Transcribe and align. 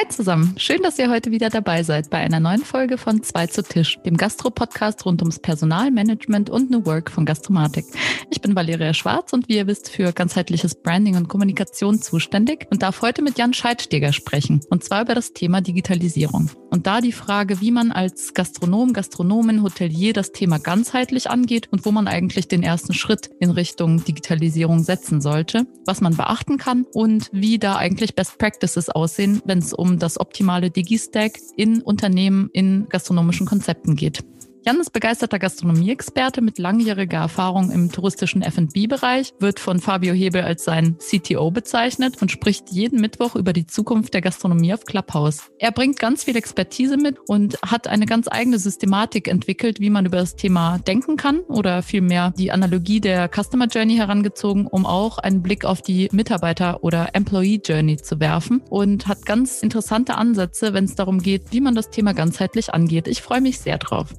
Hi 0.00 0.08
zusammen, 0.08 0.54
schön, 0.56 0.82
dass 0.82 0.98
ihr 0.98 1.10
heute 1.10 1.30
wieder 1.30 1.50
dabei 1.50 1.82
seid 1.82 2.08
bei 2.08 2.16
einer 2.16 2.40
neuen 2.40 2.64
Folge 2.64 2.96
von 2.96 3.22
Zwei 3.22 3.48
zu 3.48 3.62
Tisch, 3.62 3.98
dem 4.06 4.16
Gastro-Podcast 4.16 5.04
rund 5.04 5.20
ums 5.20 5.38
Personalmanagement 5.38 6.48
und 6.48 6.70
New 6.70 6.86
Work 6.86 7.10
von 7.10 7.26
Gastromatik. 7.26 7.84
Ich 8.30 8.40
bin 8.40 8.56
Valeria 8.56 8.94
Schwarz 8.94 9.34
und 9.34 9.50
wie 9.50 9.56
ihr 9.56 9.66
wisst 9.66 9.90
für 9.90 10.12
ganzheitliches 10.14 10.76
Branding 10.76 11.16
und 11.16 11.28
Kommunikation 11.28 12.00
zuständig 12.00 12.66
und 12.70 12.82
darf 12.82 13.02
heute 13.02 13.20
mit 13.20 13.36
Jan 13.36 13.52
Scheidsteger 13.52 14.14
sprechen 14.14 14.62
und 14.70 14.82
zwar 14.84 15.02
über 15.02 15.14
das 15.14 15.34
Thema 15.34 15.60
Digitalisierung. 15.60 16.48
Und 16.70 16.86
da 16.86 17.00
die 17.00 17.12
Frage, 17.12 17.60
wie 17.60 17.72
man 17.72 17.92
als 17.92 18.32
Gastronom, 18.32 18.94
Gastronomin, 18.94 19.62
Hotelier 19.62 20.14
das 20.14 20.32
Thema 20.32 20.58
ganzheitlich 20.58 21.28
angeht 21.28 21.68
und 21.72 21.84
wo 21.84 21.90
man 21.90 22.08
eigentlich 22.08 22.48
den 22.48 22.62
ersten 22.62 22.94
Schritt 22.94 23.30
in 23.40 23.50
Richtung 23.50 24.02
Digitalisierung 24.04 24.82
setzen 24.82 25.20
sollte, 25.20 25.66
was 25.84 26.00
man 26.00 26.16
beachten 26.16 26.56
kann 26.56 26.86
und 26.94 27.28
wie 27.32 27.58
da 27.58 27.76
eigentlich 27.76 28.14
Best 28.14 28.38
Practices 28.38 28.88
aussehen, 28.88 29.42
wenn 29.44 29.58
es 29.58 29.74
um 29.74 29.89
das 29.98 30.18
optimale 30.18 30.70
Digi-Stack 30.70 31.38
in 31.56 31.82
Unternehmen 31.82 32.50
in 32.52 32.88
gastronomischen 32.88 33.46
Konzepten 33.46 33.96
geht. 33.96 34.22
Jan 34.62 34.78
ist 34.78 34.92
begeisterter 34.92 35.38
Gastronomie-Experte 35.38 36.42
mit 36.42 36.58
langjähriger 36.58 37.16
Erfahrung 37.16 37.70
im 37.70 37.90
touristischen 37.90 38.42
F&B-Bereich, 38.42 39.32
wird 39.38 39.58
von 39.58 39.80
Fabio 39.80 40.12
Hebel 40.12 40.42
als 40.42 40.64
sein 40.64 40.98
CTO 40.98 41.50
bezeichnet 41.50 42.20
und 42.20 42.30
spricht 42.30 42.70
jeden 42.70 43.00
Mittwoch 43.00 43.36
über 43.36 43.54
die 43.54 43.66
Zukunft 43.66 44.12
der 44.12 44.20
Gastronomie 44.20 44.74
auf 44.74 44.84
Clubhouse. 44.84 45.50
Er 45.58 45.72
bringt 45.72 45.98
ganz 45.98 46.24
viel 46.24 46.36
Expertise 46.36 46.98
mit 46.98 47.16
und 47.26 47.56
hat 47.62 47.88
eine 47.88 48.04
ganz 48.04 48.28
eigene 48.30 48.58
Systematik 48.58 49.28
entwickelt, 49.28 49.80
wie 49.80 49.88
man 49.88 50.04
über 50.04 50.18
das 50.18 50.36
Thema 50.36 50.76
denken 50.78 51.16
kann 51.16 51.40
oder 51.40 51.82
vielmehr 51.82 52.34
die 52.36 52.52
Analogie 52.52 53.00
der 53.00 53.30
Customer 53.34 53.66
Journey 53.66 53.96
herangezogen, 53.96 54.66
um 54.66 54.84
auch 54.84 55.16
einen 55.16 55.40
Blick 55.42 55.64
auf 55.64 55.80
die 55.80 56.10
Mitarbeiter- 56.12 56.84
oder 56.84 57.14
Employee 57.14 57.62
Journey 57.64 57.96
zu 57.96 58.20
werfen 58.20 58.60
und 58.68 59.06
hat 59.06 59.24
ganz 59.24 59.62
interessante 59.62 60.16
Ansätze, 60.16 60.74
wenn 60.74 60.84
es 60.84 60.96
darum 60.96 61.22
geht, 61.22 61.44
wie 61.50 61.62
man 61.62 61.74
das 61.74 61.88
Thema 61.88 62.12
ganzheitlich 62.12 62.74
angeht. 62.74 63.08
Ich 63.08 63.22
freue 63.22 63.40
mich 63.40 63.58
sehr 63.58 63.78
drauf. 63.78 64.14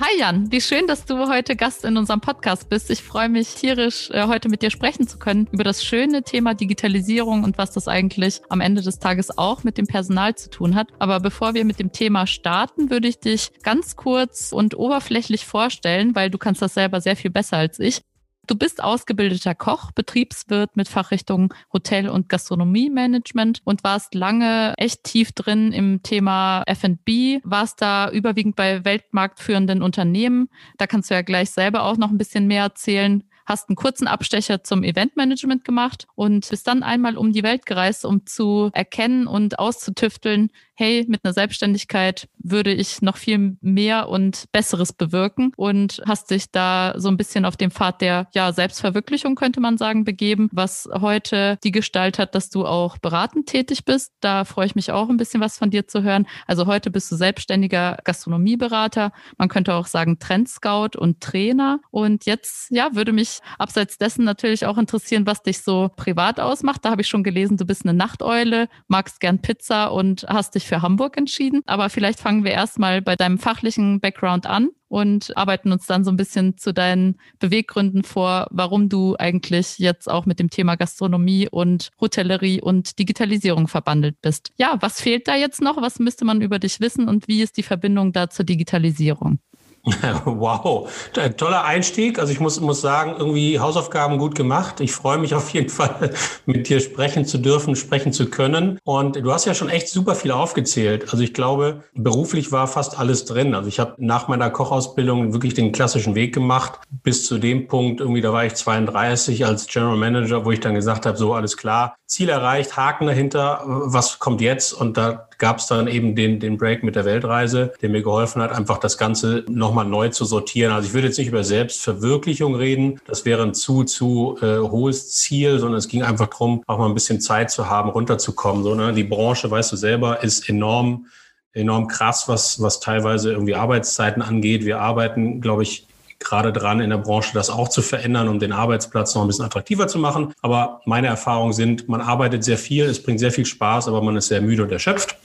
Hi 0.00 0.18
Jan, 0.18 0.50
wie 0.50 0.60
schön, 0.60 0.88
dass 0.88 1.04
du 1.04 1.28
heute 1.28 1.54
Gast 1.54 1.84
in 1.84 1.96
unserem 1.96 2.20
Podcast 2.20 2.68
bist. 2.68 2.90
Ich 2.90 3.00
freue 3.00 3.28
mich 3.28 3.54
tierisch, 3.54 4.10
äh, 4.10 4.26
heute 4.26 4.48
mit 4.48 4.60
dir 4.60 4.70
sprechen 4.70 5.06
zu 5.06 5.20
können 5.20 5.46
über 5.52 5.62
das 5.62 5.84
schöne 5.84 6.24
Thema 6.24 6.54
Digitalisierung 6.54 7.44
und 7.44 7.58
was 7.58 7.70
das 7.70 7.86
eigentlich 7.86 8.42
am 8.48 8.60
Ende 8.60 8.82
des 8.82 8.98
Tages 8.98 9.38
auch 9.38 9.62
mit 9.62 9.78
dem 9.78 9.86
Personal 9.86 10.34
zu 10.34 10.50
tun 10.50 10.74
hat. 10.74 10.88
Aber 10.98 11.20
bevor 11.20 11.54
wir 11.54 11.64
mit 11.64 11.78
dem 11.78 11.92
Thema 11.92 12.26
starten, 12.26 12.90
würde 12.90 13.06
ich 13.06 13.20
dich 13.20 13.52
ganz 13.62 13.94
kurz 13.94 14.50
und 14.50 14.76
oberflächlich 14.76 15.46
vorstellen, 15.46 16.16
weil 16.16 16.28
du 16.28 16.38
kannst 16.38 16.60
das 16.60 16.74
selber 16.74 17.00
sehr 17.00 17.14
viel 17.14 17.30
besser 17.30 17.58
als 17.58 17.78
ich. 17.78 18.02
Du 18.46 18.56
bist 18.56 18.82
ausgebildeter 18.82 19.54
Koch, 19.54 19.90
Betriebswirt 19.92 20.76
mit 20.76 20.88
Fachrichtung 20.88 21.54
Hotel- 21.72 22.10
und 22.10 22.28
Gastronomiemanagement 22.28 23.62
und 23.64 23.82
warst 23.84 24.14
lange 24.14 24.74
echt 24.76 25.04
tief 25.04 25.32
drin 25.32 25.72
im 25.72 26.02
Thema 26.02 26.62
F&B, 26.66 27.40
warst 27.42 27.80
da 27.80 28.10
überwiegend 28.10 28.54
bei 28.54 28.84
weltmarktführenden 28.84 29.82
Unternehmen. 29.82 30.50
Da 30.76 30.86
kannst 30.86 31.10
du 31.10 31.14
ja 31.14 31.22
gleich 31.22 31.50
selber 31.50 31.84
auch 31.84 31.96
noch 31.96 32.10
ein 32.10 32.18
bisschen 32.18 32.46
mehr 32.46 32.64
erzählen 32.64 33.24
hast 33.46 33.68
einen 33.68 33.76
kurzen 33.76 34.06
Abstecher 34.06 34.64
zum 34.64 34.82
Eventmanagement 34.82 35.64
gemacht 35.64 36.06
und 36.14 36.48
bist 36.48 36.66
dann 36.66 36.82
einmal 36.82 37.16
um 37.16 37.32
die 37.32 37.42
Welt 37.42 37.66
gereist, 37.66 38.04
um 38.04 38.26
zu 38.26 38.70
erkennen 38.72 39.26
und 39.26 39.58
auszutüfteln, 39.58 40.50
hey, 40.76 41.04
mit 41.08 41.24
einer 41.24 41.32
Selbstständigkeit 41.32 42.28
würde 42.38 42.72
ich 42.72 43.00
noch 43.00 43.16
viel 43.16 43.56
mehr 43.60 44.08
und 44.08 44.46
Besseres 44.52 44.92
bewirken 44.92 45.52
und 45.56 46.02
hast 46.06 46.30
dich 46.30 46.50
da 46.50 46.94
so 46.96 47.08
ein 47.08 47.16
bisschen 47.16 47.44
auf 47.44 47.56
dem 47.56 47.70
Pfad 47.70 48.00
der 48.00 48.28
ja, 48.34 48.52
Selbstverwirklichung, 48.52 49.36
könnte 49.36 49.60
man 49.60 49.78
sagen, 49.78 50.04
begeben, 50.04 50.48
was 50.52 50.88
heute 50.92 51.58
die 51.62 51.70
Gestalt 51.70 52.18
hat, 52.18 52.34
dass 52.34 52.50
du 52.50 52.66
auch 52.66 52.98
beratend 52.98 53.46
tätig 53.46 53.84
bist. 53.84 54.12
Da 54.20 54.44
freue 54.44 54.66
ich 54.66 54.74
mich 54.74 54.90
auch 54.90 55.08
ein 55.08 55.16
bisschen 55.16 55.40
was 55.40 55.58
von 55.58 55.70
dir 55.70 55.86
zu 55.86 56.02
hören. 56.02 56.26
Also 56.46 56.66
heute 56.66 56.90
bist 56.90 57.10
du 57.12 57.16
selbstständiger 57.16 57.98
Gastronomieberater. 58.04 59.12
Man 59.38 59.48
könnte 59.48 59.74
auch 59.74 59.86
sagen 59.86 60.18
Trendscout 60.18 60.98
und 60.98 61.20
Trainer. 61.20 61.80
Und 61.90 62.26
jetzt, 62.26 62.70
ja, 62.70 62.94
würde 62.94 63.12
mich 63.12 63.33
abseits 63.58 63.98
dessen 63.98 64.24
natürlich 64.24 64.66
auch 64.66 64.78
interessieren, 64.78 65.26
was 65.26 65.42
dich 65.42 65.62
so 65.62 65.90
privat 65.96 66.40
ausmacht. 66.40 66.84
Da 66.84 66.90
habe 66.90 67.02
ich 67.02 67.08
schon 67.08 67.24
gelesen, 67.24 67.56
du 67.56 67.64
bist 67.64 67.84
eine 67.84 67.94
Nachteule, 67.94 68.68
magst 68.88 69.20
gern 69.20 69.40
Pizza 69.40 69.92
und 69.92 70.24
hast 70.28 70.54
dich 70.54 70.66
für 70.66 70.82
Hamburg 70.82 71.16
entschieden. 71.16 71.62
Aber 71.66 71.90
vielleicht 71.90 72.20
fangen 72.20 72.44
wir 72.44 72.52
erstmal 72.52 73.02
bei 73.02 73.16
deinem 73.16 73.38
fachlichen 73.38 74.00
Background 74.00 74.46
an 74.46 74.70
und 74.94 75.36
arbeiten 75.36 75.72
uns 75.72 75.86
dann 75.86 76.04
so 76.04 76.12
ein 76.12 76.16
bisschen 76.16 76.56
zu 76.56 76.72
deinen 76.72 77.16
Beweggründen 77.40 78.04
vor, 78.04 78.46
warum 78.50 78.88
du 78.88 79.16
eigentlich 79.18 79.78
jetzt 79.78 80.08
auch 80.08 80.24
mit 80.24 80.38
dem 80.38 80.50
Thema 80.50 80.76
Gastronomie 80.76 81.48
und 81.50 81.90
Hotellerie 82.00 82.60
und 82.60 82.98
Digitalisierung 83.00 83.66
verbandelt 83.66 84.20
bist. 84.22 84.52
Ja, 84.56 84.76
was 84.80 85.00
fehlt 85.00 85.26
da 85.26 85.34
jetzt 85.34 85.60
noch? 85.60 85.82
Was 85.82 85.98
müsste 85.98 86.24
man 86.24 86.40
über 86.40 86.60
dich 86.60 86.78
wissen 86.78 87.08
und 87.08 87.26
wie 87.26 87.42
ist 87.42 87.56
die 87.56 87.64
Verbindung 87.64 88.12
da 88.12 88.30
zur 88.30 88.44
Digitalisierung? 88.44 89.40
Wow, 90.24 90.90
toller 91.36 91.64
Einstieg. 91.64 92.18
Also 92.18 92.32
ich 92.32 92.40
muss, 92.40 92.60
muss 92.60 92.80
sagen, 92.80 93.14
irgendwie 93.18 93.60
Hausaufgaben 93.60 94.18
gut 94.18 94.34
gemacht. 94.34 94.80
Ich 94.80 94.92
freue 94.92 95.18
mich 95.18 95.34
auf 95.34 95.50
jeden 95.50 95.68
Fall, 95.68 96.10
mit 96.46 96.68
dir 96.68 96.80
sprechen 96.80 97.24
zu 97.24 97.38
dürfen, 97.38 97.76
sprechen 97.76 98.12
zu 98.12 98.26
können. 98.30 98.78
Und 98.84 99.16
du 99.16 99.32
hast 99.32 99.44
ja 99.44 99.54
schon 99.54 99.68
echt 99.68 99.88
super 99.88 100.14
viel 100.14 100.30
aufgezählt. 100.30 101.10
Also 101.10 101.22
ich 101.22 101.34
glaube, 101.34 101.84
beruflich 101.94 102.52
war 102.52 102.66
fast 102.66 102.98
alles 102.98 103.24
drin. 103.24 103.54
Also 103.54 103.68
ich 103.68 103.78
habe 103.78 103.94
nach 103.98 104.28
meiner 104.28 104.50
Kochausbildung 104.50 105.32
wirklich 105.32 105.54
den 105.54 105.72
klassischen 105.72 106.14
Weg 106.14 106.34
gemacht. 106.34 106.80
Bis 107.02 107.26
zu 107.26 107.38
dem 107.38 107.66
Punkt, 107.68 108.00
irgendwie, 108.00 108.20
da 108.20 108.32
war 108.32 108.44
ich 108.44 108.54
32 108.54 109.44
als 109.44 109.66
General 109.66 109.96
Manager, 109.96 110.44
wo 110.44 110.50
ich 110.50 110.60
dann 110.60 110.74
gesagt 110.74 111.06
habe, 111.06 111.16
so 111.18 111.34
alles 111.34 111.56
klar, 111.56 111.96
Ziel 112.14 112.28
erreicht, 112.28 112.76
Haken 112.76 113.08
dahinter, 113.08 113.62
was 113.64 114.20
kommt 114.20 114.40
jetzt? 114.40 114.72
Und 114.72 114.96
da 114.96 115.28
gab 115.38 115.58
es 115.58 115.66
dann 115.66 115.88
eben 115.88 116.14
den, 116.14 116.38
den 116.38 116.58
Break 116.58 116.84
mit 116.84 116.94
der 116.94 117.04
Weltreise, 117.04 117.72
der 117.82 117.88
mir 117.88 118.02
geholfen 118.02 118.40
hat, 118.40 118.52
einfach 118.52 118.78
das 118.78 118.98
Ganze 118.98 119.44
nochmal 119.48 119.84
neu 119.84 120.10
zu 120.10 120.24
sortieren. 120.24 120.72
Also 120.72 120.86
ich 120.86 120.94
würde 120.94 121.08
jetzt 121.08 121.18
nicht 121.18 121.26
über 121.26 121.42
Selbstverwirklichung 121.42 122.54
reden, 122.54 123.00
das 123.08 123.24
wäre 123.24 123.42
ein 123.42 123.52
zu, 123.52 123.82
zu 123.82 124.38
äh, 124.42 124.58
hohes 124.58 125.10
Ziel, 125.10 125.58
sondern 125.58 125.78
es 125.78 125.88
ging 125.88 126.04
einfach 126.04 126.28
darum, 126.28 126.62
auch 126.68 126.78
mal 126.78 126.86
ein 126.86 126.94
bisschen 126.94 127.20
Zeit 127.20 127.50
zu 127.50 127.68
haben, 127.68 127.90
runterzukommen. 127.90 128.62
So, 128.62 128.76
ne? 128.76 128.92
Die 128.92 129.02
Branche, 129.02 129.50
weißt 129.50 129.72
du 129.72 129.76
selber, 129.76 130.22
ist 130.22 130.48
enorm 130.48 131.06
enorm 131.52 131.86
krass, 131.88 132.28
was, 132.28 132.60
was 132.60 132.80
teilweise 132.80 133.32
irgendwie 133.32 133.54
Arbeitszeiten 133.54 134.22
angeht. 134.22 134.64
Wir 134.64 134.80
arbeiten, 134.80 135.40
glaube 135.40 135.62
ich, 135.62 135.86
gerade 136.18 136.52
dran 136.52 136.80
in 136.80 136.90
der 136.90 136.98
Branche, 136.98 137.30
das 137.34 137.50
auch 137.50 137.68
zu 137.68 137.82
verändern, 137.82 138.28
um 138.28 138.38
den 138.38 138.52
Arbeitsplatz 138.52 139.14
noch 139.14 139.22
ein 139.22 139.28
bisschen 139.28 139.44
attraktiver 139.44 139.86
zu 139.86 139.98
machen. 139.98 140.32
Aber 140.42 140.80
meine 140.86 141.06
Erfahrungen 141.06 141.52
sind, 141.52 141.88
man 141.88 142.00
arbeitet 142.00 142.44
sehr 142.44 142.58
viel, 142.58 142.84
es 142.84 143.02
bringt 143.02 143.20
sehr 143.20 143.32
viel 143.32 143.46
Spaß, 143.46 143.88
aber 143.88 144.02
man 144.02 144.16
ist 144.16 144.28
sehr 144.28 144.40
müde 144.40 144.62
und 144.62 144.72
erschöpft. 144.72 145.16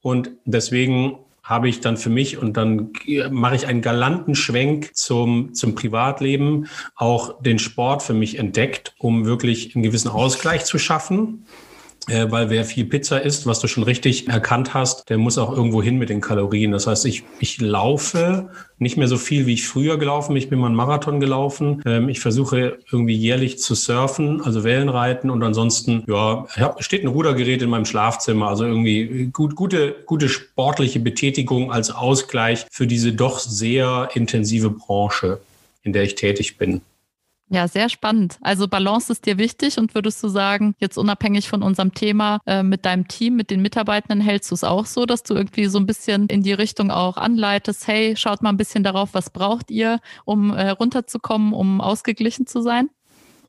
Und 0.00 0.30
deswegen 0.44 1.18
habe 1.42 1.68
ich 1.68 1.80
dann 1.80 1.96
für 1.98 2.08
mich 2.08 2.38
und 2.38 2.56
dann 2.56 2.92
mache 3.30 3.54
ich 3.54 3.66
einen 3.66 3.82
galanten 3.82 4.34
Schwenk 4.34 4.96
zum, 4.96 5.52
zum 5.54 5.74
Privatleben, 5.74 6.68
auch 6.96 7.42
den 7.42 7.58
Sport 7.58 8.02
für 8.02 8.14
mich 8.14 8.38
entdeckt, 8.38 8.94
um 8.98 9.26
wirklich 9.26 9.74
einen 9.74 9.82
gewissen 9.82 10.08
Ausgleich 10.08 10.64
zu 10.64 10.78
schaffen 10.78 11.46
weil 12.06 12.50
wer 12.50 12.64
viel 12.64 12.84
Pizza 12.84 13.22
isst, 13.22 13.46
was 13.46 13.60
du 13.60 13.66
schon 13.66 13.82
richtig 13.82 14.28
erkannt 14.28 14.74
hast, 14.74 15.08
der 15.08 15.18
muss 15.18 15.38
auch 15.38 15.56
irgendwo 15.56 15.82
hin 15.82 15.96
mit 15.96 16.10
den 16.10 16.20
Kalorien. 16.20 16.72
Das 16.72 16.86
heißt, 16.86 17.06
ich, 17.06 17.24
ich 17.40 17.60
laufe 17.60 18.50
nicht 18.78 18.96
mehr 18.96 19.08
so 19.08 19.16
viel, 19.16 19.46
wie 19.46 19.54
ich 19.54 19.66
früher 19.66 19.98
gelaufen 19.98 20.34
bin. 20.34 20.42
Ich 20.42 20.50
bin 20.50 20.58
mal 20.58 20.66
einen 20.66 20.74
Marathon 20.74 21.20
gelaufen. 21.20 21.82
Ähm, 21.86 22.08
ich 22.08 22.20
versuche 22.20 22.78
irgendwie 22.90 23.14
jährlich 23.14 23.58
zu 23.58 23.74
surfen, 23.74 24.42
also 24.42 24.64
Wellenreiten 24.64 25.30
und 25.30 25.42
ansonsten, 25.42 26.04
ja, 26.06 26.46
hab, 26.56 26.82
steht 26.82 27.02
ein 27.04 27.08
Rudergerät 27.08 27.62
in 27.62 27.70
meinem 27.70 27.86
Schlafzimmer. 27.86 28.48
Also 28.48 28.64
irgendwie 28.64 29.30
gut, 29.32 29.54
gute, 29.54 29.94
gute 30.06 30.28
sportliche 30.28 31.00
Betätigung 31.00 31.72
als 31.72 31.90
Ausgleich 31.90 32.66
für 32.70 32.86
diese 32.86 33.12
doch 33.12 33.38
sehr 33.38 34.10
intensive 34.14 34.70
Branche, 34.70 35.40
in 35.82 35.92
der 35.92 36.02
ich 36.02 36.14
tätig 36.14 36.58
bin. 36.58 36.82
Ja, 37.50 37.68
sehr 37.68 37.88
spannend. 37.90 38.38
Also 38.40 38.66
Balance 38.68 39.12
ist 39.12 39.26
dir 39.26 39.36
wichtig 39.36 39.78
und 39.78 39.94
würdest 39.94 40.22
du 40.22 40.28
sagen, 40.28 40.74
jetzt 40.78 40.96
unabhängig 40.96 41.48
von 41.48 41.62
unserem 41.62 41.92
Thema 41.92 42.40
äh, 42.46 42.62
mit 42.62 42.86
deinem 42.86 43.06
Team, 43.06 43.36
mit 43.36 43.50
den 43.50 43.60
Mitarbeitenden, 43.60 44.22
hältst 44.22 44.50
du 44.50 44.54
es 44.54 44.64
auch 44.64 44.86
so, 44.86 45.04
dass 45.04 45.22
du 45.22 45.34
irgendwie 45.34 45.66
so 45.66 45.78
ein 45.78 45.86
bisschen 45.86 46.26
in 46.28 46.42
die 46.42 46.54
Richtung 46.54 46.90
auch 46.90 47.18
anleitest, 47.18 47.86
hey, 47.86 48.16
schaut 48.16 48.42
mal 48.42 48.48
ein 48.48 48.56
bisschen 48.56 48.82
darauf, 48.82 49.12
was 49.12 49.30
braucht 49.30 49.70
ihr, 49.70 50.00
um 50.24 50.50
äh, 50.50 50.70
runterzukommen, 50.70 51.52
um 51.52 51.82
ausgeglichen 51.82 52.46
zu 52.46 52.62
sein? 52.62 52.88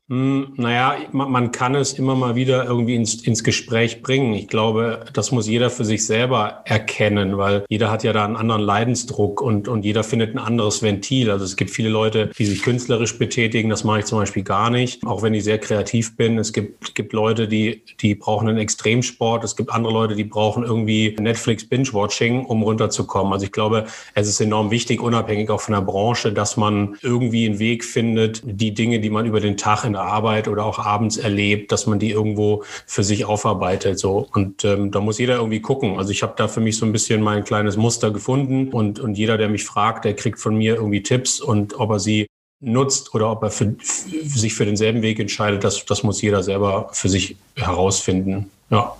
Hm, 0.08 0.54
naja, 0.56 0.98
man 1.10 1.50
kann 1.50 1.74
es 1.74 1.94
immer 1.94 2.14
mal 2.14 2.36
wieder 2.36 2.64
irgendwie 2.64 2.94
ins, 2.94 3.14
ins 3.26 3.42
Gespräch 3.42 4.02
bringen. 4.02 4.34
Ich 4.34 4.46
glaube, 4.46 5.04
das 5.12 5.32
muss 5.32 5.48
jeder 5.48 5.68
für 5.68 5.84
sich 5.84 6.06
selber 6.06 6.62
erkennen, 6.64 7.38
weil 7.38 7.64
jeder 7.68 7.90
hat 7.90 8.04
ja 8.04 8.12
da 8.12 8.24
einen 8.24 8.36
anderen 8.36 8.62
Leidensdruck 8.62 9.40
und, 9.40 9.66
und 9.66 9.84
jeder 9.84 10.04
findet 10.04 10.32
ein 10.32 10.38
anderes 10.38 10.80
Ventil. 10.80 11.28
Also 11.28 11.44
es 11.44 11.56
gibt 11.56 11.72
viele 11.72 11.88
Leute, 11.88 12.30
die 12.38 12.46
sich 12.46 12.62
künstlerisch 12.62 13.18
betätigen. 13.18 13.68
Das 13.68 13.82
mache 13.82 13.98
ich 13.98 14.04
zum 14.04 14.20
Beispiel 14.20 14.44
gar 14.44 14.70
nicht, 14.70 15.04
auch 15.04 15.22
wenn 15.22 15.34
ich 15.34 15.42
sehr 15.42 15.58
kreativ 15.58 16.16
bin. 16.16 16.38
Es 16.38 16.52
gibt, 16.52 16.94
gibt 16.94 17.12
Leute, 17.12 17.48
die, 17.48 17.82
die 18.00 18.14
brauchen 18.14 18.48
einen 18.48 18.58
Extremsport. 18.58 19.42
Es 19.42 19.56
gibt 19.56 19.72
andere 19.72 19.92
Leute, 19.92 20.14
die 20.14 20.22
brauchen 20.22 20.62
irgendwie 20.62 21.16
Netflix 21.18 21.68
Binge-Watching, 21.68 22.44
um 22.44 22.62
runterzukommen. 22.62 23.32
Also 23.32 23.46
ich 23.46 23.52
glaube, 23.52 23.86
es 24.14 24.28
ist 24.28 24.40
enorm 24.40 24.70
wichtig, 24.70 25.02
unabhängig 25.02 25.50
auch 25.50 25.60
von 25.60 25.74
der 25.74 25.80
Branche, 25.80 26.32
dass 26.32 26.56
man 26.56 26.96
irgendwie 27.02 27.46
einen 27.46 27.58
Weg 27.58 27.84
findet, 27.84 28.42
die 28.44 28.72
Dinge, 28.72 29.00
die 29.00 29.10
man 29.10 29.26
über 29.26 29.40
den 29.40 29.56
Tag 29.56 29.84
in 29.84 29.95
der 29.96 30.04
Arbeit 30.04 30.48
oder 30.48 30.64
auch 30.64 30.78
abends 30.78 31.16
erlebt, 31.16 31.72
dass 31.72 31.86
man 31.86 31.98
die 31.98 32.10
irgendwo 32.10 32.62
für 32.86 33.02
sich 33.02 33.24
aufarbeitet. 33.24 33.98
So. 33.98 34.28
Und 34.32 34.64
ähm, 34.64 34.90
da 34.90 35.00
muss 35.00 35.18
jeder 35.18 35.36
irgendwie 35.36 35.60
gucken. 35.60 35.98
Also 35.98 36.10
ich 36.10 36.22
habe 36.22 36.34
da 36.36 36.48
für 36.48 36.60
mich 36.60 36.76
so 36.76 36.86
ein 36.86 36.92
bisschen 36.92 37.22
mein 37.22 37.44
kleines 37.44 37.76
Muster 37.76 38.10
gefunden 38.10 38.68
und, 38.68 39.00
und 39.00 39.16
jeder, 39.16 39.38
der 39.38 39.48
mich 39.48 39.64
fragt, 39.64 40.04
der 40.04 40.14
kriegt 40.14 40.38
von 40.38 40.56
mir 40.56 40.76
irgendwie 40.76 41.02
Tipps 41.02 41.40
und 41.40 41.78
ob 41.80 41.90
er 41.90 41.98
sie 41.98 42.26
nutzt 42.60 43.14
oder 43.14 43.30
ob 43.30 43.42
er 43.42 43.50
für, 43.50 43.76
sich 43.80 44.54
für 44.54 44.64
denselben 44.64 45.02
Weg 45.02 45.18
entscheidet, 45.18 45.64
das, 45.64 45.84
das 45.84 46.02
muss 46.02 46.22
jeder 46.22 46.42
selber 46.42 46.88
für 46.92 47.08
sich 47.08 47.36
herausfinden. 47.54 48.50
Ja. 48.70 48.96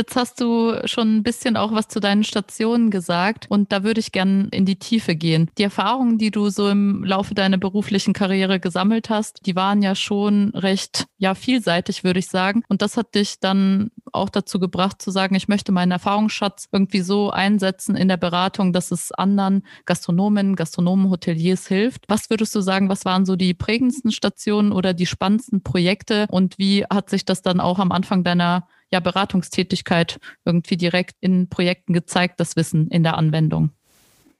Jetzt 0.00 0.16
hast 0.16 0.40
du 0.40 0.80
schon 0.86 1.16
ein 1.16 1.22
bisschen 1.22 1.58
auch 1.58 1.72
was 1.72 1.86
zu 1.86 2.00
deinen 2.00 2.24
Stationen 2.24 2.90
gesagt 2.90 3.44
und 3.50 3.70
da 3.70 3.84
würde 3.84 4.00
ich 4.00 4.12
gern 4.12 4.48
in 4.48 4.64
die 4.64 4.78
Tiefe 4.78 5.14
gehen. 5.14 5.50
Die 5.58 5.62
Erfahrungen, 5.62 6.16
die 6.16 6.30
du 6.30 6.48
so 6.48 6.70
im 6.70 7.04
Laufe 7.04 7.34
deiner 7.34 7.58
beruflichen 7.58 8.14
Karriere 8.14 8.60
gesammelt 8.60 9.10
hast, 9.10 9.44
die 9.44 9.56
waren 9.56 9.82
ja 9.82 9.94
schon 9.94 10.52
recht, 10.54 11.04
ja, 11.18 11.34
vielseitig, 11.34 12.02
würde 12.02 12.18
ich 12.18 12.28
sagen. 12.28 12.62
Und 12.68 12.80
das 12.80 12.96
hat 12.96 13.14
dich 13.14 13.40
dann 13.40 13.90
auch 14.10 14.30
dazu 14.30 14.58
gebracht 14.58 15.02
zu 15.02 15.10
sagen, 15.10 15.34
ich 15.34 15.48
möchte 15.48 15.70
meinen 15.70 15.92
Erfahrungsschatz 15.92 16.68
irgendwie 16.72 17.02
so 17.02 17.28
einsetzen 17.28 17.94
in 17.94 18.08
der 18.08 18.16
Beratung, 18.16 18.72
dass 18.72 18.92
es 18.92 19.12
anderen 19.12 19.66
Gastronomen, 19.84 20.56
Gastronomen, 20.56 21.10
Hoteliers 21.10 21.66
hilft. 21.68 22.06
Was 22.08 22.30
würdest 22.30 22.54
du 22.54 22.62
sagen, 22.62 22.88
was 22.88 23.04
waren 23.04 23.26
so 23.26 23.36
die 23.36 23.52
prägendsten 23.52 24.12
Stationen 24.12 24.72
oder 24.72 24.94
die 24.94 25.04
spannendsten 25.04 25.62
Projekte 25.62 26.26
und 26.30 26.56
wie 26.56 26.86
hat 26.86 27.10
sich 27.10 27.26
das 27.26 27.42
dann 27.42 27.60
auch 27.60 27.78
am 27.78 27.92
Anfang 27.92 28.24
deiner 28.24 28.66
ja, 28.92 29.00
Beratungstätigkeit 29.00 30.18
irgendwie 30.44 30.76
direkt 30.76 31.16
in 31.20 31.48
Projekten 31.48 31.92
gezeigt, 31.92 32.40
das 32.40 32.56
Wissen 32.56 32.88
in 32.88 33.02
der 33.02 33.16
Anwendung. 33.16 33.70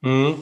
Mhm. 0.03 0.37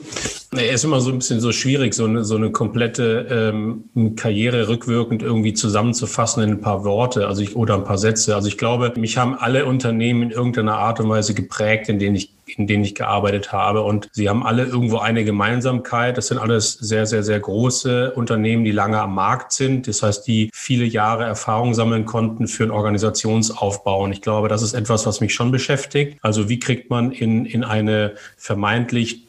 Er 0.53 0.71
ist 0.71 0.85
immer 0.85 1.01
so 1.01 1.11
ein 1.11 1.19
bisschen 1.19 1.41
so 1.41 1.53
schwierig, 1.53 1.93
so 1.93 2.05
eine, 2.05 2.25
so 2.25 2.37
eine 2.37 2.51
komplette 2.51 3.27
ähm, 3.53 4.15
Karriere 4.17 4.69
rückwirkend 4.69 5.23
irgendwie 5.23 5.53
zusammenzufassen 5.53 6.43
in 6.43 6.51
ein 6.51 6.61
paar 6.61 6.85
Worte 6.85 7.27
also 7.27 7.43
ich, 7.43 7.57
oder 7.57 7.75
ein 7.75 7.85
paar 7.85 7.99
Sätze. 7.99 8.35
Also 8.35 8.49
ich 8.49 8.57
glaube, 8.57 8.95
mich 8.97 9.19
haben 9.19 9.35
alle 9.35 9.67
Unternehmen 9.67 10.23
in 10.23 10.31
irgendeiner 10.31 10.79
Art 10.79 11.01
und 11.01 11.09
Weise 11.09 11.35
geprägt, 11.35 11.89
in 11.89 11.99
denen 11.99 12.17
ich 12.17 12.33
in 12.57 12.67
denen 12.67 12.85
ich 12.85 12.95
gearbeitet 12.95 13.53
habe. 13.53 13.83
Und 13.83 14.09
sie 14.13 14.29
haben 14.29 14.43
alle 14.43 14.65
irgendwo 14.65 14.99
eine 14.99 15.25
Gemeinsamkeit. 15.25 16.17
Das 16.17 16.29
sind 16.29 16.39
alles 16.39 16.73
sehr, 16.73 17.07
sehr, 17.07 17.23
sehr 17.23 17.41
große 17.41 18.13
Unternehmen, 18.13 18.65
die 18.65 18.71
lange 18.71 19.01
am 19.01 19.15
Markt 19.15 19.53
sind. 19.53 19.87
Das 19.87 20.03
heißt, 20.03 20.27
die 20.27 20.51
viele 20.55 20.85
Jahre 20.85 21.25
Erfahrung 21.25 21.75
sammeln 21.75 22.07
konnten 22.07 22.49
für 22.49 22.65
einen 22.65 22.73
Organisationsaufbau. 22.73 24.05
Und 24.05 24.13
ich 24.13 24.23
glaube, 24.23 24.49
das 24.49 24.63
ist 24.63 24.75
etwas, 24.75 25.07
was 25.07 25.21
mich 25.21 25.35
schon 25.35 25.51
beschäftigt. 25.51 26.19
Also 26.23 26.49
wie 26.49 26.59
kriegt 26.59 26.91
man 26.91 27.13
in, 27.13 27.45
in 27.45 27.65
eine 27.65 28.15
vermeintlich 28.37 29.28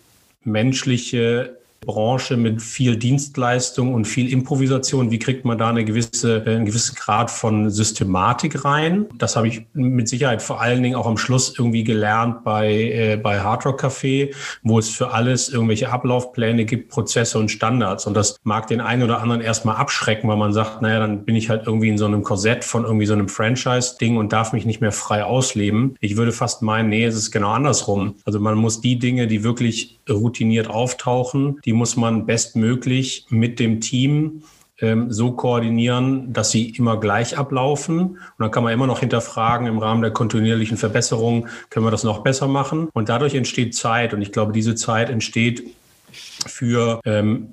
menschliche 0.50 1.59
Branche 1.82 2.38
mit 2.38 2.62
viel 2.62 2.98
Dienstleistung 2.98 3.94
und 3.94 4.06
viel 4.06 4.32
Improvisation. 4.32 5.12
Wie 5.12 5.20
kriegt 5.20 5.46
man 5.46 5.58
da 5.58 5.70
eine 5.70 5.86
gewisse, 5.86 6.44
einen 6.46 6.66
gewissen 6.66 6.96
Grad 6.96 7.32
von 7.32 7.70
Systematik 7.70 8.66
rein? 8.66 9.08
Das 9.18 9.36
habe 9.36 9.48
ich 9.48 9.66
mit 9.74 10.08
Sicherheit 10.08 10.42
vor 10.42 10.62
allen 10.62 10.84
Dingen 10.84 10.96
auch 10.96 11.08
am 11.08 11.18
Schluss 11.18 11.58
irgendwie 11.58 11.84
gelernt 11.84 12.44
bei, 12.44 12.72
äh, 12.72 13.18
bei 13.18 13.40
Hard 13.40 13.66
Rock 13.66 13.84
Café, 13.84 14.34
wo 14.64 14.80
es 14.80 14.90
für 14.90 15.12
alles 15.12 15.50
irgendwelche 15.50 15.92
Ablaufpläne 15.92 16.66
gibt, 16.66 16.90
Prozesse 16.90 17.38
und 17.40 17.50
Standards. 17.50 18.06
Und 18.06 18.16
das 18.16 18.38
mag 18.44 18.68
den 18.68 18.82
einen 18.82 19.04
oder 19.04 19.22
anderen 19.22 19.42
erstmal 19.42 19.76
abschrecken, 19.76 20.30
weil 20.30 20.38
man 20.38 20.54
sagt, 20.54 20.82
naja, 20.82 21.00
dann 21.00 21.26
bin 21.26 21.36
ich 21.36 21.50
halt 21.50 21.66
irgendwie 21.66 21.90
in 21.90 21.98
so 21.98 22.06
einem 22.06 22.24
Korsett 22.24 22.64
von 22.64 22.84
irgendwie 22.84 23.06
so 23.06 23.14
einem 23.14 23.30
Franchise-Ding 23.30 24.18
und 24.18 24.34
darf 24.34 24.54
mich 24.54 24.66
nicht 24.66 24.82
mehr 24.82 24.92
frei 24.92 25.24
ausleben. 25.24 25.96
Ich 26.00 26.18
würde 26.18 26.32
fast 26.32 26.62
meinen, 26.62 26.90
nee, 26.90 27.06
es 27.06 27.16
ist 27.16 27.32
genau 27.32 27.52
andersrum. 27.52 28.16
Also 28.26 28.40
man 28.40 28.56
muss 28.56 28.82
die 28.82 29.00
Dinge, 29.00 29.28
die 29.28 29.44
wirklich 29.44 30.00
routiniert 30.10 30.70
auftauchen, 30.70 31.60
die 31.66 31.69
muss 31.74 31.96
man 31.96 32.26
bestmöglich 32.26 33.26
mit 33.30 33.60
dem 33.60 33.82
Team 33.82 34.44
ähm, 34.82 35.12
so 35.12 35.32
koordinieren, 35.32 36.32
dass 36.32 36.52
sie 36.52 36.70
immer 36.70 37.00
gleich 37.00 37.38
ablaufen. 37.38 38.00
Und 38.00 38.20
dann 38.38 38.52
kann 38.52 38.64
man 38.64 38.74
immer 38.74 38.88
noch 38.88 39.00
hinterfragen, 39.00 39.68
im 39.68 39.78
Rahmen 39.78 40.02
der 40.02 40.12
kontinuierlichen 40.12 40.78
Verbesserung 40.78 41.48
können 41.70 41.86
wir 41.86 41.92
das 41.92 42.04
noch 42.04 42.20
besser 42.20 42.48
machen. 42.48 42.90
Und 42.94 43.10
dadurch 43.10 43.36
entsteht 43.36 43.76
Zeit. 43.76 44.14
Und 44.14 44.22
ich 44.22 44.32
glaube, 44.32 44.54
diese 44.54 44.76
Zeit 44.76 45.10
entsteht 45.10 45.64
für 46.12 47.02
ähm, 47.06 47.50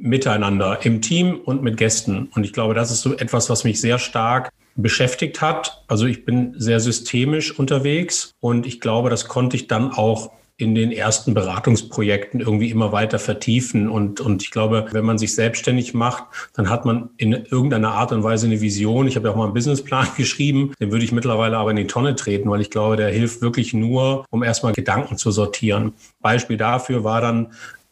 Miteinander 0.00 0.84
im 0.84 1.02
Team 1.02 1.38
und 1.44 1.62
mit 1.62 1.76
Gästen. 1.76 2.28
Und 2.34 2.44
ich 2.44 2.52
glaube, 2.52 2.74
das 2.74 2.90
ist 2.90 3.02
so 3.02 3.14
etwas, 3.14 3.50
was 3.50 3.64
mich 3.64 3.80
sehr 3.80 3.98
stark 3.98 4.50
beschäftigt 4.76 5.40
hat. 5.40 5.82
Also 5.88 6.06
ich 6.06 6.24
bin 6.24 6.54
sehr 6.56 6.80
systemisch 6.80 7.58
unterwegs 7.58 8.34
und 8.40 8.66
ich 8.66 8.80
glaube, 8.80 9.10
das 9.10 9.26
konnte 9.26 9.56
ich 9.56 9.66
dann 9.66 9.92
auch 9.92 10.30
in 10.60 10.74
den 10.74 10.92
ersten 10.92 11.34
Beratungsprojekten 11.34 12.40
irgendwie 12.40 12.70
immer 12.70 12.92
weiter 12.92 13.18
vertiefen. 13.18 13.88
Und, 13.88 14.20
und 14.20 14.42
ich 14.42 14.50
glaube, 14.50 14.86
wenn 14.92 15.04
man 15.04 15.18
sich 15.18 15.34
selbstständig 15.34 15.94
macht, 15.94 16.24
dann 16.54 16.68
hat 16.68 16.84
man 16.84 17.10
in 17.16 17.32
irgendeiner 17.32 17.92
Art 17.92 18.12
und 18.12 18.22
Weise 18.22 18.46
eine 18.46 18.60
Vision. 18.60 19.06
Ich 19.06 19.16
habe 19.16 19.28
ja 19.28 19.32
auch 19.32 19.36
mal 19.36 19.44
einen 19.44 19.54
Businessplan 19.54 20.08
geschrieben, 20.16 20.72
den 20.80 20.90
würde 20.90 21.04
ich 21.04 21.12
mittlerweile 21.12 21.56
aber 21.56 21.70
in 21.70 21.76
die 21.76 21.86
Tonne 21.86 22.14
treten, 22.14 22.50
weil 22.50 22.60
ich 22.60 22.70
glaube, 22.70 22.96
der 22.96 23.08
hilft 23.08 23.42
wirklich 23.42 23.72
nur, 23.74 24.24
um 24.30 24.42
erstmal 24.42 24.72
Gedanken 24.72 25.16
zu 25.16 25.30
sortieren. 25.30 25.92
Beispiel 26.20 26.56
dafür 26.56 27.04
war 27.04 27.20
dann 27.20 27.48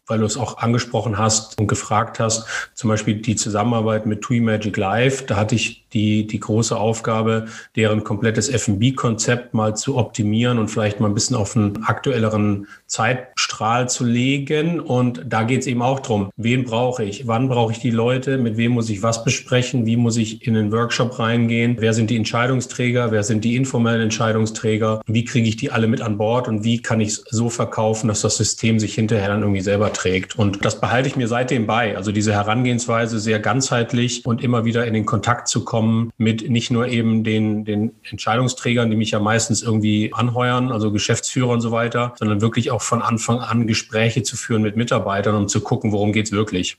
weil 0.08 0.18
du 0.18 0.24
es 0.24 0.36
auch 0.36 0.58
angesprochen 0.58 1.18
hast 1.18 1.58
und 1.60 1.68
gefragt 1.68 2.18
hast, 2.18 2.46
zum 2.74 2.88
Beispiel 2.88 3.16
die 3.16 3.36
Zusammenarbeit 3.36 4.06
mit 4.06 4.22
TUI 4.22 4.40
Magic 4.40 4.76
Live. 4.76 5.26
Da 5.26 5.36
hatte 5.36 5.54
ich 5.54 5.86
die, 5.92 6.26
die 6.26 6.40
große 6.40 6.76
Aufgabe, 6.76 7.46
deren 7.76 8.04
komplettes 8.04 8.48
F&B-Konzept 8.48 9.54
mal 9.54 9.76
zu 9.76 9.96
optimieren 9.96 10.58
und 10.58 10.68
vielleicht 10.68 11.00
mal 11.00 11.08
ein 11.08 11.14
bisschen 11.14 11.36
auf 11.36 11.56
einen 11.56 11.84
aktuelleren 11.84 12.66
Zeitstrahl 12.86 13.88
zu 13.88 14.04
legen. 14.04 14.80
Und 14.80 15.22
da 15.26 15.42
geht 15.42 15.60
es 15.60 15.66
eben 15.66 15.82
auch 15.82 16.00
drum, 16.00 16.30
wen 16.36 16.64
brauche 16.64 17.04
ich, 17.04 17.26
wann 17.26 17.48
brauche 17.48 17.72
ich 17.72 17.78
die 17.78 17.90
Leute, 17.90 18.38
mit 18.38 18.56
wem 18.56 18.72
muss 18.72 18.90
ich 18.90 19.02
was 19.02 19.24
besprechen, 19.24 19.86
wie 19.86 19.96
muss 19.96 20.16
ich 20.16 20.46
in 20.46 20.54
den 20.54 20.72
Workshop 20.72 21.18
reingehen, 21.18 21.76
wer 21.78 21.92
sind 21.92 22.10
die 22.10 22.16
Entscheidungsträger, 22.16 23.10
wer 23.10 23.22
sind 23.22 23.44
die 23.44 23.56
informellen 23.56 24.02
Entscheidungsträger, 24.02 25.00
wie 25.06 25.24
kriege 25.24 25.48
ich 25.48 25.56
die 25.56 25.70
alle 25.70 25.86
mit 25.86 26.00
an 26.00 26.18
Bord? 26.18 26.48
Und 26.48 26.64
wie 26.64 26.80
kann 26.82 27.00
ich 27.00 27.08
es 27.08 27.24
so 27.30 27.48
verkaufen, 27.48 28.08
dass 28.08 28.22
das 28.22 28.36
System 28.36 28.78
sich 28.78 28.94
hinterher 28.94 29.28
dann 29.28 29.42
irgendwie 29.42 29.60
selber 29.60 29.92
trägt. 29.92 30.38
Und 30.38 30.64
das 30.64 30.80
behalte 30.80 31.08
ich 31.08 31.16
mir 31.16 31.28
seitdem 31.28 31.66
bei. 31.66 31.96
Also 31.96 32.12
diese 32.12 32.32
Herangehensweise 32.32 33.18
sehr 33.18 33.40
ganzheitlich 33.40 34.24
und 34.26 34.42
immer 34.42 34.64
wieder 34.64 34.86
in 34.86 34.94
den 34.94 35.06
Kontakt 35.06 35.48
zu 35.48 35.64
kommen 35.64 35.77
mit 35.82 36.48
nicht 36.48 36.70
nur 36.70 36.88
eben 36.88 37.24
den, 37.24 37.64
den 37.64 37.92
Entscheidungsträgern, 38.02 38.90
die 38.90 38.96
mich 38.96 39.10
ja 39.10 39.20
meistens 39.20 39.62
irgendwie 39.62 40.12
anheuern, 40.12 40.72
also 40.72 40.92
Geschäftsführer 40.92 41.50
und 41.50 41.60
so 41.60 41.70
weiter, 41.70 42.14
sondern 42.18 42.40
wirklich 42.40 42.70
auch 42.70 42.82
von 42.82 43.02
Anfang 43.02 43.40
an 43.40 43.66
Gespräche 43.66 44.22
zu 44.22 44.36
führen 44.36 44.62
mit 44.62 44.76
Mitarbeitern, 44.76 45.34
um 45.34 45.48
zu 45.48 45.60
gucken, 45.60 45.92
worum 45.92 46.12
geht 46.12 46.26
es 46.26 46.32
wirklich. 46.32 46.78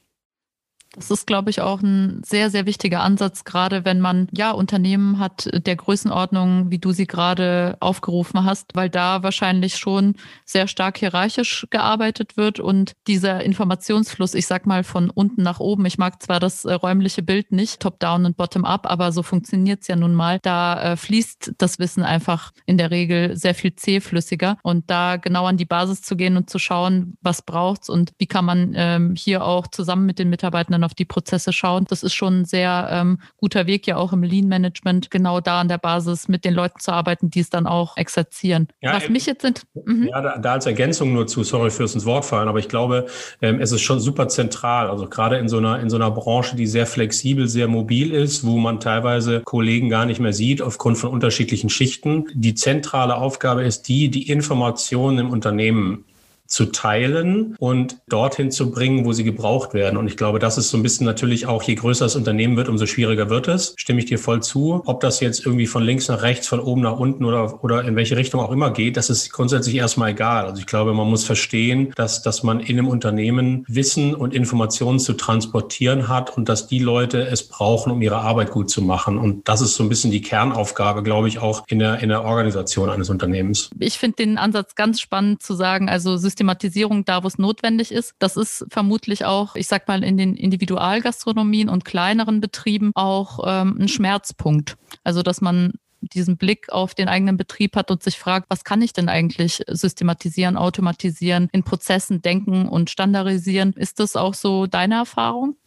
Das 1.00 1.12
ist, 1.12 1.28
glaube 1.28 1.50
ich, 1.50 1.62
auch 1.62 1.82
ein 1.82 2.22
sehr, 2.26 2.50
sehr 2.50 2.66
wichtiger 2.66 3.02
Ansatz, 3.02 3.46
gerade 3.46 3.86
wenn 3.86 4.02
man 4.02 4.28
ja 4.32 4.52
Unternehmen 4.52 5.18
hat 5.18 5.50
der 5.54 5.78
Größenordnung, 5.78 6.72
wie 6.72 6.78
du 6.78 6.92
sie 6.92 7.08
gerade 7.08 7.78
aufgerufen 7.80 8.44
hast, 8.44 8.76
weil 8.76 8.90
da 8.90 9.24
wahrscheinlich 9.24 9.78
schon 9.78 10.16
sehr 10.44 10.68
stark 10.68 10.98
hierarchisch 10.98 11.68
gearbeitet 11.70 12.36
wird 12.36 12.60
und 12.60 12.92
dieser 13.08 13.46
Informationsfluss, 13.46 14.34
ich 14.34 14.46
sag 14.46 14.66
mal 14.66 14.84
von 14.84 15.10
unten 15.10 15.42
nach 15.42 15.62
oben, 15.62 15.86
ich 15.86 15.98
mag 15.98 16.22
zwar 16.22 16.42
das 16.42 16.66
äh, 16.66 16.74
räumliche 16.74 17.24
Bild 17.24 17.54
nicht, 17.54 17.80
top-down 17.80 18.26
und 18.26 18.36
bottom-up, 18.36 18.86
aber 18.86 19.14
so 19.14 19.24
funktioniert 19.24 19.84
es 19.84 19.88
ja 19.88 19.96
nun 19.96 20.14
mal. 20.14 20.40
Da 20.42 20.82
äh, 20.82 20.98
fließt 20.98 21.54
das 21.58 21.80
Wissen 21.80 22.04
einfach 22.04 22.52
in 22.66 22.78
der 22.78 22.92
Regel 22.92 23.38
sehr 23.38 23.56
viel 23.56 23.74
zähflüssiger 23.74 24.58
und 24.64 24.90
da 24.92 25.16
genau 25.16 25.46
an 25.46 25.56
die 25.56 25.66
Basis 25.66 26.02
zu 26.02 26.18
gehen 26.18 26.36
und 26.36 26.50
zu 26.50 26.60
schauen, 26.60 27.16
was 27.22 27.42
braucht's 27.42 27.88
und 27.88 28.12
wie 28.18 28.28
kann 28.28 28.44
man 28.44 28.74
ähm, 28.76 29.16
hier 29.16 29.46
auch 29.46 29.68
zusammen 29.68 30.06
mit 30.06 30.20
den 30.20 30.30
Mitarbeitern 30.30 30.89
auf 30.90 30.96
die 30.96 31.06
Prozesse 31.06 31.54
schauen. 31.54 31.86
Das 31.88 32.02
ist 32.02 32.16
schon 32.16 32.42
ein 32.42 32.46
sehr 32.46 32.90
ähm, 32.92 33.20
guter 33.38 33.68
Weg, 33.68 33.86
ja 33.86 33.98
auch 33.98 34.12
im 34.12 34.24
Lean-Management, 34.24 35.12
genau 35.12 35.40
da 35.40 35.62
an 35.62 35.68
der 35.68 35.78
Basis 35.78 36.28
mit 36.28 36.46
den 36.46 36.56
Leuten 36.56 36.80
zu 36.80 36.92
arbeiten, 36.92 37.30
die 37.30 37.42
es 37.42 37.52
dann 37.52 37.68
auch 37.68 37.96
exerzieren. 37.96 38.68
Ja, 38.82 38.96
Was 38.96 39.08
mich 39.08 39.28
jetzt 39.28 39.44
sind. 39.44 39.62
Mhm. 39.86 40.08
Ja, 40.08 40.22
da, 40.22 40.38
da, 40.40 40.54
als 40.54 40.66
Ergänzung 40.66 41.14
nur 41.14 41.28
zu, 41.28 41.44
sorry 41.44 41.70
fürs 41.70 41.94
ins 41.94 42.06
Wort 42.06 42.26
fallen, 42.26 42.48
aber 42.48 42.58
ich 42.58 42.70
glaube, 42.70 43.06
ähm, 43.42 43.62
es 43.62 43.72
ist 43.72 43.82
schon 43.82 44.00
super 44.00 44.28
zentral. 44.28 44.90
Also 44.90 45.08
gerade 45.08 45.38
in 45.38 45.48
so 45.48 45.58
einer, 45.58 45.80
in 45.80 45.92
so 45.92 45.96
einer 45.96 46.10
Branche, 46.10 46.56
die 46.56 46.66
sehr 46.66 46.88
flexibel, 46.88 47.48
sehr 47.48 47.68
mobil 47.68 48.12
ist, 48.12 48.46
wo 48.46 48.58
man 48.58 48.80
teilweise 48.80 49.42
Kollegen 49.42 49.90
gar 49.90 50.06
nicht 50.06 50.20
mehr 50.20 50.34
sieht 50.34 50.62
aufgrund 50.62 50.98
von 50.98 51.12
unterschiedlichen 51.12 51.70
Schichten. 51.70 52.26
Die 52.34 52.56
zentrale 52.56 53.16
Aufgabe 53.16 53.64
ist 53.64 53.88
die, 53.88 54.10
die 54.10 54.30
Informationen 54.30 55.20
im 55.20 55.30
Unternehmen 55.30 56.06
zu 56.50 56.66
teilen 56.66 57.56
und 57.60 57.98
dorthin 58.08 58.52
zu 58.52 58.72
bringen, 58.72 59.06
wo 59.06 59.14
sie 59.14 59.24
gebraucht 59.24 59.74
werden. 59.74 59.98
Und 59.98 60.08
ich 60.08 60.18
glaube, 60.18 60.40
das 60.40 60.58
ist 60.58 60.70
so 60.70 60.78
ein 60.78 60.84
bisschen 60.84 61.06
natürlich 61.06 61.46
auch, 61.46 61.64
je 61.64 61.76
größer 61.76 62.06
das 62.06 62.16
Unternehmen 62.16 62.58
wird, 62.58 62.68
umso 62.68 62.88
schwieriger 62.88 63.30
wird 63.30 63.48
es. 63.48 63.74
Stimme 63.78 64.00
ich 64.00 64.06
dir 64.06 64.18
voll 64.18 64.42
zu. 64.42 64.82
Ob 64.86 65.00
das 65.00 65.20
jetzt 65.20 65.46
irgendwie 65.46 65.68
von 65.68 65.84
links 65.84 66.08
nach 66.08 66.24
rechts, 66.24 66.48
von 66.48 66.60
oben 66.60 66.82
nach 66.82 66.98
unten 66.98 67.24
oder, 67.24 67.64
oder 67.64 67.86
in 67.86 67.96
welche 67.96 68.18
Richtung 68.18 68.42
auch 68.42 68.52
immer 68.52 68.72
geht, 68.72 68.98
das 68.98 69.10
ist 69.10 69.32
grundsätzlich 69.32 69.76
erstmal 69.76 70.12
egal. 70.12 70.46
Also 70.46 70.60
ich 70.60 70.66
glaube, 70.66 70.94
man 70.94 71.08
muss 71.08 71.24
verstehen, 71.24 71.92
dass, 71.96 72.24
dass 72.24 72.42
man 72.42 72.60
in 72.60 72.80
einem 72.80 72.88
Unternehmen 72.88 73.64
Wissen 73.68 74.16
und 74.16 74.34
Informationen 74.34 75.00
zu 75.00 75.14
transportieren 75.14 76.08
hat 76.08 76.36
und 76.36 76.50
dass 76.50 76.68
die 76.68 76.80
Leute 76.80 77.28
es 77.28 77.48
brauchen, 77.48 77.92
um 77.92 78.02
ihre 78.02 78.18
Arbeit 78.18 78.50
gut 78.50 78.72
zu 78.72 78.82
machen. 78.82 79.20
Und 79.20 79.48
das 79.48 79.62
ist 79.62 79.76
so 79.76 79.84
ein 79.84 79.90
bisschen 79.90 80.10
die 80.10 80.22
Kernaufgabe, 80.22 81.04
glaube 81.04 81.28
ich, 81.28 81.38
auch 81.40 81.64
in 81.68 81.78
der, 81.78 82.00
in 82.00 82.10
der 82.10 82.24
Organisation 82.24 82.90
eines 82.90 83.10
Unternehmens. 83.10 83.70
Ich 83.80 84.00
finde 84.00 84.16
den 84.18 84.38
Ansatz 84.40 84.74
ganz 84.74 85.00
spannend 85.00 85.44
zu 85.44 85.54
sagen, 85.54 85.90
also 85.90 86.18
System 86.18 86.39
Systematisierung 86.40 87.04
da, 87.04 87.24
wo 87.24 87.28
es 87.28 87.38
notwendig 87.38 87.92
ist. 87.92 88.14
Das 88.20 88.38
ist 88.38 88.66
vermutlich 88.70 89.26
auch, 89.26 89.56
ich 89.56 89.68
sag 89.68 89.88
mal, 89.90 90.04
in 90.04 90.16
den 90.16 90.36
Individualgastronomien 90.36 91.68
und 91.68 91.84
kleineren 91.84 92.40
Betrieben 92.40 92.92
auch 92.96 93.40
ähm, 93.46 93.78
ein 93.78 93.88
Schmerzpunkt. 93.90 94.78
Also, 95.04 95.22
dass 95.22 95.42
man 95.42 95.74
diesen 96.00 96.38
Blick 96.38 96.72
auf 96.72 96.96
den 96.96 97.10
eigenen 97.10 97.36
Betrieb 97.36 97.76
hat 97.76 97.92
und 97.92 98.02
sich 98.02 98.18
fragt, 98.18 98.50
was 98.50 98.64
kann 98.64 98.82
ich 98.82 98.94
denn 98.94 99.10
eigentlich 99.10 99.62
systematisieren, 99.68 100.56
automatisieren, 100.56 101.50
in 101.52 101.64
Prozessen 101.64 102.22
denken 102.22 102.70
und 102.70 102.90
standardisieren. 102.90 103.74
Ist 103.74 104.00
das 104.00 104.16
auch 104.16 104.34
so 104.34 104.66
deine 104.66 104.96
Erfahrung? 104.96 105.58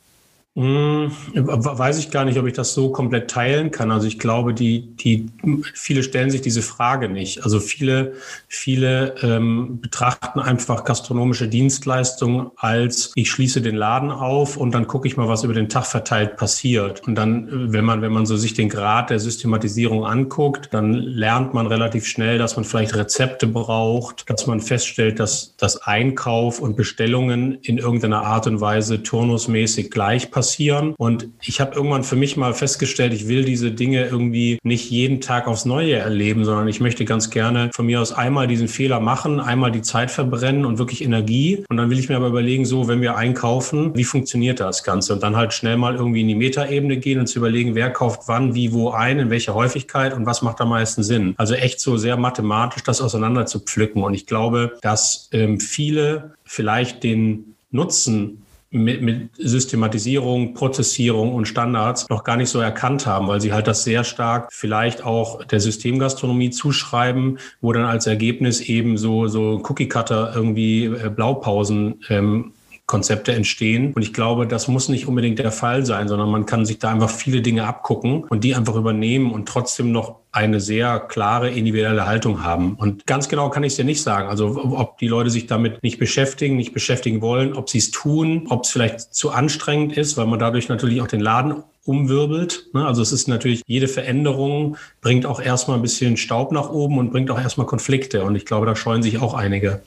Hm, 0.54 1.10
weiß 1.32 1.98
ich 1.98 2.10
gar 2.10 2.26
nicht, 2.26 2.38
ob 2.38 2.46
ich 2.46 2.52
das 2.52 2.74
so 2.74 2.92
komplett 2.92 3.30
teilen 3.30 3.70
kann. 3.70 3.90
Also 3.90 4.06
ich 4.06 4.18
glaube, 4.18 4.52
die, 4.52 4.94
die 4.96 5.30
viele 5.72 6.02
stellen 6.02 6.28
sich 6.28 6.42
diese 6.42 6.60
Frage 6.60 7.08
nicht. 7.08 7.42
Also 7.42 7.58
viele, 7.58 8.12
viele 8.48 9.14
ähm, 9.22 9.80
betrachten 9.80 10.40
einfach 10.40 10.84
gastronomische 10.84 11.48
Dienstleistungen 11.48 12.50
als 12.56 13.12
ich 13.14 13.30
schließe 13.30 13.62
den 13.62 13.76
Laden 13.76 14.10
auf 14.10 14.58
und 14.58 14.74
dann 14.74 14.86
gucke 14.86 15.08
ich 15.08 15.16
mal, 15.16 15.26
was 15.26 15.42
über 15.42 15.54
den 15.54 15.70
Tag 15.70 15.86
verteilt 15.86 16.36
passiert. 16.36 17.00
Und 17.06 17.14
dann, 17.14 17.72
wenn 17.72 17.86
man, 17.86 18.02
wenn 18.02 18.12
man 18.12 18.26
so 18.26 18.36
sich 18.36 18.52
den 18.52 18.68
Grad 18.68 19.08
der 19.08 19.20
Systematisierung 19.20 20.04
anguckt, 20.04 20.68
dann 20.72 20.92
lernt 20.92 21.54
man 21.54 21.66
relativ 21.66 22.06
schnell, 22.06 22.36
dass 22.36 22.56
man 22.56 22.66
vielleicht 22.66 22.94
Rezepte 22.94 23.46
braucht, 23.46 24.28
dass 24.28 24.46
man 24.46 24.60
feststellt, 24.60 25.18
dass 25.18 25.56
das 25.56 25.78
Einkauf 25.78 26.60
und 26.60 26.76
Bestellungen 26.76 27.54
in 27.62 27.78
irgendeiner 27.78 28.26
Art 28.26 28.46
und 28.46 28.60
Weise 28.60 29.02
turnusmäßig 29.02 29.90
gleich 29.90 30.30
passieren 30.30 30.41
passieren. 30.42 30.94
Und 30.98 31.28
ich 31.40 31.60
habe 31.60 31.76
irgendwann 31.76 32.02
für 32.02 32.16
mich 32.16 32.36
mal 32.36 32.52
festgestellt, 32.52 33.12
ich 33.14 33.28
will 33.28 33.44
diese 33.44 33.70
Dinge 33.70 34.06
irgendwie 34.06 34.58
nicht 34.64 34.90
jeden 34.90 35.20
Tag 35.20 35.46
aufs 35.46 35.64
Neue 35.64 35.94
erleben, 35.94 36.44
sondern 36.44 36.66
ich 36.66 36.80
möchte 36.80 37.04
ganz 37.04 37.30
gerne 37.30 37.70
von 37.72 37.86
mir 37.86 38.00
aus 38.00 38.12
einmal 38.12 38.48
diesen 38.48 38.66
Fehler 38.66 38.98
machen, 38.98 39.38
einmal 39.38 39.70
die 39.70 39.82
Zeit 39.82 40.10
verbrennen 40.10 40.66
und 40.66 40.78
wirklich 40.78 41.04
Energie. 41.04 41.64
Und 41.68 41.76
dann 41.76 41.90
will 41.90 41.98
ich 42.00 42.08
mir 42.08 42.16
aber 42.16 42.26
überlegen, 42.26 42.64
so, 42.64 42.88
wenn 42.88 43.00
wir 43.00 43.16
einkaufen, 43.16 43.92
wie 43.94 44.02
funktioniert 44.02 44.58
das 44.58 44.82
Ganze? 44.82 45.12
Und 45.12 45.22
dann 45.22 45.36
halt 45.36 45.52
schnell 45.52 45.76
mal 45.76 45.94
irgendwie 45.94 46.22
in 46.22 46.28
die 46.28 46.34
Metaebene 46.34 46.96
gehen 46.96 47.20
und 47.20 47.28
zu 47.28 47.38
überlegen, 47.38 47.76
wer 47.76 47.90
kauft 47.90 48.22
wann, 48.26 48.56
wie, 48.56 48.72
wo 48.72 48.90
ein, 48.90 49.20
in 49.20 49.30
welcher 49.30 49.54
Häufigkeit 49.54 50.12
und 50.12 50.26
was 50.26 50.42
macht 50.42 50.60
am 50.60 50.70
meisten 50.70 51.04
Sinn. 51.04 51.34
Also 51.36 51.54
echt 51.54 51.78
so 51.78 51.96
sehr 51.96 52.16
mathematisch 52.16 52.82
das 52.82 53.00
auseinander 53.00 53.46
zu 53.46 53.60
pflücken. 53.60 54.02
Und 54.02 54.14
ich 54.14 54.26
glaube, 54.26 54.72
dass 54.82 55.28
ähm, 55.30 55.60
viele 55.60 56.34
vielleicht 56.44 57.04
den 57.04 57.54
Nutzen 57.70 58.42
mit, 58.72 59.02
mit 59.02 59.30
Systematisierung, 59.36 60.54
Prozessierung 60.54 61.34
und 61.34 61.46
Standards 61.46 62.08
noch 62.08 62.24
gar 62.24 62.36
nicht 62.36 62.48
so 62.48 62.58
erkannt 62.58 63.06
haben, 63.06 63.28
weil 63.28 63.40
sie 63.40 63.52
halt 63.52 63.68
das 63.68 63.84
sehr 63.84 64.02
stark 64.02 64.52
vielleicht 64.52 65.04
auch 65.04 65.44
der 65.44 65.60
Systemgastronomie 65.60 66.50
zuschreiben, 66.50 67.38
wo 67.60 67.72
dann 67.72 67.84
als 67.84 68.06
Ergebnis 68.06 68.60
eben 68.60 68.96
so, 68.96 69.28
so 69.28 69.62
Cookie-Cutter 69.62 70.32
irgendwie 70.34 70.86
äh, 70.86 71.10
Blaupausen 71.14 72.00
ähm, 72.08 72.52
Konzepte 72.92 73.32
entstehen. 73.32 73.94
Und 73.94 74.02
ich 74.02 74.12
glaube, 74.12 74.46
das 74.46 74.68
muss 74.68 74.90
nicht 74.90 75.08
unbedingt 75.08 75.38
der 75.38 75.50
Fall 75.50 75.86
sein, 75.86 76.08
sondern 76.08 76.28
man 76.28 76.44
kann 76.44 76.66
sich 76.66 76.78
da 76.78 76.90
einfach 76.90 77.08
viele 77.08 77.40
Dinge 77.40 77.66
abgucken 77.66 78.24
und 78.24 78.44
die 78.44 78.54
einfach 78.54 78.74
übernehmen 78.74 79.32
und 79.32 79.48
trotzdem 79.48 79.92
noch 79.92 80.16
eine 80.30 80.60
sehr 80.60 81.00
klare 81.00 81.48
individuelle 81.48 82.04
Haltung 82.04 82.44
haben. 82.44 82.74
Und 82.74 83.06
ganz 83.06 83.30
genau 83.30 83.48
kann 83.48 83.64
ich 83.64 83.72
es 83.72 83.76
dir 83.76 83.86
nicht 83.86 84.02
sagen. 84.02 84.28
Also 84.28 84.76
ob 84.76 84.98
die 84.98 85.08
Leute 85.08 85.30
sich 85.30 85.46
damit 85.46 85.82
nicht 85.82 85.98
beschäftigen, 85.98 86.56
nicht 86.56 86.74
beschäftigen 86.74 87.22
wollen, 87.22 87.54
ob 87.54 87.70
sie 87.70 87.78
es 87.78 87.92
tun, 87.92 88.44
ob 88.50 88.64
es 88.64 88.70
vielleicht 88.70 89.14
zu 89.14 89.30
anstrengend 89.30 89.96
ist, 89.96 90.18
weil 90.18 90.26
man 90.26 90.38
dadurch 90.38 90.68
natürlich 90.68 91.00
auch 91.00 91.06
den 91.06 91.20
Laden 91.20 91.62
umwirbelt. 91.86 92.66
Ne? 92.74 92.86
Also 92.86 93.00
es 93.00 93.12
ist 93.12 93.26
natürlich, 93.26 93.62
jede 93.66 93.88
Veränderung 93.88 94.76
bringt 95.00 95.24
auch 95.24 95.40
erstmal 95.40 95.78
ein 95.78 95.82
bisschen 95.82 96.18
Staub 96.18 96.52
nach 96.52 96.68
oben 96.68 96.98
und 96.98 97.10
bringt 97.10 97.30
auch 97.30 97.40
erstmal 97.40 97.66
Konflikte. 97.66 98.22
Und 98.24 98.36
ich 98.36 98.44
glaube, 98.44 98.66
da 98.66 98.76
scheuen 98.76 99.02
sich 99.02 99.18
auch 99.18 99.32
einige. 99.32 99.80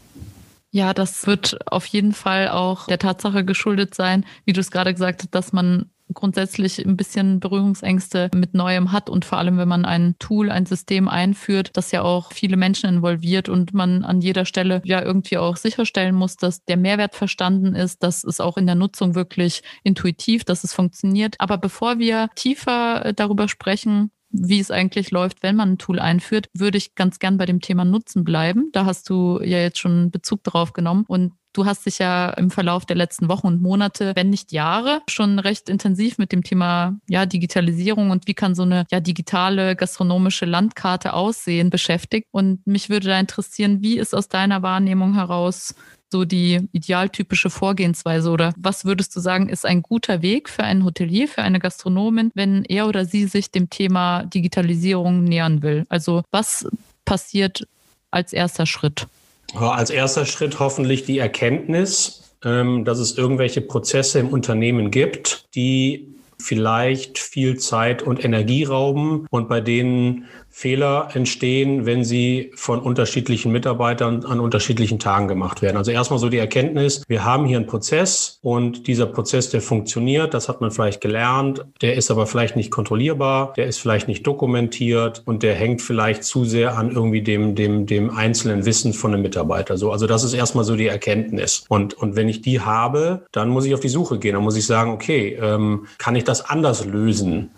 Ja, 0.76 0.94
das 0.94 1.26
wird 1.26 1.58
auf 1.72 1.86
jeden 1.86 2.12
Fall 2.12 2.50
auch 2.50 2.88
der 2.88 3.00
Tatsache 3.00 3.46
geschuldet 3.46 3.96
sein, 3.96 4.26
wie 4.44 4.52
du 4.52 4.60
es 4.60 4.72
gerade 4.72 4.92
gesagt 4.92 5.22
hast, 5.22 5.34
dass 5.34 5.54
man 5.54 5.90
grundsätzlich 6.14 6.86
ein 6.86 6.98
bisschen 6.98 7.40
Berührungsängste 7.40 8.30
mit 8.36 8.54
Neuem 8.54 8.92
hat 8.92 9.10
und 9.10 9.24
vor 9.24 9.38
allem, 9.38 9.58
wenn 9.58 9.70
man 9.70 9.86
ein 9.86 10.16
Tool, 10.20 10.52
ein 10.52 10.66
System 10.66 11.08
einführt, 11.08 11.72
das 11.78 11.92
ja 11.94 12.02
auch 12.02 12.34
viele 12.34 12.58
Menschen 12.58 12.90
involviert 12.90 13.48
und 13.48 13.74
man 13.74 14.04
an 14.04 14.20
jeder 14.20 14.44
Stelle 14.44 14.82
ja 14.84 15.02
irgendwie 15.02 15.38
auch 15.38 15.56
sicherstellen 15.56 16.14
muss, 16.14 16.36
dass 16.36 16.66
der 16.66 16.76
Mehrwert 16.76 17.16
verstanden 17.16 17.74
ist, 17.74 18.04
dass 18.04 18.26
es 18.26 18.42
auch 18.42 18.58
in 18.58 18.66
der 18.66 18.76
Nutzung 18.76 19.16
wirklich 19.16 19.64
intuitiv, 19.84 20.44
dass 20.44 20.66
es 20.66 20.74
funktioniert. 20.74 21.36
Aber 21.40 21.58
bevor 21.58 22.00
wir 22.00 22.28
tiefer 22.36 23.14
darüber 23.16 23.48
sprechen, 23.48 24.12
wie 24.42 24.60
es 24.60 24.72
eigentlich 24.72 25.12
läuft, 25.12 25.44
wenn 25.44 25.56
man 25.56 25.74
ein 25.74 25.78
Tool 25.78 26.00
einführt, 26.00 26.50
würde 26.54 26.78
ich 26.78 26.96
ganz 26.96 27.20
gern 27.20 27.38
bei 27.38 27.46
dem 27.46 27.62
Thema 27.62 27.86
Nutzen 27.86 28.24
bleiben. 28.24 28.70
Da 28.74 28.86
hast 28.86 29.10
du 29.10 29.40
ja 29.42 29.60
jetzt 29.60 29.80
schon 29.80 30.12
Bezug 30.12 30.44
darauf 30.44 30.74
genommen 30.74 31.06
und 31.08 31.34
Du 31.56 31.66
hast 31.66 31.86
dich 31.86 32.00
ja 32.00 32.32
im 32.32 32.52
Verlauf 32.52 32.86
der 32.86 32.98
letzten 32.98 33.30
Wochen 33.30 33.48
und 33.48 33.62
Monate, 33.62 34.12
wenn 34.18 34.30
nicht 34.30 34.52
Jahre, 34.52 35.02
schon 35.08 35.40
recht 35.40 35.70
intensiv 35.70 36.18
mit 36.18 36.34
dem 36.34 36.44
Thema 36.44 37.00
ja, 37.08 37.26
Digitalisierung 37.26 38.10
und 38.12 38.28
wie 38.28 38.34
kann 38.34 38.56
so 38.56 38.64
eine 38.64 38.86
ja, 38.92 39.00
digitale 39.00 39.78
gastronomische 39.78 40.44
Landkarte 40.44 41.14
aussehen 41.14 41.70
beschäftigt. 41.70 42.28
Und 42.32 42.68
mich 42.68 42.90
würde 42.90 43.08
da 43.08 43.18
interessieren, 43.18 43.82
wie 43.82 43.98
ist 43.98 44.14
aus 44.14 44.28
deiner 44.28 44.64
Wahrnehmung 44.64 45.14
heraus 45.14 45.76
so 46.12 46.26
die 46.26 46.68
idealtypische 46.72 47.50
Vorgehensweise 47.50 48.30
oder 48.30 48.54
was 48.58 48.86
würdest 48.86 49.16
du 49.16 49.20
sagen, 49.20 49.50
ist 49.50 49.66
ein 49.66 49.82
guter 49.82 50.22
Weg 50.22 50.50
für 50.50 50.64
einen 50.64 50.86
Hotelier, 50.86 51.28
für 51.28 51.42
eine 51.42 51.60
Gastronomin, 51.60 52.32
wenn 52.36 52.64
er 52.66 52.88
oder 52.88 53.06
sie 53.06 53.26
sich 53.26 53.52
dem 53.52 53.70
Thema 53.70 54.24
Digitalisierung 54.24 55.24
nähern 55.24 55.62
will? 55.62 55.86
Also 55.90 56.24
was 56.32 56.68
passiert 57.06 57.68
als 58.12 58.34
erster 58.34 58.66
Schritt? 58.66 59.08
Als 59.54 59.90
erster 59.90 60.26
Schritt 60.26 60.60
hoffentlich 60.60 61.06
die 61.06 61.20
Erkenntnis, 61.20 62.34
ähm, 62.44 62.86
dass 62.86 63.00
es 63.00 63.18
irgendwelche 63.18 63.62
Prozesse 63.62 64.20
im 64.20 64.30
Unternehmen 64.30 64.92
gibt, 64.92 65.46
die 65.56 66.16
vielleicht 66.38 67.18
viel 67.18 67.58
Zeit 67.58 68.04
und 68.04 68.24
Energie 68.24 68.64
rauben 68.64 69.26
und 69.30 69.48
bei 69.48 69.62
denen 69.62 70.26
Fehler 70.58 71.10
entstehen, 71.14 71.86
wenn 71.86 72.06
sie 72.06 72.50
von 72.56 72.80
unterschiedlichen 72.80 73.52
Mitarbeitern 73.52 74.24
an 74.24 74.40
unterschiedlichen 74.40 75.00
Tagen 75.00 75.28
gemacht 75.28 75.62
werden. 75.62 75.76
Also 75.76 75.92
erstmal 75.92 76.18
so 76.18 76.30
die 76.30 76.38
Erkenntnis, 76.38 77.04
wir 77.10 77.26
haben 77.26 77.46
hier 77.46 77.58
einen 77.58 77.66
Prozess 77.66 78.40
und 78.42 78.88
dieser 78.88 79.06
Prozess, 79.06 79.50
der 79.50 79.60
funktioniert, 79.60 80.34
das 80.34 80.48
hat 80.48 80.62
man 80.62 80.72
vielleicht 80.72 81.02
gelernt, 81.02 81.66
der 81.82 81.96
ist 81.96 82.10
aber 82.10 82.26
vielleicht 82.26 82.56
nicht 82.56 82.72
kontrollierbar, 82.72 83.52
der 83.58 83.66
ist 83.66 83.80
vielleicht 83.80 84.08
nicht 84.08 84.26
dokumentiert 84.26 85.24
und 85.26 85.44
der 85.44 85.56
hängt 85.56 85.82
vielleicht 85.82 86.24
zu 86.24 86.46
sehr 86.46 86.78
an 86.78 86.90
irgendwie 86.90 87.22
dem, 87.22 87.56
dem, 87.56 87.86
dem 87.86 88.10
einzelnen 88.10 88.64
Wissen 88.64 88.94
von 88.94 89.14
einem 89.14 89.24
Mitarbeiter. 89.24 89.76
So, 89.76 89.92
also 89.92 90.08
das 90.08 90.24
ist 90.24 90.34
erstmal 90.34 90.64
so 90.64 90.78
die 90.78 90.88
Erkenntnis. 90.88 91.66
Und, 91.68 91.96
und 91.96 92.16
wenn 92.16 92.30
ich 92.30 92.42
die 92.42 92.62
habe, 92.62 93.26
dann 93.34 93.50
muss 93.50 93.66
ich 93.66 93.74
auf 93.74 93.82
die 93.82 93.90
Suche 93.90 94.20
gehen. 94.20 94.36
Dann 94.36 94.44
muss 94.44 94.56
ich 94.56 94.66
sagen, 94.66 94.92
okay, 94.92 95.38
ähm, 95.42 95.88
kann 95.98 96.16
ich 96.16 96.24
das 96.24 96.50
anders 96.50 96.86
lösen? 96.86 97.52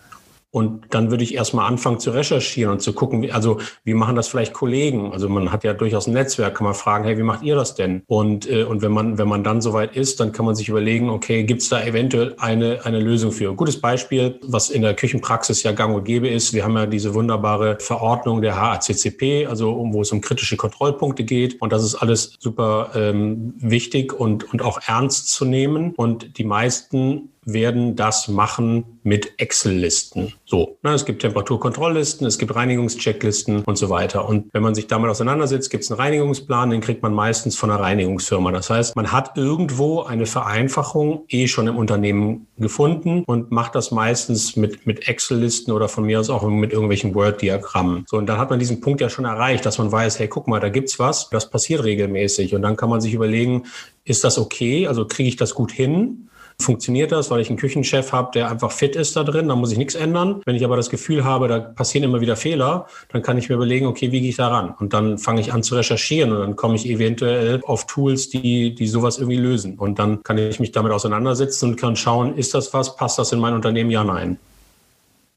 Und 0.50 0.86
dann 0.92 1.12
würde 1.12 1.24
ich 1.26 1.36
erstmal 1.36 1.68
anfangen 1.68 2.00
zu 2.00 2.12
recherchieren 2.12 2.72
und 2.72 2.82
zu 2.82 2.94
gucken, 2.94 3.30
also 3.32 3.60
wie 3.84 3.94
machen 3.94 4.16
das 4.16 4.30
vielleicht 4.30 4.54
Kollegen? 4.54 5.12
Also 5.12 5.28
man 5.28 5.52
hat 5.52 5.66
ja 5.66 5.74
durchaus 5.74 6.08
ein 6.08 6.14
Netzwerk, 6.14 6.56
kann 6.56 6.66
man 6.66 6.74
fragen, 6.74 7.04
hey, 7.04 7.18
wie 7.18 7.24
macht 7.24 7.44
ihr 7.44 7.56
das 7.56 7.76
denn? 7.76 8.02
Und, 8.08 8.50
äh, 8.50 8.64
und 8.64 8.82
wenn 8.82 8.94
man, 8.94 9.18
wenn 9.18 9.28
man 9.28 9.44
dann 9.44 9.62
soweit 9.62 9.96
ist, 9.96 10.22
dann 10.22 10.32
kann 10.32 10.46
man 10.46 10.56
sich 10.56 10.70
überlegen, 10.70 11.10
okay, 11.10 11.44
gibt 11.44 11.62
es 11.62 11.70
da 11.70 11.84
eventuell 11.84 12.36
eine, 12.40 12.86
eine 12.86 13.00
Lösung 13.00 13.34
für? 13.34 13.50
Ein 13.50 13.58
gutes 13.58 13.82
Beispiel, 13.82 14.40
was 14.42 14.70
in 14.70 14.84
der 14.84 14.94
Küchenpraxis 14.94 15.64
ja 15.64 15.74
gang 15.74 15.94
und 15.94 16.06
gäbe 16.06 16.30
ist, 16.30 16.54
wir 16.54 16.64
haben 16.64 16.78
ja 16.78 16.86
diese 16.86 17.14
wunderbare 17.14 17.78
Verordnung 17.82 18.42
der 18.42 18.56
HACCP, 18.56 19.48
also 19.48 19.74
um, 19.74 19.94
wo 19.94 20.02
es 20.02 20.14
um 20.14 20.22
kritische 20.22 20.56
Kontrollpunkte 20.56 21.26
geht. 21.26 21.62
Und 21.62 21.74
das 21.74 21.84
ist 21.84 21.96
alles 21.96 22.38
super 22.40 22.92
ähm, 22.96 23.54
wichtig 23.58 24.14
und, 24.14 24.52
und 24.54 24.62
auch 24.62 24.80
ernst 24.88 25.28
zu 25.30 25.44
nehmen. 25.44 25.94
Und 25.96 26.38
die 26.38 26.46
meisten 26.46 27.30
werden 27.48 27.96
das 27.96 28.28
machen 28.28 29.00
mit 29.04 29.40
Excel-Listen. 29.40 30.34
So, 30.46 30.78
ne, 30.84 30.92
es 30.92 31.06
gibt 31.06 31.22
Temperaturkontrolllisten, 31.22 32.28
es 32.28 32.38
gibt 32.38 32.54
Reinigungschecklisten 32.54 33.64
und 33.64 33.78
so 33.78 33.90
weiter. 33.90 34.28
Und 34.28 34.54
wenn 34.54 34.62
man 34.62 34.76
sich 34.76 34.88
damit 34.88 35.10
auseinandersetzt, 35.10 35.70
gibt 35.70 35.86
es 35.86 35.92
einen 35.92 36.00
Reinigungsplan, 36.00 36.70
den 36.70 36.82
kriegt 36.82 37.02
man 37.02 37.14
meistens 37.14 37.56
von 37.56 37.72
einer 37.72 37.80
Reinigungsfirma. 37.80 38.52
Das 38.52 38.70
heißt, 38.70 38.98
man 38.98 39.14
hat 39.14 39.38
irgendwo 39.38 40.04
eine 40.04 40.26
Vereinfachung 40.26 41.24
eh 41.30 41.48
schon 41.48 41.68
im 41.68 41.78
Unternehmen 41.78 42.48
gefunden 42.58 43.24
und 43.26 43.50
macht 43.50 43.76
das 43.76 43.92
meistens 43.92 44.58
mit, 44.58 44.86
mit 44.86 45.08
Excel-Listen 45.08 45.72
oder 45.72 45.88
von 45.88 46.04
mir 46.04 46.20
aus 46.20 46.30
auch 46.30 46.44
mit 46.44 46.74
irgendwelchen 46.74 47.16
Word-Diagrammen. 47.16 48.04
So, 48.08 48.18
und 48.18 48.28
dann 48.28 48.40
hat 48.40 48.50
man 48.50 48.60
diesen 48.60 48.82
Punkt 48.82 49.00
ja 49.00 49.10
schon 49.10 49.24
erreicht, 49.24 49.66
dass 49.66 49.78
man 49.78 49.90
weiß, 49.90 50.20
hey, 50.20 50.28
guck 50.28 50.50
mal, 50.50 50.60
da 50.60 50.68
gibt's 50.68 51.00
was, 51.00 51.30
das 51.30 51.50
passiert 51.50 51.86
regelmäßig. 51.86 52.56
Und 52.56 52.62
dann 52.62 52.76
kann 52.76 52.90
man 52.90 53.00
sich 53.00 53.14
überlegen, 53.14 53.64
ist 54.04 54.24
das 54.24 54.38
okay? 54.38 54.88
Also 54.88 55.06
kriege 55.06 55.30
ich 55.30 55.36
das 55.38 55.54
gut 55.54 55.72
hin? 55.72 56.27
Funktioniert 56.60 57.12
das, 57.12 57.30
weil 57.30 57.40
ich 57.40 57.50
einen 57.50 57.58
Küchenchef 57.58 58.12
habe, 58.12 58.32
der 58.34 58.50
einfach 58.50 58.72
fit 58.72 58.96
ist 58.96 59.16
da 59.16 59.24
drin, 59.24 59.48
dann 59.48 59.60
muss 59.60 59.72
ich 59.72 59.78
nichts 59.78 59.96
ändern. 59.96 60.42
Wenn 60.46 60.56
ich 60.56 60.66
aber 60.66 60.76
das 60.76 60.90
Gefühl 60.90 61.24
habe, 61.24 61.48
da 61.48 61.60
passieren 61.60 62.04
immer 62.04 62.20
wieder 62.20 62.36
Fehler, 62.36 62.88
dann 63.10 63.22
kann 63.22 63.38
ich 63.38 63.50
mir 63.50 63.56
überlegen, 63.56 63.86
okay, 63.86 64.12
wie 64.12 64.22
gehe 64.22 64.30
ich 64.30 64.38
da 64.38 64.48
ran? 64.48 64.74
Und 64.80 64.94
dann 64.94 65.18
fange 65.18 65.42
ich 65.42 65.54
an 65.54 65.64
zu 65.64 65.76
recherchieren 65.76 66.32
und 66.32 66.40
dann 66.40 66.56
komme 66.56 66.76
ich 66.76 66.88
eventuell 66.90 67.62
auf 67.66 67.86
Tools, 67.86 68.30
die, 68.30 68.74
die 68.74 68.88
sowas 68.88 69.18
irgendwie 69.18 69.38
lösen. 69.38 69.78
Und 69.78 70.00
dann 70.00 70.24
kann 70.24 70.38
ich 70.38 70.60
mich 70.60 70.72
damit 70.72 70.92
auseinandersetzen 70.92 71.70
und 71.70 71.76
kann 71.78 71.96
schauen, 71.96 72.36
ist 72.36 72.54
das 72.54 72.74
was, 72.74 72.96
passt 72.96 73.20
das 73.20 73.32
in 73.32 73.40
mein 73.40 73.54
Unternehmen? 73.54 73.92
Ja, 73.92 74.04
nein. 74.04 74.40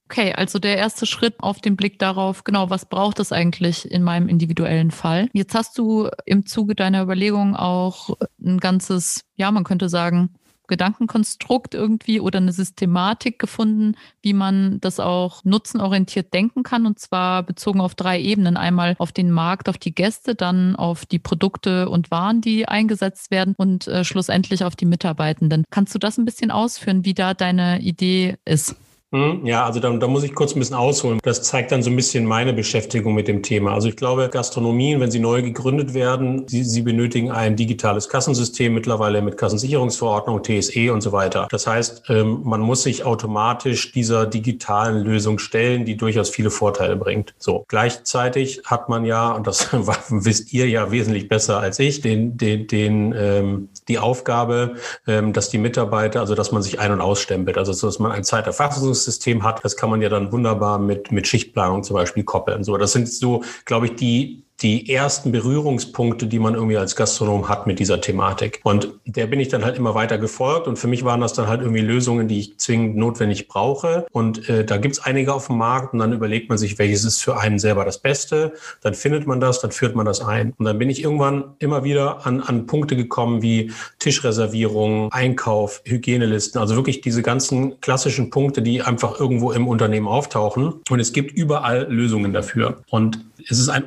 Okay, 0.06 0.32
also 0.32 0.58
der 0.58 0.76
erste 0.76 1.06
Schritt 1.06 1.34
auf 1.38 1.60
den 1.60 1.76
Blick 1.76 2.00
darauf, 2.00 2.42
genau, 2.42 2.68
was 2.68 2.84
braucht 2.84 3.20
es 3.20 3.30
eigentlich 3.30 3.88
in 3.88 4.02
meinem 4.02 4.28
individuellen 4.28 4.90
Fall? 4.90 5.28
Jetzt 5.32 5.54
hast 5.54 5.78
du 5.78 6.08
im 6.26 6.46
Zuge 6.46 6.74
deiner 6.74 7.02
Überlegung 7.02 7.54
auch 7.54 8.16
ein 8.44 8.58
ganzes, 8.58 9.20
ja, 9.36 9.52
man 9.52 9.62
könnte 9.62 9.88
sagen, 9.88 10.30
Gedankenkonstrukt 10.70 11.74
irgendwie 11.74 12.20
oder 12.20 12.38
eine 12.38 12.52
Systematik 12.52 13.38
gefunden, 13.38 13.96
wie 14.22 14.32
man 14.32 14.80
das 14.80 14.98
auch 14.98 15.44
nutzenorientiert 15.44 16.32
denken 16.32 16.62
kann. 16.62 16.86
Und 16.86 16.98
zwar 16.98 17.42
bezogen 17.42 17.82
auf 17.82 17.94
drei 17.94 18.18
Ebenen. 18.18 18.56
Einmal 18.56 18.94
auf 18.98 19.12
den 19.12 19.30
Markt, 19.30 19.68
auf 19.68 19.76
die 19.76 19.94
Gäste, 19.94 20.34
dann 20.34 20.76
auf 20.76 21.04
die 21.04 21.18
Produkte 21.18 21.90
und 21.90 22.10
Waren, 22.10 22.40
die 22.40 22.66
eingesetzt 22.66 23.30
werden 23.30 23.54
und 23.58 23.86
äh, 23.86 24.04
schlussendlich 24.04 24.64
auf 24.64 24.76
die 24.76 24.86
Mitarbeitenden. 24.86 25.64
Kannst 25.70 25.94
du 25.94 25.98
das 25.98 26.16
ein 26.16 26.24
bisschen 26.24 26.50
ausführen, 26.50 27.04
wie 27.04 27.14
da 27.14 27.34
deine 27.34 27.80
Idee 27.80 28.38
ist? 28.46 28.76
Hm, 29.12 29.44
ja, 29.44 29.64
also 29.64 29.80
da, 29.80 29.90
da 29.90 30.06
muss 30.06 30.22
ich 30.22 30.34
kurz 30.34 30.54
ein 30.54 30.60
bisschen 30.60 30.76
ausholen. 30.76 31.18
Das 31.24 31.42
zeigt 31.42 31.72
dann 31.72 31.82
so 31.82 31.90
ein 31.90 31.96
bisschen 31.96 32.24
meine 32.26 32.52
Beschäftigung 32.52 33.12
mit 33.12 33.26
dem 33.26 33.42
Thema. 33.42 33.74
Also 33.74 33.88
ich 33.88 33.96
glaube, 33.96 34.28
Gastronomien, 34.28 35.00
wenn 35.00 35.10
sie 35.10 35.18
neu 35.18 35.42
gegründet 35.42 35.94
werden, 35.94 36.46
sie, 36.46 36.62
sie 36.62 36.82
benötigen 36.82 37.32
ein 37.32 37.56
digitales 37.56 38.08
Kassensystem 38.08 38.72
mittlerweile 38.72 39.20
mit 39.20 39.36
Kassensicherungsverordnung, 39.36 40.44
TSE 40.44 40.92
und 40.92 41.00
so 41.00 41.10
weiter. 41.10 41.48
Das 41.50 41.66
heißt, 41.66 42.04
ähm, 42.08 42.42
man 42.44 42.60
muss 42.60 42.84
sich 42.84 43.02
automatisch 43.02 43.90
dieser 43.90 44.26
digitalen 44.26 45.02
Lösung 45.02 45.40
stellen, 45.40 45.84
die 45.84 45.96
durchaus 45.96 46.30
viele 46.30 46.50
Vorteile 46.50 46.94
bringt. 46.94 47.34
So, 47.36 47.64
gleichzeitig 47.66 48.62
hat 48.64 48.88
man 48.88 49.04
ja, 49.04 49.32
und 49.32 49.48
das 49.48 49.70
wisst 50.10 50.52
ihr 50.52 50.68
ja 50.68 50.92
wesentlich 50.92 51.28
besser 51.28 51.58
als 51.58 51.80
ich, 51.80 52.00
den, 52.00 52.36
den, 52.36 52.68
den, 52.68 53.12
ähm, 53.16 53.70
die 53.88 53.98
Aufgabe, 53.98 54.76
ähm, 55.08 55.32
dass 55.32 55.50
die 55.50 55.58
Mitarbeiter, 55.58 56.20
also 56.20 56.36
dass 56.36 56.52
man 56.52 56.62
sich 56.62 56.78
ein- 56.78 56.92
und 56.92 57.00
ausstempelt, 57.00 57.58
also 57.58 57.72
dass 57.72 57.98
man 57.98 58.12
ein 58.12 58.22
Zeiterfassungs 58.22 58.99
System 59.04 59.42
hat, 59.42 59.64
das 59.64 59.76
kann 59.76 59.90
man 59.90 60.02
ja 60.02 60.08
dann 60.08 60.32
wunderbar 60.32 60.78
mit, 60.78 61.12
mit 61.12 61.26
Schichtplanung 61.26 61.82
zum 61.82 61.94
Beispiel 61.94 62.24
koppeln. 62.24 62.64
So, 62.64 62.76
das 62.76 62.92
sind 62.92 63.08
so, 63.08 63.42
glaube 63.64 63.86
ich, 63.86 63.96
die, 63.96 64.44
die 64.62 64.92
ersten 64.92 65.32
Berührungspunkte, 65.32 66.26
die 66.26 66.38
man 66.38 66.54
irgendwie 66.54 66.76
als 66.76 66.94
Gastronom 66.94 67.48
hat 67.48 67.66
mit 67.66 67.78
dieser 67.78 68.00
Thematik. 68.00 68.60
Und 68.62 68.88
der 69.06 69.26
bin 69.26 69.40
ich 69.40 69.48
dann 69.48 69.64
halt 69.64 69.78
immer 69.78 69.94
weiter 69.94 70.18
gefolgt. 70.18 70.66
Und 70.66 70.76
für 70.76 70.88
mich 70.88 71.04
waren 71.04 71.20
das 71.20 71.32
dann 71.32 71.46
halt 71.46 71.60
irgendwie 71.60 71.80
Lösungen, 71.80 72.28
die 72.28 72.40
ich 72.40 72.58
zwingend 72.58 72.96
notwendig 72.96 73.48
brauche. 73.48 74.06
Und 74.12 74.48
äh, 74.48 74.64
da 74.64 74.76
gibt's 74.76 75.00
einige 75.00 75.32
auf 75.32 75.46
dem 75.46 75.56
Markt 75.56 75.94
und 75.94 75.98
dann 75.98 76.12
überlegt 76.12 76.48
man 76.50 76.58
sich, 76.58 76.78
welches 76.78 77.04
ist 77.04 77.22
für 77.22 77.38
einen 77.38 77.58
selber 77.58 77.84
das 77.84 77.98
Beste. 77.98 78.52
Dann 78.82 78.94
findet 78.94 79.26
man 79.26 79.40
das, 79.40 79.60
dann 79.60 79.70
führt 79.70 79.96
man 79.96 80.04
das 80.04 80.20
ein. 80.20 80.52
Und 80.58 80.66
dann 80.66 80.78
bin 80.78 80.90
ich 80.90 81.02
irgendwann 81.02 81.54
immer 81.58 81.82
wieder 81.84 82.26
an, 82.26 82.40
an 82.40 82.66
Punkte 82.66 82.96
gekommen 82.96 83.40
wie 83.40 83.72
Tischreservierung, 83.98 85.10
Einkauf, 85.10 85.80
Hygienelisten. 85.84 86.60
Also 86.60 86.76
wirklich 86.76 87.00
diese 87.00 87.22
ganzen 87.22 87.80
klassischen 87.80 88.28
Punkte, 88.28 88.60
die 88.60 88.82
einfach 88.82 89.18
irgendwo 89.18 89.52
im 89.52 89.66
Unternehmen 89.66 90.06
auftauchen. 90.06 90.74
Und 90.90 91.00
es 91.00 91.14
gibt 91.14 91.32
überall 91.32 91.86
Lösungen 91.90 92.34
dafür. 92.34 92.82
Und 92.90 93.24
es 93.48 93.58
ist 93.58 93.68
ein 93.68 93.84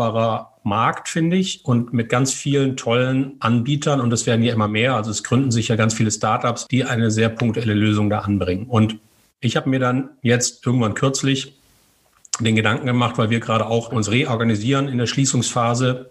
unüberschaubarer 0.00 0.50
Markt, 0.62 1.08
finde 1.08 1.36
ich, 1.36 1.64
und 1.64 1.92
mit 1.92 2.08
ganz 2.08 2.32
vielen 2.32 2.76
tollen 2.76 3.36
Anbietern. 3.40 4.00
Und 4.00 4.12
es 4.12 4.26
werden 4.26 4.42
ja 4.42 4.52
immer 4.52 4.68
mehr. 4.68 4.94
Also 4.94 5.10
es 5.10 5.22
gründen 5.22 5.50
sich 5.50 5.68
ja 5.68 5.76
ganz 5.76 5.94
viele 5.94 6.10
Startups, 6.10 6.66
die 6.68 6.84
eine 6.84 7.10
sehr 7.10 7.28
punktuelle 7.28 7.74
Lösung 7.74 8.10
da 8.10 8.20
anbringen. 8.20 8.66
Und 8.66 8.98
ich 9.40 9.56
habe 9.56 9.70
mir 9.70 9.78
dann 9.78 10.10
jetzt 10.22 10.64
irgendwann 10.66 10.94
kürzlich 10.94 11.54
den 12.40 12.56
Gedanken 12.56 12.86
gemacht, 12.86 13.18
weil 13.18 13.30
wir 13.30 13.40
gerade 13.40 13.66
auch 13.66 13.92
uns 13.92 14.10
reorganisieren 14.10 14.88
in 14.88 14.98
der 14.98 15.06
Schließungsphase 15.06 16.10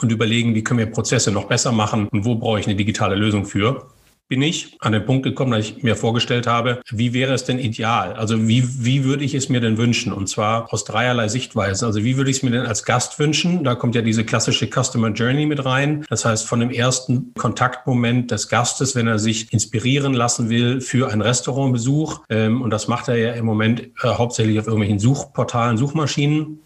und 0.00 0.10
überlegen, 0.10 0.54
wie 0.54 0.64
können 0.64 0.78
wir 0.78 0.86
Prozesse 0.86 1.30
noch 1.30 1.44
besser 1.44 1.72
machen 1.72 2.08
und 2.08 2.24
wo 2.24 2.34
brauche 2.34 2.58
ich 2.58 2.66
eine 2.66 2.76
digitale 2.76 3.14
Lösung 3.14 3.44
für 3.44 3.86
bin 4.28 4.42
ich 4.42 4.76
an 4.80 4.92
den 4.92 5.04
Punkt 5.04 5.22
gekommen, 5.22 5.52
dass 5.52 5.60
ich 5.60 5.82
mir 5.82 5.96
vorgestellt 5.96 6.46
habe, 6.46 6.80
wie 6.90 7.12
wäre 7.12 7.34
es 7.34 7.44
denn 7.44 7.58
ideal? 7.58 8.14
Also 8.14 8.48
wie, 8.48 8.84
wie 8.84 9.04
würde 9.04 9.24
ich 9.24 9.34
es 9.34 9.48
mir 9.48 9.60
denn 9.60 9.76
wünschen? 9.76 10.12
Und 10.12 10.28
zwar 10.28 10.72
aus 10.72 10.84
dreierlei 10.84 11.28
Sichtweisen. 11.28 11.84
Also 11.84 12.04
wie 12.04 12.16
würde 12.16 12.30
ich 12.30 12.38
es 12.38 12.42
mir 12.42 12.50
denn 12.50 12.66
als 12.66 12.84
Gast 12.84 13.18
wünschen? 13.18 13.64
Da 13.64 13.74
kommt 13.74 13.94
ja 13.94 14.02
diese 14.02 14.24
klassische 14.24 14.66
Customer 14.66 15.10
Journey 15.10 15.46
mit 15.46 15.64
rein. 15.64 16.04
Das 16.08 16.24
heißt, 16.24 16.46
von 16.46 16.60
dem 16.60 16.70
ersten 16.70 17.34
Kontaktmoment 17.34 18.30
des 18.30 18.48
Gastes, 18.48 18.94
wenn 18.94 19.06
er 19.06 19.18
sich 19.18 19.52
inspirieren 19.52 20.14
lassen 20.14 20.48
will 20.48 20.80
für 20.80 21.10
einen 21.10 21.22
Restaurantbesuch, 21.22 22.22
ähm, 22.30 22.62
und 22.62 22.70
das 22.70 22.88
macht 22.88 23.08
er 23.08 23.16
ja 23.16 23.32
im 23.32 23.44
Moment 23.44 23.82
äh, 24.02 24.08
hauptsächlich 24.08 24.58
auf 24.58 24.66
irgendwelchen 24.66 24.98
Suchportalen, 24.98 25.76
Suchmaschinen, 25.76 26.60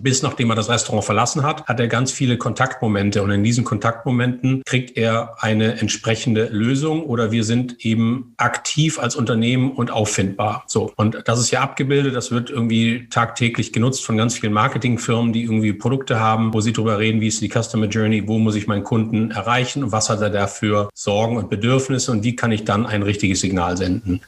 bis 0.00 0.22
nachdem 0.22 0.50
er 0.50 0.56
das 0.56 0.68
Restaurant 0.68 1.04
verlassen 1.04 1.42
hat, 1.42 1.66
hat 1.66 1.80
er 1.80 1.88
ganz 1.88 2.12
viele 2.12 2.36
Kontaktmomente 2.38 3.22
und 3.22 3.30
in 3.30 3.44
diesen 3.44 3.64
Kontaktmomenten 3.64 4.62
kriegt 4.64 4.96
er 4.96 5.36
eine 5.42 5.78
entsprechende 5.80 6.46
Lösung 6.46 7.04
oder 7.04 7.32
wir 7.32 7.44
sind 7.44 7.84
eben 7.84 8.34
aktiv 8.36 8.98
als 8.98 9.16
Unternehmen 9.16 9.72
und 9.72 9.90
auffindbar. 9.90 10.64
So. 10.66 10.92
Und 10.96 11.22
das 11.24 11.40
ist 11.40 11.50
ja 11.50 11.60
abgebildet, 11.60 12.14
das 12.14 12.30
wird 12.30 12.50
irgendwie 12.50 13.08
tagtäglich 13.10 13.72
genutzt 13.72 14.04
von 14.04 14.16
ganz 14.16 14.38
vielen 14.38 14.52
Marketingfirmen, 14.52 15.32
die 15.32 15.42
irgendwie 15.42 15.72
Produkte 15.72 16.20
haben, 16.20 16.54
wo 16.54 16.60
sie 16.60 16.72
darüber 16.72 16.98
reden, 16.98 17.20
wie 17.20 17.28
ist 17.28 17.40
die 17.40 17.50
Customer 17.50 17.86
Journey, 17.86 18.26
wo 18.26 18.38
muss 18.38 18.54
ich 18.54 18.66
meinen 18.66 18.84
Kunden 18.84 19.30
erreichen 19.30 19.84
und 19.84 19.92
was 19.92 20.10
hat 20.10 20.20
er 20.20 20.30
dafür 20.30 20.88
Sorgen 20.94 21.36
und 21.36 21.50
Bedürfnisse 21.50 22.12
und 22.12 22.24
wie 22.24 22.36
kann 22.36 22.52
ich 22.52 22.64
dann 22.64 22.86
ein 22.86 23.02
richtiges 23.02 23.40
Signal 23.40 23.76
senden. 23.76 24.20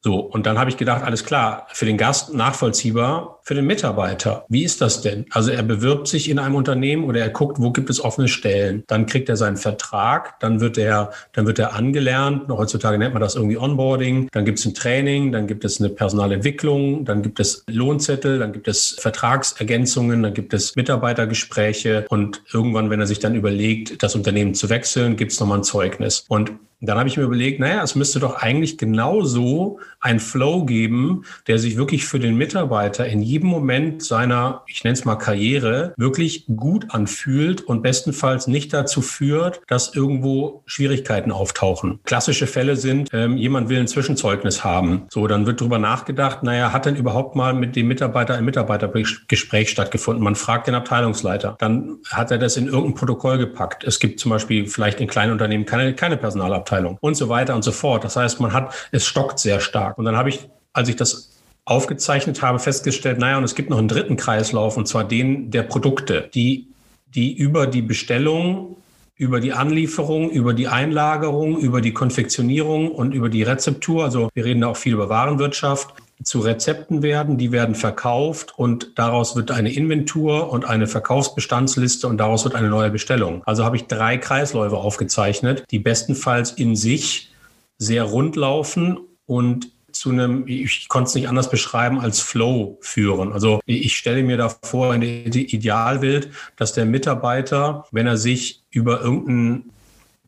So, 0.00 0.20
und 0.20 0.46
dann 0.46 0.58
habe 0.58 0.70
ich 0.70 0.76
gedacht, 0.76 1.02
alles 1.02 1.24
klar, 1.24 1.66
für 1.72 1.84
den 1.84 1.96
Gast 1.96 2.32
nachvollziehbar, 2.32 3.40
für 3.42 3.54
den 3.54 3.66
Mitarbeiter. 3.66 4.44
Wie 4.48 4.62
ist 4.62 4.80
das 4.80 5.00
denn? 5.00 5.26
Also 5.30 5.50
er 5.50 5.64
bewirbt 5.64 6.06
sich 6.06 6.30
in 6.30 6.38
einem 6.38 6.54
Unternehmen 6.54 7.04
oder 7.04 7.20
er 7.20 7.30
guckt, 7.30 7.60
wo 7.60 7.72
gibt 7.72 7.90
es 7.90 8.00
offene 8.04 8.28
Stellen. 8.28 8.84
Dann 8.86 9.06
kriegt 9.06 9.28
er 9.28 9.36
seinen 9.36 9.56
Vertrag, 9.56 10.38
dann 10.38 10.60
wird 10.60 10.78
er, 10.78 11.10
dann 11.32 11.46
wird 11.46 11.58
er 11.58 11.74
angelernt. 11.74 12.44
Heutzutage 12.48 12.96
nennt 12.96 13.12
man 13.12 13.22
das 13.22 13.34
irgendwie 13.34 13.58
Onboarding. 13.58 14.28
Dann 14.30 14.44
gibt 14.44 14.60
es 14.60 14.66
ein 14.66 14.74
Training, 14.74 15.32
dann 15.32 15.48
gibt 15.48 15.64
es 15.64 15.80
eine 15.80 15.88
Personalentwicklung, 15.88 17.04
dann 17.04 17.22
gibt 17.22 17.40
es 17.40 17.64
Lohnzettel, 17.68 18.38
dann 18.38 18.52
gibt 18.52 18.68
es 18.68 18.96
Vertragsergänzungen, 19.00 20.22
dann 20.22 20.34
gibt 20.34 20.54
es 20.54 20.76
Mitarbeitergespräche 20.76 22.06
und 22.08 22.42
irgendwann, 22.52 22.90
wenn 22.90 23.00
er 23.00 23.06
sich 23.06 23.18
dann 23.18 23.34
überlegt, 23.34 24.00
das 24.02 24.14
Unternehmen 24.14 24.54
zu 24.54 24.68
wechseln, 24.68 25.16
gibt 25.16 25.32
es 25.32 25.40
nochmal 25.40 25.58
ein 25.58 25.64
Zeugnis. 25.64 26.24
Und 26.28 26.52
dann 26.80 26.98
habe 26.98 27.08
ich 27.08 27.16
mir 27.16 27.24
überlegt, 27.24 27.58
naja, 27.58 27.82
es 27.82 27.94
müsste 27.94 28.20
doch 28.20 28.36
eigentlich 28.36 28.78
genauso 28.78 29.80
ein 30.00 30.20
Flow 30.20 30.64
geben, 30.64 31.24
der 31.46 31.58
sich 31.58 31.76
wirklich 31.76 32.06
für 32.06 32.18
den 32.18 32.36
Mitarbeiter 32.36 33.06
in 33.06 33.20
jedem 33.20 33.48
Moment 33.48 34.02
seiner, 34.02 34.62
ich 34.66 34.84
nenne 34.84 34.94
es 34.94 35.04
mal 35.04 35.16
Karriere, 35.16 35.94
wirklich 35.96 36.46
gut 36.46 36.86
anfühlt 36.90 37.62
und 37.62 37.82
bestenfalls 37.82 38.46
nicht 38.46 38.72
dazu 38.72 39.02
führt, 39.02 39.60
dass 39.66 39.94
irgendwo 39.94 40.62
Schwierigkeiten 40.66 41.32
auftauchen. 41.32 42.00
Klassische 42.04 42.46
Fälle 42.46 42.76
sind, 42.76 43.10
ähm, 43.12 43.36
jemand 43.36 43.68
will 43.68 43.78
ein 43.78 43.88
Zwischenzeugnis 43.88 44.64
haben. 44.64 45.06
So, 45.10 45.26
dann 45.26 45.46
wird 45.46 45.60
darüber 45.60 45.78
nachgedacht, 45.78 46.42
naja, 46.42 46.72
hat 46.72 46.86
denn 46.86 46.96
überhaupt 46.96 47.36
mal 47.36 47.54
mit 47.54 47.76
dem 47.76 47.88
Mitarbeiter 47.88 48.34
ein 48.34 48.44
Mitarbeitergespräch 48.44 49.70
stattgefunden? 49.70 50.22
Man 50.22 50.36
fragt 50.36 50.66
den 50.66 50.74
Abteilungsleiter. 50.74 51.56
Dann 51.58 51.98
hat 52.10 52.30
er 52.30 52.38
das 52.38 52.56
in 52.56 52.66
irgendein 52.66 52.94
Protokoll 52.94 53.38
gepackt. 53.38 53.84
Es 53.84 53.98
gibt 53.98 54.20
zum 54.20 54.30
Beispiel 54.30 54.66
vielleicht 54.66 55.00
in 55.00 55.08
kleinen 55.08 55.32
Unternehmen 55.32 55.64
keine, 55.64 55.94
keine 55.94 56.16
Personalabteilung. 56.16 56.68
Abteilung 56.68 56.98
und 57.00 57.16
so 57.16 57.28
weiter 57.28 57.54
und 57.54 57.62
so 57.62 57.72
fort. 57.72 58.04
Das 58.04 58.16
heißt, 58.16 58.40
man 58.40 58.52
hat, 58.52 58.74
es 58.92 59.06
stockt 59.06 59.38
sehr 59.38 59.60
stark. 59.60 59.97
Und 59.98 60.04
dann 60.04 60.16
habe 60.16 60.28
ich, 60.28 60.48
als 60.72 60.88
ich 60.88 60.96
das 60.96 61.36
aufgezeichnet 61.64 62.40
habe, 62.40 62.58
festgestellt, 62.58 63.18
naja, 63.18 63.36
und 63.36 63.44
es 63.44 63.54
gibt 63.54 63.68
noch 63.68 63.78
einen 63.78 63.88
dritten 63.88 64.16
Kreislauf, 64.16 64.76
und 64.76 64.86
zwar 64.86 65.04
den 65.04 65.50
der 65.50 65.64
Produkte, 65.64 66.30
die, 66.32 66.68
die 67.14 67.36
über 67.36 67.66
die 67.66 67.82
Bestellung 67.82 68.76
über 69.18 69.40
die 69.40 69.52
Anlieferung, 69.52 70.30
über 70.30 70.54
die 70.54 70.68
Einlagerung, 70.68 71.58
über 71.58 71.80
die 71.80 71.92
Konfektionierung 71.92 72.92
und 72.92 73.12
über 73.12 73.28
die 73.28 73.42
Rezeptur. 73.42 74.04
Also 74.04 74.30
wir 74.32 74.44
reden 74.44 74.60
da 74.60 74.68
auch 74.68 74.76
viel 74.76 74.92
über 74.92 75.08
Warenwirtschaft 75.08 75.92
zu 76.22 76.38
Rezepten 76.38 77.02
werden, 77.02 77.36
die 77.36 77.50
werden 77.50 77.74
verkauft 77.74 78.54
und 78.56 78.92
daraus 78.96 79.34
wird 79.34 79.50
eine 79.50 79.72
Inventur 79.72 80.50
und 80.52 80.64
eine 80.64 80.86
Verkaufsbestandsliste 80.86 82.06
und 82.06 82.18
daraus 82.18 82.44
wird 82.44 82.54
eine 82.54 82.68
neue 82.68 82.90
Bestellung. 82.90 83.42
Also 83.44 83.64
habe 83.64 83.76
ich 83.76 83.86
drei 83.86 84.18
Kreisläufe 84.18 84.76
aufgezeichnet, 84.76 85.64
die 85.70 85.80
bestenfalls 85.80 86.52
in 86.52 86.76
sich 86.76 87.32
sehr 87.76 88.04
rund 88.04 88.36
laufen 88.36 88.98
und 89.26 89.70
zu 89.98 90.10
einem, 90.10 90.46
ich 90.46 90.88
konnte 90.88 91.08
es 91.08 91.14
nicht 91.14 91.28
anders 91.28 91.50
beschreiben, 91.50 92.00
als 92.00 92.20
Flow 92.20 92.78
führen. 92.80 93.32
Also 93.32 93.60
ich 93.66 93.96
stelle 93.96 94.22
mir 94.22 94.36
da 94.36 94.48
vor, 94.48 94.94
in 94.94 95.00
der 95.00 95.26
Idealbild, 95.26 96.30
dass 96.56 96.72
der 96.72 96.84
Mitarbeiter, 96.86 97.86
wenn 97.90 98.06
er 98.06 98.16
sich 98.16 98.62
über 98.70 99.00
irgendein 99.00 99.70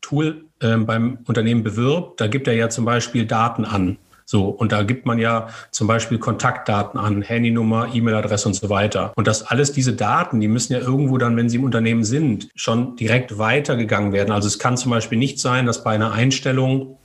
Tool 0.01 0.45
äh, 0.59 0.75
beim 0.77 1.19
Unternehmen 1.25 1.63
bewirbt, 1.63 2.19
da 2.19 2.27
gibt 2.27 2.47
er 2.47 2.53
ja 2.53 2.69
zum 2.69 2.85
Beispiel 2.85 3.25
Daten 3.25 3.65
an. 3.65 3.97
So, 4.25 4.45
und 4.47 4.71
da 4.71 4.83
gibt 4.83 5.05
man 5.05 5.19
ja 5.19 5.49
zum 5.71 5.87
Beispiel 5.87 6.17
Kontaktdaten 6.17 6.97
an, 6.97 7.21
Handynummer, 7.21 7.93
E-Mail-Adresse 7.93 8.47
und 8.47 8.53
so 8.53 8.69
weiter. 8.69 9.11
Und 9.17 9.27
das 9.27 9.43
alles, 9.43 9.73
diese 9.73 9.91
Daten, 9.91 10.39
die 10.39 10.47
müssen 10.47 10.71
ja 10.71 10.79
irgendwo 10.79 11.17
dann, 11.17 11.35
wenn 11.35 11.49
sie 11.49 11.57
im 11.57 11.65
Unternehmen 11.65 12.05
sind, 12.05 12.47
schon 12.55 12.95
direkt 12.95 13.37
weitergegangen 13.39 14.13
werden. 14.13 14.31
Also 14.31 14.47
es 14.47 14.57
kann 14.57 14.77
zum 14.77 14.91
Beispiel 14.91 15.17
nicht 15.17 15.39
sein, 15.39 15.65
dass 15.65 15.83
bei 15.83 15.91
einer 15.91 16.13
Einstellung 16.13 16.97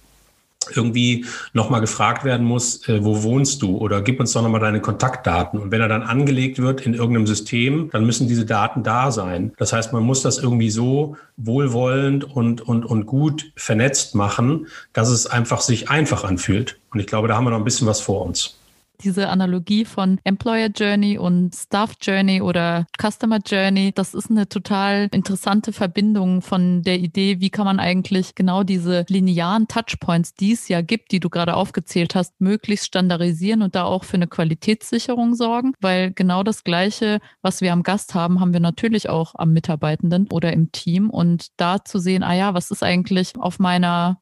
irgendwie 0.75 1.25
nochmal 1.53 1.81
gefragt 1.81 2.25
werden 2.25 2.47
muss, 2.47 2.89
äh, 2.89 3.05
wo 3.05 3.23
wohnst 3.23 3.63
du 3.63 3.77
oder 3.77 4.03
gib 4.03 4.21
uns 4.21 4.33
doch 4.33 4.43
nochmal 4.43 4.61
deine 4.61 4.81
Kontaktdaten. 4.81 5.61
Und 5.61 5.71
wenn 5.71 5.81
er 5.81 5.89
dann 5.89 6.03
angelegt 6.03 6.59
wird 6.59 6.81
in 6.81 6.95
irgendeinem 6.95 7.27
System, 7.27 7.91
dann 7.93 8.05
müssen 8.07 8.29
diese 8.29 8.47
Daten 8.47 8.83
da 8.83 9.11
sein. 9.11 9.53
Das 9.59 9.73
heißt, 9.73 9.93
man 9.93 10.03
muss 10.03 10.23
das 10.23 10.39
irgendwie 10.39 10.71
so 10.71 11.17
wohlwollend 11.37 12.25
und, 12.25 12.61
und, 12.61 12.85
und 12.85 13.07
gut 13.07 13.53
vernetzt 13.57 14.15
machen, 14.15 14.67
dass 14.93 15.09
es 15.09 15.27
einfach 15.27 15.61
sich 15.61 15.91
einfach 15.91 16.25
anfühlt. 16.25 16.79
Und 16.93 17.01
ich 17.01 17.07
glaube, 17.07 17.29
da 17.29 17.37
haben 17.37 17.45
wir 17.45 17.51
noch 17.51 17.59
ein 17.59 17.65
bisschen 17.65 17.87
was 17.87 18.01
vor 18.01 18.25
uns. 18.25 18.59
Diese 19.03 19.29
Analogie 19.29 19.85
von 19.85 20.19
Employer 20.25 20.69
Journey 20.69 21.19
und 21.19 21.55
Staff 21.55 21.95
Journey 22.01 22.41
oder 22.41 22.87
Customer 23.01 23.39
Journey, 23.45 23.93
das 23.95 24.15
ist 24.15 24.31
eine 24.31 24.49
total 24.49 25.09
interessante 25.13 25.73
Verbindung 25.73 26.43
von 26.43 26.83
der 26.83 26.99
Idee, 26.99 27.41
wie 27.41 27.51
kann 27.51 27.65
man 27.65 27.81
eigentlich 27.81 28.35
genau 28.35 28.63
diese 28.63 29.05
linearen 29.09 29.69
Touchpoints, 29.69 30.35
die 30.35 30.53
es 30.53 30.69
ja 30.69 30.81
gibt, 30.81 31.13
die 31.13 31.21
du 31.21 31.31
gerade 31.31 31.55
aufgezählt 31.55 32.15
hast, 32.15 32.41
möglichst 32.41 32.87
standardisieren 32.87 33.63
und 33.63 33.75
da 33.75 33.85
auch 33.85 34.05
für 34.05 34.17
eine 34.17 34.27
Qualitätssicherung 34.27 35.35
sorgen, 35.35 35.73
weil 35.81 36.13
genau 36.13 36.43
das 36.43 36.65
Gleiche, 36.65 37.21
was 37.43 37.61
wir 37.61 37.73
am 37.73 37.83
Gast 37.83 38.15
haben, 38.15 38.41
haben 38.41 38.53
wir 38.53 38.61
natürlich 38.61 39.09
auch 39.09 39.35
am 39.35 39.53
Mitarbeitenden 39.53 40.29
oder 40.31 40.53
im 40.53 40.73
Team. 40.73 41.11
Und 41.11 41.49
da 41.57 41.85
zu 41.85 41.99
sehen, 41.99 42.23
ah 42.23 42.35
ja, 42.35 42.55
was 42.55 42.71
ist 42.71 42.83
eigentlich 42.83 43.33
auf 43.39 43.59
meiner 43.59 44.21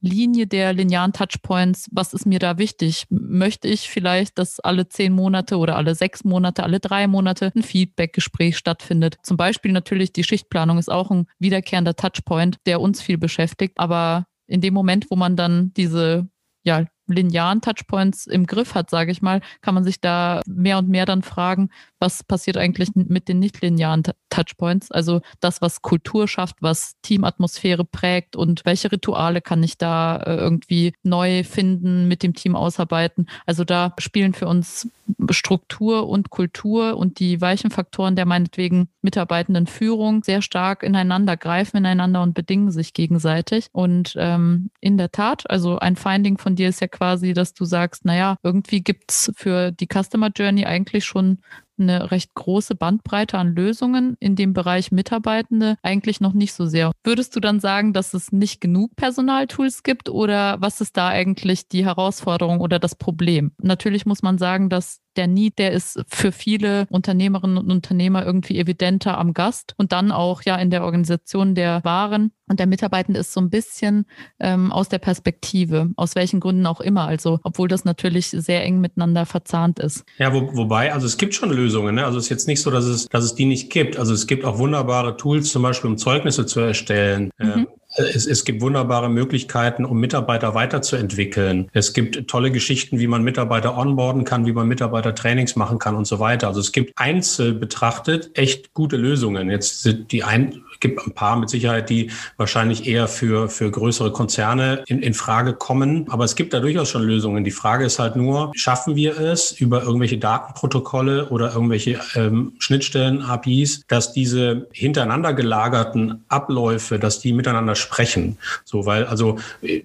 Linie 0.00 0.46
der 0.46 0.72
linearen 0.72 1.12
Touchpoints, 1.12 1.88
was 1.92 2.14
ist 2.14 2.26
mir 2.26 2.38
da 2.38 2.58
wichtig? 2.58 3.04
Möchte 3.10 3.68
ich 3.68 3.88
vielleicht, 3.88 4.38
dass 4.38 4.60
alle 4.60 4.88
zehn 4.88 5.12
Monate 5.12 5.58
oder 5.58 5.76
alle 5.76 5.94
sechs 5.94 6.24
Monate, 6.24 6.62
alle 6.62 6.80
drei 6.80 7.06
Monate 7.06 7.52
ein 7.54 7.62
Feedback-Gespräch 7.62 8.56
stattfindet? 8.56 9.16
Zum 9.22 9.36
Beispiel 9.36 9.72
natürlich 9.72 10.12
die 10.12 10.24
Schichtplanung 10.24 10.78
ist 10.78 10.90
auch 10.90 11.10
ein 11.10 11.26
wiederkehrender 11.38 11.96
Touchpoint, 11.96 12.58
der 12.66 12.80
uns 12.80 13.02
viel 13.02 13.18
beschäftigt. 13.18 13.74
Aber 13.78 14.26
in 14.46 14.60
dem 14.60 14.74
Moment, 14.74 15.10
wo 15.10 15.16
man 15.16 15.36
dann 15.36 15.72
diese 15.74 16.28
ja, 16.66 16.84
linearen 17.06 17.60
Touchpoints 17.60 18.26
im 18.26 18.46
Griff 18.46 18.74
hat, 18.74 18.90
sage 18.90 19.12
ich 19.12 19.22
mal, 19.22 19.40
kann 19.60 19.74
man 19.74 19.84
sich 19.84 20.00
da 20.00 20.40
mehr 20.46 20.78
und 20.78 20.88
mehr 20.88 21.06
dann 21.06 21.22
fragen, 21.22 21.70
was 21.98 22.22
passiert 22.22 22.56
eigentlich 22.56 22.90
mit 22.94 23.28
den 23.28 23.38
nicht 23.38 23.60
linearen 23.62 24.02
Touchpoints? 24.30 24.90
Also 24.90 25.20
das, 25.40 25.62
was 25.62 25.82
Kultur 25.82 26.28
schafft, 26.28 26.56
was 26.60 26.96
Teamatmosphäre 27.02 27.84
prägt 27.84 28.36
und 28.36 28.64
welche 28.64 28.92
Rituale 28.92 29.40
kann 29.40 29.62
ich 29.62 29.78
da 29.78 30.16
äh, 30.18 30.36
irgendwie 30.36 30.92
neu 31.02 31.44
finden, 31.44 32.08
mit 32.08 32.22
dem 32.22 32.34
Team 32.34 32.56
ausarbeiten? 32.56 33.28
Also 33.46 33.64
da 33.64 33.94
spielen 33.98 34.34
für 34.34 34.48
uns 34.48 34.88
Struktur 35.30 36.08
und 36.08 36.30
Kultur 36.30 36.96
und 36.96 37.20
die 37.20 37.40
weichen 37.40 37.70
Faktoren 37.70 38.16
der 38.16 38.26
meinetwegen 38.26 38.88
mitarbeitenden 39.02 39.66
Führung 39.66 40.22
sehr 40.24 40.42
stark 40.42 40.82
ineinander 40.82 41.36
greifen, 41.36 41.78
ineinander 41.78 42.22
und 42.22 42.34
bedingen 42.34 42.70
sich 42.70 42.92
gegenseitig. 42.92 43.68
Und 43.72 44.14
ähm, 44.18 44.70
in 44.80 44.98
der 44.98 45.12
Tat, 45.12 45.48
also 45.48 45.78
ein 45.78 45.96
Finding 45.96 46.38
von 46.38 46.56
dir 46.56 46.68
ist 46.68 46.80
ja 46.80 46.88
quasi, 46.96 47.32
dass 47.34 47.52
du 47.52 47.64
sagst, 47.64 48.04
naja, 48.04 48.36
irgendwie 48.42 48.82
gibt's 48.82 49.30
für 49.36 49.70
die 49.72 49.86
Customer 49.86 50.30
Journey 50.34 50.64
eigentlich 50.64 51.04
schon 51.04 51.38
eine 51.78 52.10
recht 52.10 52.34
große 52.34 52.74
Bandbreite 52.74 53.38
an 53.38 53.54
Lösungen 53.54 54.16
in 54.20 54.36
dem 54.36 54.52
Bereich 54.52 54.92
Mitarbeitende 54.92 55.76
eigentlich 55.82 56.20
noch 56.20 56.32
nicht 56.32 56.52
so 56.52 56.66
sehr. 56.66 56.92
Würdest 57.04 57.34
du 57.36 57.40
dann 57.40 57.60
sagen, 57.60 57.92
dass 57.92 58.14
es 58.14 58.32
nicht 58.32 58.60
genug 58.60 58.96
Personaltools 58.96 59.82
gibt 59.82 60.08
oder 60.08 60.60
was 60.60 60.80
ist 60.80 60.96
da 60.96 61.08
eigentlich 61.08 61.68
die 61.68 61.84
Herausforderung 61.84 62.60
oder 62.60 62.78
das 62.78 62.94
Problem? 62.94 63.52
Natürlich 63.60 64.06
muss 64.06 64.22
man 64.22 64.38
sagen, 64.38 64.68
dass 64.68 65.00
der 65.16 65.26
Need, 65.26 65.58
der 65.58 65.72
ist 65.72 66.02
für 66.08 66.32
viele 66.32 66.86
Unternehmerinnen 66.90 67.58
und 67.58 67.70
Unternehmer 67.70 68.24
irgendwie 68.24 68.58
evidenter 68.58 69.18
am 69.18 69.32
Gast 69.32 69.74
und 69.76 69.92
dann 69.92 70.12
auch 70.12 70.42
ja 70.42 70.56
in 70.56 70.70
der 70.70 70.84
Organisation 70.84 71.54
der 71.54 71.82
Waren. 71.84 72.32
Und 72.48 72.60
der 72.60 72.66
Mitarbeitende 72.66 73.18
ist 73.18 73.32
so 73.32 73.40
ein 73.40 73.50
bisschen 73.50 74.06
ähm, 74.38 74.70
aus 74.70 74.88
der 74.88 74.98
Perspektive, 74.98 75.90
aus 75.96 76.14
welchen 76.14 76.38
Gründen 76.38 76.66
auch 76.66 76.80
immer. 76.80 77.08
Also, 77.08 77.40
obwohl 77.42 77.66
das 77.66 77.84
natürlich 77.84 78.28
sehr 78.28 78.62
eng 78.62 78.80
miteinander 78.80 79.26
verzahnt 79.26 79.80
ist. 79.80 80.04
Ja, 80.18 80.32
wo, 80.32 80.56
wobei, 80.56 80.92
also 80.92 81.06
es 81.06 81.16
gibt 81.16 81.34
schon 81.34 81.50
Lösungen. 81.50 81.65
Ne? 81.94 82.04
Also 82.04 82.18
es 82.18 82.24
ist 82.24 82.30
jetzt 82.30 82.48
nicht 82.48 82.60
so, 82.60 82.70
dass 82.70 82.84
es, 82.84 83.08
dass 83.08 83.24
es 83.24 83.34
die 83.34 83.46
nicht 83.46 83.70
gibt. 83.70 83.98
Also 83.98 84.14
es 84.14 84.26
gibt 84.26 84.44
auch 84.44 84.58
wunderbare 84.58 85.16
Tools, 85.16 85.50
zum 85.50 85.62
Beispiel 85.62 85.90
um 85.90 85.98
Zeugnisse 85.98 86.46
zu 86.46 86.60
erstellen. 86.60 87.30
Mhm. 87.38 87.52
Ähm, 87.52 87.66
es, 87.96 88.26
es 88.26 88.44
gibt 88.44 88.60
wunderbare 88.60 89.08
Möglichkeiten, 89.08 89.84
um 89.84 89.98
Mitarbeiter 89.98 90.54
weiterzuentwickeln. 90.54 91.68
Es 91.72 91.92
gibt 91.92 92.28
tolle 92.28 92.50
Geschichten, 92.50 92.98
wie 92.98 93.06
man 93.06 93.22
Mitarbeiter 93.22 93.76
onboarden 93.76 94.24
kann, 94.24 94.46
wie 94.46 94.52
man 94.52 94.68
Mitarbeiter 94.68 95.14
Trainings 95.14 95.56
machen 95.56 95.78
kann 95.78 95.96
und 95.96 96.06
so 96.06 96.18
weiter. 96.18 96.48
Also 96.48 96.60
es 96.60 96.72
gibt 96.72 96.92
einzeln 96.96 97.58
betrachtet 97.58 98.30
echt 98.34 98.74
gute 98.74 98.96
Lösungen. 98.96 99.50
Jetzt 99.50 99.82
sind 99.82 100.12
die 100.12 100.24
ein, 100.24 100.62
gibt 100.80 101.06
ein 101.06 101.12
paar 101.12 101.36
mit 101.36 101.50
Sicherheit, 101.50 101.90
die 101.90 102.10
wahrscheinlich 102.36 102.86
eher 102.86 103.08
für, 103.08 103.48
für 103.48 103.70
größere 103.70 104.12
Konzerne 104.12 104.84
in, 104.86 105.00
in 105.00 105.14
Frage 105.14 105.54
kommen. 105.54 106.06
Aber 106.10 106.24
es 106.24 106.36
gibt 106.36 106.52
da 106.52 106.60
durchaus 106.60 106.88
schon 106.88 107.02
Lösungen. 107.02 107.44
Die 107.44 107.50
Frage 107.50 107.84
ist 107.84 107.98
halt 107.98 108.16
nur, 108.16 108.52
schaffen 108.54 108.96
wir 108.96 109.18
es 109.18 109.52
über 109.52 109.82
irgendwelche 109.82 110.18
Datenprotokolle 110.18 111.28
oder 111.28 111.54
irgendwelche 111.54 112.00
ähm, 112.14 112.52
Schnittstellen, 112.58 113.22
APIs, 113.22 113.82
dass 113.88 114.12
diese 114.12 114.68
hintereinander 114.72 115.32
gelagerten 115.34 116.24
Abläufe, 116.28 116.98
dass 116.98 117.20
die 117.20 117.32
miteinander 117.32 117.74
sprechen? 117.74 118.38
So, 118.64 118.86
weil, 118.86 119.04
also 119.04 119.38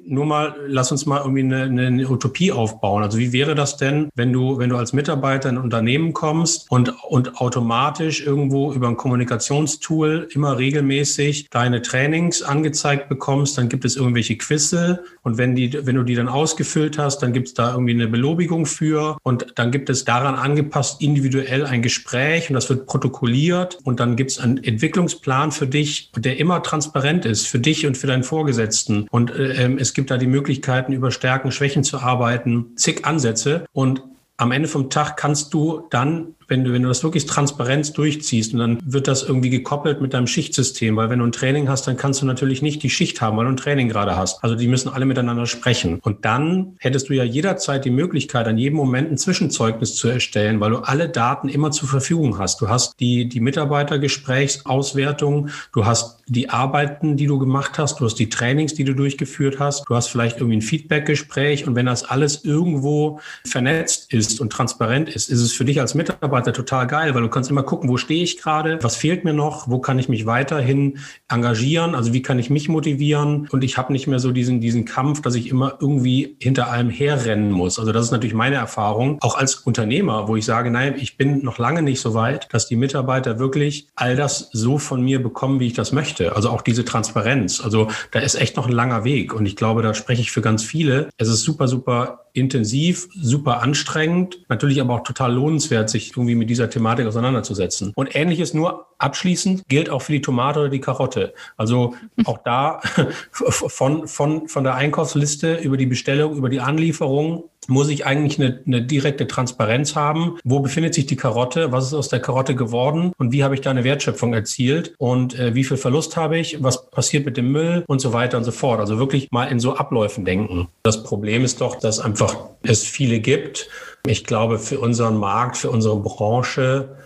nur 0.06 0.26
mal, 0.26 0.56
lass 0.68 0.92
uns 0.92 1.06
mal 1.06 1.20
irgendwie 1.20 1.42
eine, 1.42 1.64
eine 1.64 2.10
Utopie 2.10 2.52
aufbauen. 2.52 3.04
Also 3.04 3.18
wie 3.18 3.34
wäre 3.34 3.56
das 3.56 3.78
denn, 3.78 4.10
wenn 4.16 4.32
du, 4.34 4.58
wenn 4.58 4.70
du 4.70 4.78
als 4.78 4.94
Mitarbeiter 4.94 5.50
in 5.50 5.58
ein 5.58 5.64
Unternehmen 5.64 6.14
kommst 6.14 6.70
und, 6.70 6.94
und 7.04 7.40
automatisch 7.40 8.26
irgendwo 8.26 8.74
über 8.74 8.88
ein 8.88 8.98
Kommunikationstool 8.98 10.28
immer 10.34 10.58
regelmäßig 10.58 10.91
regelmäßig 10.92 11.50
deine 11.50 11.82
Trainings 11.82 12.42
angezeigt 12.42 13.10
bekommst, 13.10 13.58
dann 13.58 13.70
gibt 13.70 13.86
es 13.86 13.96
irgendwelche 13.96 14.38
Quizze. 14.38 15.04
Und 15.24 15.38
wenn 15.38 15.56
die, 15.56 15.86
wenn 15.86 15.96
du 15.96 16.04
die 16.04 16.16
dann 16.16 16.28
ausgefüllt 16.28 16.98
hast, 16.98 17.20
dann 17.20 17.34
gibt 17.34 17.48
es 17.48 17.54
da 17.54 17.72
irgendwie 17.72 17.94
eine 17.94 18.08
Belobigung 18.08 18.66
für. 18.66 19.18
Und 19.24 19.54
dann 19.56 19.72
gibt 19.72 19.90
es 19.90 20.04
daran 20.06 20.36
angepasst 20.36 21.02
individuell 21.02 21.66
ein 21.66 21.82
Gespräch 21.82 22.50
und 22.50 22.56
das 22.56 22.70
wird 22.70 22.86
protokolliert. 22.86 23.80
Und 23.84 24.00
dann 24.00 24.16
gibt 24.16 24.32
es 24.32 24.40
einen 24.40 24.64
Entwicklungsplan 24.64 25.52
für 25.52 25.68
dich, 25.68 26.12
der 26.16 26.38
immer 26.38 26.62
transparent 26.62 27.26
ist, 27.26 27.48
für 27.48 27.60
dich 27.60 27.86
und 27.86 27.98
für 27.98 28.08
deinen 28.08 28.24
Vorgesetzten. 28.24 29.08
Und 29.10 29.32
äh, 29.32 29.64
ähm, 29.64 29.78
es 29.78 29.94
gibt 29.94 30.12
da 30.12 30.18
die 30.18 30.28
Möglichkeiten, 30.28 30.94
über 30.94 31.12
Stärken, 31.12 31.52
Schwächen 31.52 31.84
zu 31.84 32.00
arbeiten, 32.00 32.74
zig 32.76 33.06
Ansätze. 33.06 33.66
Und 33.72 34.04
am 34.38 34.52
Ende 34.52 34.68
vom 34.68 34.90
Tag 34.90 35.18
kannst 35.18 35.54
du 35.54 35.84
dann 35.92 36.36
wenn 36.52 36.66
du, 36.66 36.74
wenn 36.74 36.84
du 36.84 36.90
das 36.90 37.02
wirklich 37.02 37.26
transparent 37.26 37.98
durchziehst 37.98 38.54
und 38.54 38.60
dann 38.60 38.78
wird 38.84 39.08
das 39.08 39.24
irgendwie 39.24 39.50
gekoppelt 39.50 40.02
mit 40.02 40.14
deinem 40.14 40.28
Schichtsystem, 40.28 40.98
weil 40.98 41.10
wenn 41.10 41.20
du 41.20 41.26
ein 41.26 41.32
Training 41.32 41.70
hast, 41.70 41.88
dann 41.88 41.96
kannst 41.96 42.22
du 42.22 42.26
natürlich 42.26 42.62
nicht 42.62 42.84
die 42.84 42.90
Schicht 42.90 43.22
haben, 43.22 43.38
weil 43.38 43.46
du 43.46 43.52
ein 43.52 43.58
Training 43.58 43.88
gerade 43.88 44.18
hast. 44.18 44.44
Also 44.44 44.56
die 44.56 44.68
müssen 44.68 44.90
alle 44.90 45.06
miteinander 45.06 45.46
sprechen. 45.46 46.00
Und 46.02 46.26
dann 46.26 46.76
hättest 46.80 47.08
du 47.08 47.14
ja 47.14 47.24
jederzeit 47.24 47.86
die 47.86 47.90
Möglichkeit, 47.90 48.48
an 48.48 48.58
jedem 48.58 48.76
Moment 48.76 49.10
ein 49.10 49.18
Zwischenzeugnis 49.18 49.96
zu 49.96 50.10
erstellen, 50.10 50.60
weil 50.60 50.72
du 50.72 50.80
alle 50.80 51.08
Daten 51.08 51.48
immer 51.48 51.72
zur 51.72 51.88
Verfügung 51.88 52.38
hast. 52.38 52.60
Du 52.60 52.68
hast 52.68 53.00
die, 53.00 53.30
die 53.30 53.40
Mitarbeitergesprächsauswertung, 53.40 55.48
du 55.72 55.86
hast 55.86 56.18
die 56.28 56.50
Arbeiten, 56.50 57.16
die 57.16 57.28
du 57.28 57.40
gemacht 57.40 57.80
hast, 57.80 58.02
du 58.02 58.06
hast 58.06 58.16
die 58.16 58.28
Trainings, 58.28 58.74
die 58.74 58.84
du 58.84 58.94
durchgeführt 58.94 59.60
hast, 59.60 59.86
du 59.88 59.96
hast 59.96 60.08
vielleicht 60.08 60.38
irgendwie 60.38 60.58
ein 60.58 60.62
Feedbackgespräch 60.62 61.66
und 61.66 61.76
wenn 61.76 61.86
das 61.86 62.04
alles 62.04 62.44
irgendwo 62.44 63.22
vernetzt 63.46 64.14
ist 64.14 64.42
und 64.42 64.52
transparent 64.52 65.08
ist, 65.08 65.30
ist 65.30 65.40
es 65.40 65.54
für 65.54 65.64
dich 65.64 65.80
als 65.80 65.96
Mitarbeiter 65.96 66.41
Mitarbeiter 66.42 66.54
total 66.54 66.88
geil, 66.88 67.14
weil 67.14 67.22
du 67.22 67.30
kannst 67.30 67.50
immer 67.50 67.64
gucken, 67.64 67.90
wo 67.90 67.98
stehe 67.98 68.24
ich 68.24 68.38
gerade, 68.38 68.80
was 68.82 68.96
fehlt 68.96 69.24
mir 69.24 69.34
noch, 69.34 69.70
wo 69.70 69.80
kann 69.80 70.00
ich 70.00 70.10
mich 70.10 70.26
weiterhin 70.26 70.98
engagieren, 71.30 71.96
also 71.96 72.14
wie 72.14 72.22
kann 72.22 72.40
ich 72.40 72.50
mich 72.50 72.68
motivieren 72.68 73.48
und 73.52 73.64
ich 73.64 73.78
habe 73.78 73.94
nicht 73.94 74.08
mehr 74.08 74.20
so 74.20 74.32
diesen, 74.32 74.60
diesen 74.60 74.86
Kampf, 74.86 75.22
dass 75.22 75.36
ich 75.36 75.50
immer 75.50 75.78
irgendwie 75.80 76.36
hinter 76.40 76.72
allem 76.72 76.90
herrennen 76.90 77.52
muss. 77.52 77.80
Also 77.80 77.92
das 77.92 78.06
ist 78.06 78.12
natürlich 78.12 78.34
meine 78.34 78.56
Erfahrung, 78.56 79.18
auch 79.22 79.38
als 79.38 79.56
Unternehmer, 79.56 80.28
wo 80.28 80.36
ich 80.36 80.46
sage, 80.46 80.72
nein, 80.72 80.96
ich 80.98 81.18
bin 81.18 81.44
noch 81.44 81.60
lange 81.60 81.82
nicht 81.82 82.02
so 82.02 82.14
weit, 82.14 82.48
dass 82.52 82.68
die 82.68 82.76
Mitarbeiter 82.76 83.40
wirklich 83.40 83.88
all 83.96 84.16
das 84.16 84.50
so 84.52 84.78
von 84.78 85.02
mir 85.02 85.22
bekommen, 85.22 85.60
wie 85.60 85.68
ich 85.68 85.74
das 85.74 85.92
möchte. 85.92 86.36
Also 86.36 86.50
auch 86.50 86.62
diese 86.62 86.86
Transparenz. 86.86 87.62
Also 87.64 87.90
da 88.12 88.20
ist 88.20 88.36
echt 88.36 88.58
noch 88.58 88.68
ein 88.68 88.74
langer 88.74 89.04
Weg 89.04 89.34
und 89.34 89.46
ich 89.46 89.56
glaube, 89.56 89.82
da 89.82 89.94
spreche 89.94 90.22
ich 90.22 90.32
für 90.32 90.42
ganz 90.42 90.64
viele. 90.64 91.10
Es 91.18 91.28
ist 91.28 91.44
super, 91.44 91.68
super 91.68 92.22
intensiv, 92.34 93.10
super 93.14 93.62
anstrengend, 93.62 94.40
natürlich 94.48 94.80
aber 94.82 94.96
auch 94.96 95.04
total 95.04 95.34
lohnenswert, 95.34 95.90
sich 95.90 96.12
irgendwie 96.12 96.31
mit 96.36 96.50
dieser 96.50 96.70
Thematik 96.70 97.08
auseinanderzusetzen. 97.08 97.92
Und 97.96 98.16
ähnliches 98.16 98.54
nur 98.54 98.88
abschließend 98.98 99.64
gilt 99.68 99.90
auch 99.90 100.02
für 100.02 100.12
die 100.12 100.22
Tomate 100.22 100.60
oder 100.60 100.70
die 100.70 100.80
Karotte. 100.80 101.34
Also 101.58 101.96
auch 102.26 102.40
da 102.44 102.82
von, 103.32 104.08
von, 104.08 104.48
von 104.48 104.64
der 104.64 104.76
Einkaufsliste 104.76 105.56
über 105.56 105.78
die 105.78 105.86
Bestellung, 105.86 106.36
über 106.36 106.50
die 106.50 106.60
Anlieferung 106.60 107.46
muss 107.68 107.90
ich 107.90 108.06
eigentlich 108.06 108.40
eine, 108.40 108.62
eine 108.66 108.82
direkte 108.82 109.28
Transparenz 109.28 109.96
haben. 109.96 110.38
Wo 110.44 110.60
befindet 110.60 110.94
sich 110.94 111.06
die 111.06 111.16
Karotte? 111.16 111.72
Was 111.72 111.86
ist 111.86 111.94
aus 111.94 112.10
der 112.10 112.20
Karotte 112.20 112.56
geworden? 112.56 113.14
Und 113.18 113.32
wie 113.32 113.44
habe 113.44 113.54
ich 113.54 113.62
da 113.62 113.70
eine 113.70 113.84
Wertschöpfung 113.84 114.34
erzielt? 114.34 114.96
Und 114.98 115.38
äh, 115.38 115.54
wie 115.54 115.64
viel 115.64 115.78
Verlust 115.78 116.18
habe 116.18 116.40
ich? 116.40 116.64
Was 116.64 116.90
passiert 116.90 117.26
mit 117.26 117.38
dem 117.38 117.52
Müll? 117.52 117.84
Und 117.88 118.02
so 118.02 118.14
weiter 118.14 118.38
und 118.38 118.44
so 118.44 118.52
fort. 118.52 118.80
Also 118.80 118.98
wirklich 118.98 119.32
mal 119.32 119.46
in 119.46 119.60
so 119.60 119.76
Abläufen 119.76 120.26
denken. 120.26 120.70
Das 120.84 121.04
Problem 121.04 121.44
ist 121.44 121.62
doch, 121.62 121.76
dass 121.76 122.00
einfach 122.00 122.36
es 122.64 122.84
viele 122.84 123.20
gibt. 123.20 123.70
Ich 124.06 124.24
glaube, 124.24 124.58
für 124.58 124.80
unseren 124.80 125.18
Markt, 125.18 125.58
für 125.58 125.70
unsere 125.70 126.00
Branche 126.00 126.98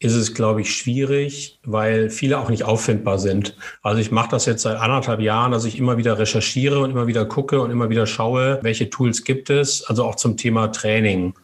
ist 0.00 0.14
es, 0.14 0.34
glaube 0.34 0.60
ich, 0.60 0.74
schwierig, 0.76 1.58
weil 1.64 2.10
viele 2.10 2.38
auch 2.38 2.50
nicht 2.50 2.64
auffindbar 2.64 3.18
sind. 3.18 3.56
Also 3.82 4.00
ich 4.00 4.10
mache 4.10 4.28
das 4.30 4.44
jetzt 4.44 4.62
seit 4.62 4.76
anderthalb 4.76 5.20
Jahren, 5.20 5.52
dass 5.52 5.64
ich 5.64 5.78
immer 5.78 5.96
wieder 5.96 6.18
recherchiere 6.18 6.80
und 6.80 6.90
immer 6.90 7.06
wieder 7.06 7.24
gucke 7.24 7.60
und 7.60 7.70
immer 7.70 7.88
wieder 7.88 8.06
schaue, 8.06 8.58
welche 8.60 8.90
Tools 8.90 9.24
gibt 9.24 9.48
es, 9.48 9.82
also 9.84 10.04
auch 10.04 10.16
zum 10.16 10.36
Thema 10.36 10.68
Training. 10.68 11.34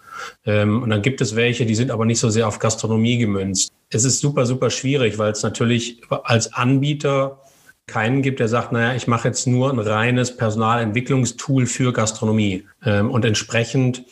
Ähm, 0.45 0.83
und 0.83 0.91
dann 0.91 1.01
gibt 1.01 1.23
es 1.23 1.37
welche, 1.37 1.65
die 1.65 1.75
sind 1.75 1.91
aber 1.91 2.05
nicht 2.05 2.21
so 2.21 2.29
sehr 2.29 2.47
auf 2.47 2.59
Gastronomie 2.59 3.17
gemünzt. 3.17 3.73
Es 3.89 4.05
ist 4.05 4.21
super, 4.21 4.45
super 4.45 4.69
schwierig, 4.69 5.17
weil 5.17 5.33
es 5.33 5.43
natürlich 5.43 6.03
als 6.25 6.53
Anbieter 6.53 7.41
keinen 7.87 8.21
gibt, 8.21 8.41
der 8.41 8.49
sagt, 8.49 8.73
naja, 8.73 8.95
ich 8.95 9.07
mache 9.07 9.29
jetzt 9.29 9.47
nur 9.47 9.71
ein 9.71 9.79
reines 9.79 10.37
Personalentwicklungstool 10.37 11.65
für 11.65 11.95
Gastronomie. 11.95 12.67
Ähm, 12.85 13.11
und 13.11 13.25
entsprechend 13.25 14.05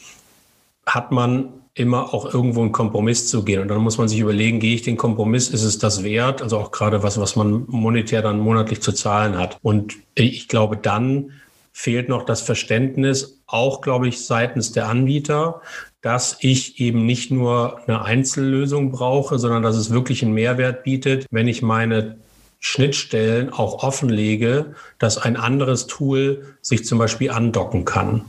hat 0.95 1.13
man 1.13 1.53
immer 1.75 2.13
auch 2.13 2.33
irgendwo 2.33 2.63
einen 2.63 2.73
Kompromiss 2.73 3.29
zu 3.29 3.45
gehen. 3.45 3.63
Und 3.63 3.69
dann 3.69 3.79
muss 3.79 3.99
man 3.99 4.09
sich 4.09 4.19
überlegen, 4.19 4.59
gehe 4.59 4.75
ich 4.75 4.83
den 4.83 4.97
Kompromiss, 4.97 5.49
ist 5.49 5.63
es 5.63 5.79
das 5.79 6.03
wert? 6.03 6.43
Also 6.43 6.59
auch 6.59 6.73
gerade 6.73 7.03
was, 7.05 7.21
was 7.21 7.37
man 7.37 7.65
monetär 7.69 8.21
dann 8.21 8.41
monatlich 8.41 8.83
zu 8.83 8.93
zahlen 8.93 9.39
hat. 9.39 9.59
Und 9.63 9.95
ich 10.15 10.49
glaube, 10.49 10.77
dann 10.77 11.31
fehlt 11.73 12.09
noch 12.09 12.25
das 12.25 12.41
Verständnis, 12.41 13.41
auch 13.47 13.81
glaube 13.81 14.09
ich 14.09 14.25
seitens 14.25 14.73
der 14.73 14.89
Anbieter, 14.89 15.63
dass 16.01 16.39
ich 16.41 16.81
eben 16.81 17.07
nicht 17.07 17.31
nur 17.31 17.81
eine 17.87 18.03
Einzellösung 18.03 18.91
brauche, 18.91 19.39
sondern 19.39 19.63
dass 19.63 19.77
es 19.77 19.91
wirklich 19.91 20.25
einen 20.25 20.35
Mehrwert 20.35 20.83
bietet, 20.83 21.27
wenn 21.31 21.47
ich 21.47 21.63
meine 21.63 22.17
Schnittstellen 22.59 23.51
auch 23.51 23.85
offenlege, 23.85 24.75
dass 24.99 25.19
ein 25.19 25.37
anderes 25.37 25.87
Tool 25.87 26.57
sich 26.61 26.85
zum 26.85 26.99
Beispiel 26.99 27.31
andocken 27.31 27.85
kann. 27.85 28.25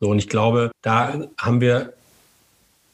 So, 0.00 0.10
und 0.10 0.18
ich 0.18 0.28
glaube, 0.28 0.70
da 0.82 1.28
haben 1.38 1.60
wir 1.60 1.92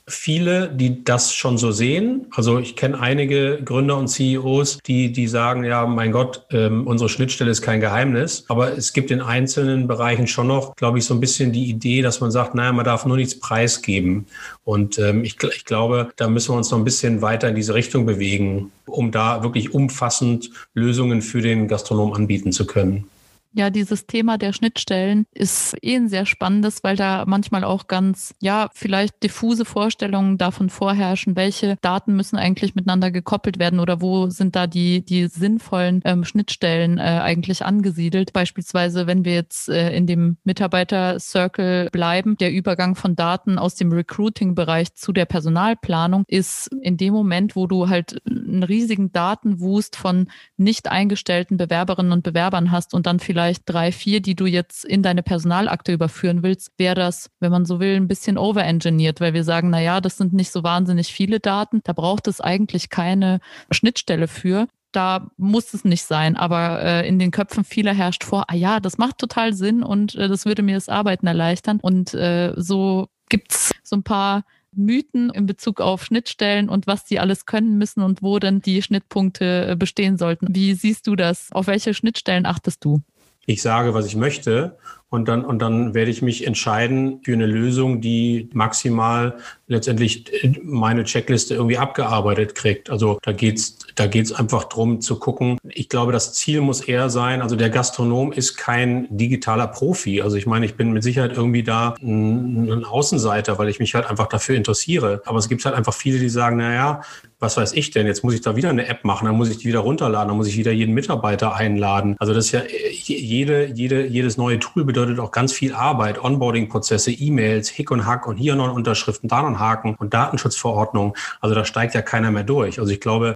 viele, 0.07 0.69
die 0.69 1.03
das 1.03 1.35
schon 1.35 1.57
so 1.57 1.73
sehen. 1.73 2.27
Also 2.33 2.59
ich 2.59 2.77
kenne 2.77 3.01
einige 3.01 3.63
Gründer 3.65 3.97
und 3.97 4.09
CEOs, 4.09 4.79
die, 4.87 5.13
die 5.13 5.27
sagen, 5.27 5.65
ja, 5.65 5.87
mein 5.87 6.13
Gott, 6.13 6.45
ähm, 6.51 6.87
unsere 6.87 7.09
Schnittstelle 7.09 7.51
ist 7.51 7.63
kein 7.63 7.81
Geheimnis. 7.81 8.45
Aber 8.49 8.77
es 8.77 8.93
gibt 8.93 9.11
in 9.11 9.23
einzelnen 9.23 9.87
Bereichen 9.87 10.27
schon 10.27 10.49
noch, 10.49 10.77
glaube 10.77 10.99
ich, 10.99 11.07
so 11.07 11.15
ein 11.15 11.21
bisschen 11.21 11.53
die 11.53 11.71
Idee, 11.71 12.03
dass 12.03 12.21
man 12.21 12.31
sagt, 12.31 12.55
naja, 12.55 12.73
man 12.73 12.85
darf 12.85 13.07
nur 13.07 13.17
nichts 13.17 13.39
preisgeben. 13.39 14.27
Und 14.65 14.99
ähm, 14.99 15.25
ich, 15.25 15.43
ich 15.43 15.65
glaube, 15.65 16.11
da 16.17 16.29
müssen 16.29 16.53
wir 16.53 16.59
uns 16.59 16.71
noch 16.71 16.79
ein 16.79 16.85
bisschen 16.85 17.23
weiter 17.23 17.49
in 17.49 17.55
diese 17.55 17.75
Richtung 17.75 18.05
bewegen, 18.05 18.73
um 18.87 19.11
da 19.11 19.43
wirklich 19.43 19.73
umfassend 19.73 20.51
Lösungen 20.75 21.23
für 21.23 21.41
den 21.41 21.67
Gastronom 21.67 22.13
anbieten 22.13 22.53
zu 22.53 22.67
können. 22.67 23.09
Ja, 23.57 23.71
dieses 23.71 24.09
Thema 24.09 24.37
der 24.37 24.53
Schnittstellen 24.53 25.27
ist 25.33 25.77
eh 25.81 25.95
ein 25.95 26.09
sehr 26.09 26.27
spannendes, 26.27 26.83
weil 26.83 26.97
da 26.97 27.23
manchmal 27.25 27.63
auch 27.63 27.87
ganz, 27.87 28.35
ja, 28.41 28.69
vielleicht 28.75 29.23
diffuse 29.23 29.65
Vorstellungen 29.65 30.39
davon 30.39 30.71
vorherrschen, 30.71 31.37
welche 31.37 31.77
Daten 31.81 32.17
müssen 32.17 32.37
eigentlich 32.37 32.75
miteinander 32.75 33.13
gekoppelt 33.13 33.61
werden 33.61 33.79
oder 33.79 34.01
wo 34.01 34.29
sind 34.29 34.57
da 34.57 34.67
die, 34.67 35.05
die 35.05 35.29
sinnvollen 35.29 36.01
ähm, 36.05 36.25
Schnittstellen 36.25 36.99
äh, 36.99 37.21
eigentlich 37.23 37.65
angesiedelt. 37.65 38.33
Beispielsweise, 38.33 39.07
wenn 39.07 39.25
wir 39.25 39.35
jetzt 39.35 39.69
äh, 39.69 39.95
in 39.97 40.09
dem 40.09 40.37
Mitarbeiter-Circle 40.43 41.91
bleiben, 41.93 42.37
der 42.37 42.51
Übergang 42.51 42.97
von 42.97 43.15
Daten 43.15 43.61
aus 43.61 43.77
dem 43.77 43.93
Recruiting-Bereich 43.93 44.95
zu 44.95 45.13
der 45.13 45.27
Personalplanung 45.27 46.25
ist 46.27 46.73
in 46.83 46.97
dem 46.97 47.15
Moment, 47.15 47.55
wo 47.55 47.69
du 47.69 47.89
halt 47.89 48.21
einen 48.27 48.65
riesigen 48.65 49.13
Datenwust 49.13 49.95
von 49.95 50.29
nicht 50.57 50.91
eingestellten 50.91 51.57
Bewerberinnen 51.57 52.11
und 52.11 52.25
Bewerbern 52.25 52.73
hast 52.73 52.95
und 52.95 53.07
dann 53.07 53.21
vielleicht 53.21 53.44
vielleicht 53.45 53.63
drei, 53.67 53.93
vier, 53.93 54.21
die 54.21 54.35
du 54.35 54.47
jetzt 54.47 54.85
in 54.85 55.03
deine 55.03 55.23
Personalakte 55.23 55.93
überführen 55.93 56.43
willst, 56.43 56.73
wäre 56.79 56.95
das, 56.95 57.31
wenn 57.41 57.53
man 57.53 57.67
so 57.67 57.79
will, 57.79 57.97
ein 57.97 58.09
bisschen 58.09 58.39
overengineert, 58.39 59.21
weil 59.21 59.35
wir 59.35 59.45
sagen, 59.45 59.71
na 59.71 59.81
ja, 59.81 60.01
das 60.01 60.17
sind 60.17 60.33
nicht 60.33 60.51
so 60.51 60.63
wahnsinnig 60.63 61.13
viele 61.13 61.41
Daten. 61.41 61.81
Da 61.85 61.93
braucht 61.93 62.27
es 62.27 62.41
eigentlich 62.41 62.89
keine 62.89 63.41
Schnittstelle 63.71 64.29
für 64.29 64.67
da 64.93 65.29
muss 65.37 65.75
es 65.75 65.85
nicht 65.85 66.05
sein, 66.05 66.37
aber 66.37 66.81
äh, 66.81 67.09
in 67.09 67.19
den 67.19 67.33
Köpfen 67.33 67.65
vieler 67.65 67.93
herrscht 67.93 68.23
vor, 68.23 68.45
ah 68.47 68.55
ja, 68.55 68.79
das 68.79 68.97
macht 68.97 69.19
total 69.19 69.53
Sinn 69.53 69.83
und 69.83 70.15
äh, 70.15 70.29
das 70.29 70.47
würde 70.47 70.63
mir 70.63 70.77
das 70.77 70.89
Arbeiten 70.89 71.27
erleichtern. 71.27 71.81
Und 71.83 72.15
äh, 72.15 72.53
so 72.57 73.09
gibt's 73.29 73.73
so 73.83 73.97
ein 73.97 74.05
paar 74.05 74.45
Mythen 74.71 75.31
in 75.31 75.47
Bezug 75.47 75.81
auf 75.81 76.05
Schnittstellen 76.05 76.69
und 76.69 76.87
was 76.87 77.05
die 77.05 77.19
alles 77.19 77.45
können 77.45 77.77
müssen 77.77 78.05
und 78.05 78.23
wo 78.23 78.39
denn 78.39 78.61
die 78.61 78.83
Schnittpunkte 78.83 79.71
äh, 79.71 79.77
bestehen 79.77 80.17
sollten. 80.17 80.55
Wie 80.55 80.75
siehst 80.75 81.09
du 81.09 81.17
das? 81.17 81.51
Auf 81.51 81.67
welche 81.67 81.93
Schnittstellen 81.93 82.47
achtest 82.47 82.85
du? 82.85 83.01
Ich 83.47 83.63
sage, 83.63 83.95
was 83.95 84.07
ich 84.07 84.17
möchte 84.17 84.79
und 85.15 85.29
dann, 85.29 85.45
und 85.45 85.61
dann 85.61 85.95
werde 85.95 86.11
ich 86.11 86.23
mich 86.23 86.47
entscheiden 86.47 87.21
für 87.23 87.33
eine 87.33 87.47
Lösung, 87.47 88.01
die 88.01 88.51
maximal 88.53 89.39
letztendlich 89.69 90.25
meine 90.63 91.05
Checkliste 91.05 91.55
irgendwie 91.55 91.79
abgearbeitet 91.79 92.55
kriegt. 92.55 92.91
Also 92.91 93.19
da 93.23 93.33
geht's 93.33 93.79
da 93.95 94.07
geht's 94.07 94.33
einfach 94.33 94.65
drum 94.65 95.01
zu 95.01 95.19
gucken. 95.19 95.59
Ich 95.69 95.89
glaube, 95.89 96.13
das 96.13 96.35
Ziel 96.35 96.61
muss 96.61 96.81
eher 96.81 97.11
sein, 97.11 97.43
also 97.43 97.55
der 97.55 97.71
Gastronom 97.71 98.33
ist 98.33 98.57
kein 98.57 99.07
digitaler 99.17 99.69
Profi. 99.69 100.21
Also 100.21 100.37
ich 100.37 100.47
meine, 100.47 100.67
ich 100.67 100.75
bin 100.75 100.93
mit 100.93 101.03
Sicherheit 101.03 101.33
irgendwie 101.37 101.63
da 101.63 101.95
ein, 102.03 102.71
ein 102.71 102.85
Außenseiter, 102.85 103.59
weil 103.59 103.69
ich 103.69 103.79
mich 103.79 103.95
halt 103.95 104.07
einfach 104.07 104.27
dafür 104.27 104.57
interessiere. 104.57 105.23
Aber 105.27 105.39
es 105.39 105.49
gibt 105.49 105.65
halt 105.65 105.77
einfach 105.77 105.95
viele, 105.95 106.19
die 106.19 106.29
sagen, 106.29 106.57
na 106.57 106.75
ja, 106.75 107.01
was 107.39 107.57
weiß 107.57 107.75
ich 107.75 107.91
denn, 107.91 108.07
jetzt 108.07 108.25
muss 108.25 108.35
ich 108.35 108.41
da 108.41 108.57
wieder 108.57 108.71
eine 108.71 108.87
App 108.89 109.05
machen, 109.05 109.27
dann 109.27 109.37
muss 109.37 109.51
ich 109.51 109.59
die 109.59 109.69
wieder 109.69 109.81
runterladen, 109.81 110.29
dann 110.29 110.37
muss 110.37 110.49
ich 110.49 110.57
wieder 110.57 110.73
jeden 110.73 110.95
Mitarbeiter 110.95 111.55
einladen. 111.55 112.17
Also 112.19 112.33
das 112.33 112.47
ist 112.47 112.53
ja 112.53 112.63
jede, 112.91 113.67
jede, 113.67 114.07
jedes 114.07 114.37
neue 114.37 114.59
Tool 114.59 114.85
bedeutet 114.85 115.04
auch 115.19 115.31
ganz 115.31 115.53
viel 115.53 115.75
Arbeit, 115.75 116.23
Onboarding-Prozesse, 116.23 117.13
E-Mails, 117.13 117.69
Hick 117.69 117.91
und 117.91 118.07
Hack 118.07 118.27
und 118.27 118.37
hier 118.37 118.55
noch 118.55 118.75
Unterschriften, 118.75 119.29
da 119.29 119.43
noch 119.43 119.59
Haken 119.59 119.95
und 119.95 120.15
Datenschutzverordnung. 120.15 121.17
Also 121.41 121.55
da 121.55 121.65
steigt 121.65 121.95
ja 121.95 122.03
keiner 122.03 122.31
mehr 122.31 122.45
durch. 122.45 122.79
Also 122.79 122.93
ich 122.93 123.01
glaube, 123.01 123.35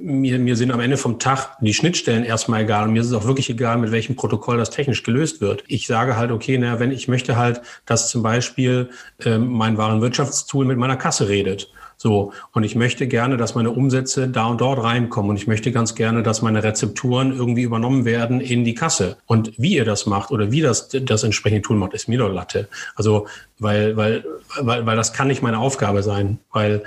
mir, 0.00 0.38
mir 0.38 0.56
sind 0.56 0.70
am 0.70 0.80
Ende 0.80 0.96
vom 0.96 1.18
Tag 1.18 1.56
die 1.60 1.74
Schnittstellen 1.74 2.24
erstmal 2.24 2.62
egal. 2.62 2.84
Und 2.84 2.92
mir 2.92 3.00
ist 3.00 3.08
es 3.08 3.12
auch 3.12 3.24
wirklich 3.24 3.50
egal, 3.50 3.78
mit 3.78 3.90
welchem 3.90 4.16
Protokoll 4.16 4.58
das 4.58 4.70
technisch 4.70 5.02
gelöst 5.02 5.40
wird. 5.40 5.64
Ich 5.66 5.86
sage 5.86 6.16
halt, 6.16 6.30
okay, 6.30 6.58
naja, 6.58 6.78
wenn 6.78 6.92
ich 6.92 7.08
möchte 7.08 7.36
halt, 7.36 7.60
dass 7.84 8.08
zum 8.08 8.22
Beispiel 8.22 8.90
ähm, 9.24 9.48
mein 9.48 9.76
Warenwirtschaftstool 9.76 10.64
mit 10.64 10.78
meiner 10.78 10.96
Kasse 10.96 11.28
redet. 11.28 11.70
So. 11.96 12.32
Und 12.52 12.64
ich 12.64 12.74
möchte 12.74 13.06
gerne, 13.06 13.36
dass 13.36 13.54
meine 13.54 13.70
Umsätze 13.70 14.28
da 14.28 14.46
und 14.46 14.60
dort 14.60 14.82
reinkommen. 14.82 15.30
Und 15.30 15.36
ich 15.36 15.46
möchte 15.46 15.72
ganz 15.72 15.94
gerne, 15.94 16.22
dass 16.22 16.42
meine 16.42 16.62
Rezepturen 16.62 17.32
irgendwie 17.32 17.62
übernommen 17.62 18.04
werden 18.04 18.40
in 18.40 18.64
die 18.64 18.74
Kasse. 18.74 19.16
Und 19.26 19.52
wie 19.56 19.74
ihr 19.76 19.84
das 19.84 20.06
macht 20.06 20.30
oder 20.30 20.50
wie 20.50 20.60
das, 20.60 20.88
das 20.88 21.22
entsprechende 21.22 21.62
Tool 21.62 21.76
macht, 21.76 21.94
ist 21.94 22.08
mir 22.08 22.18
doch 22.18 22.32
Latte. 22.32 22.68
Also, 22.94 23.26
weil, 23.58 23.96
weil, 23.96 24.24
weil, 24.60 24.84
weil 24.84 24.96
das 24.96 25.14
kann 25.14 25.28
nicht 25.28 25.42
meine 25.42 25.58
Aufgabe 25.58 26.02
sein. 26.02 26.38
Weil 26.52 26.82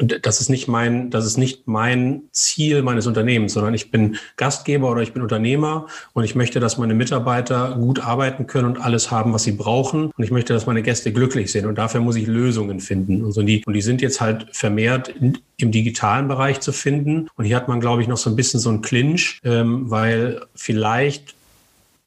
und 0.00 0.24
das 0.24 0.40
ist 0.40 0.48
nicht 0.48 0.68
mein, 0.68 1.10
das 1.10 1.26
ist 1.26 1.38
nicht 1.38 1.66
mein 1.66 2.22
Ziel 2.30 2.82
meines 2.82 3.08
Unternehmens, 3.08 3.54
sondern 3.54 3.74
ich 3.74 3.90
bin 3.90 4.16
Gastgeber 4.36 4.90
oder 4.90 5.02
ich 5.02 5.12
bin 5.12 5.22
Unternehmer 5.22 5.86
und 6.12 6.22
ich 6.22 6.36
möchte, 6.36 6.60
dass 6.60 6.78
meine 6.78 6.94
Mitarbeiter 6.94 7.76
gut 7.76 7.98
arbeiten 8.00 8.46
können 8.46 8.66
und 8.66 8.80
alles 8.80 9.10
haben, 9.10 9.32
was 9.32 9.42
sie 9.42 9.52
brauchen. 9.52 10.12
Und 10.16 10.24
ich 10.24 10.30
möchte, 10.30 10.52
dass 10.52 10.66
meine 10.66 10.82
Gäste 10.82 11.12
glücklich 11.12 11.50
sind. 11.50 11.66
Und 11.66 11.78
dafür 11.78 12.00
muss 12.00 12.14
ich 12.14 12.28
Lösungen 12.28 12.78
finden. 12.78 13.24
Und, 13.24 13.32
so 13.32 13.42
die, 13.42 13.64
und 13.64 13.72
die 13.72 13.82
sind 13.82 14.00
jetzt 14.00 14.20
halt 14.20 14.46
vermehrt 14.52 15.08
in, 15.08 15.38
im 15.56 15.72
digitalen 15.72 16.28
Bereich 16.28 16.60
zu 16.60 16.70
finden. 16.70 17.28
Und 17.34 17.44
hier 17.44 17.56
hat 17.56 17.66
man, 17.66 17.80
glaube 17.80 18.00
ich, 18.00 18.08
noch 18.08 18.18
so 18.18 18.30
ein 18.30 18.36
bisschen 18.36 18.60
so 18.60 18.70
ein 18.70 18.82
Clinch, 18.82 19.40
ähm, 19.42 19.90
weil 19.90 20.42
vielleicht 20.54 21.34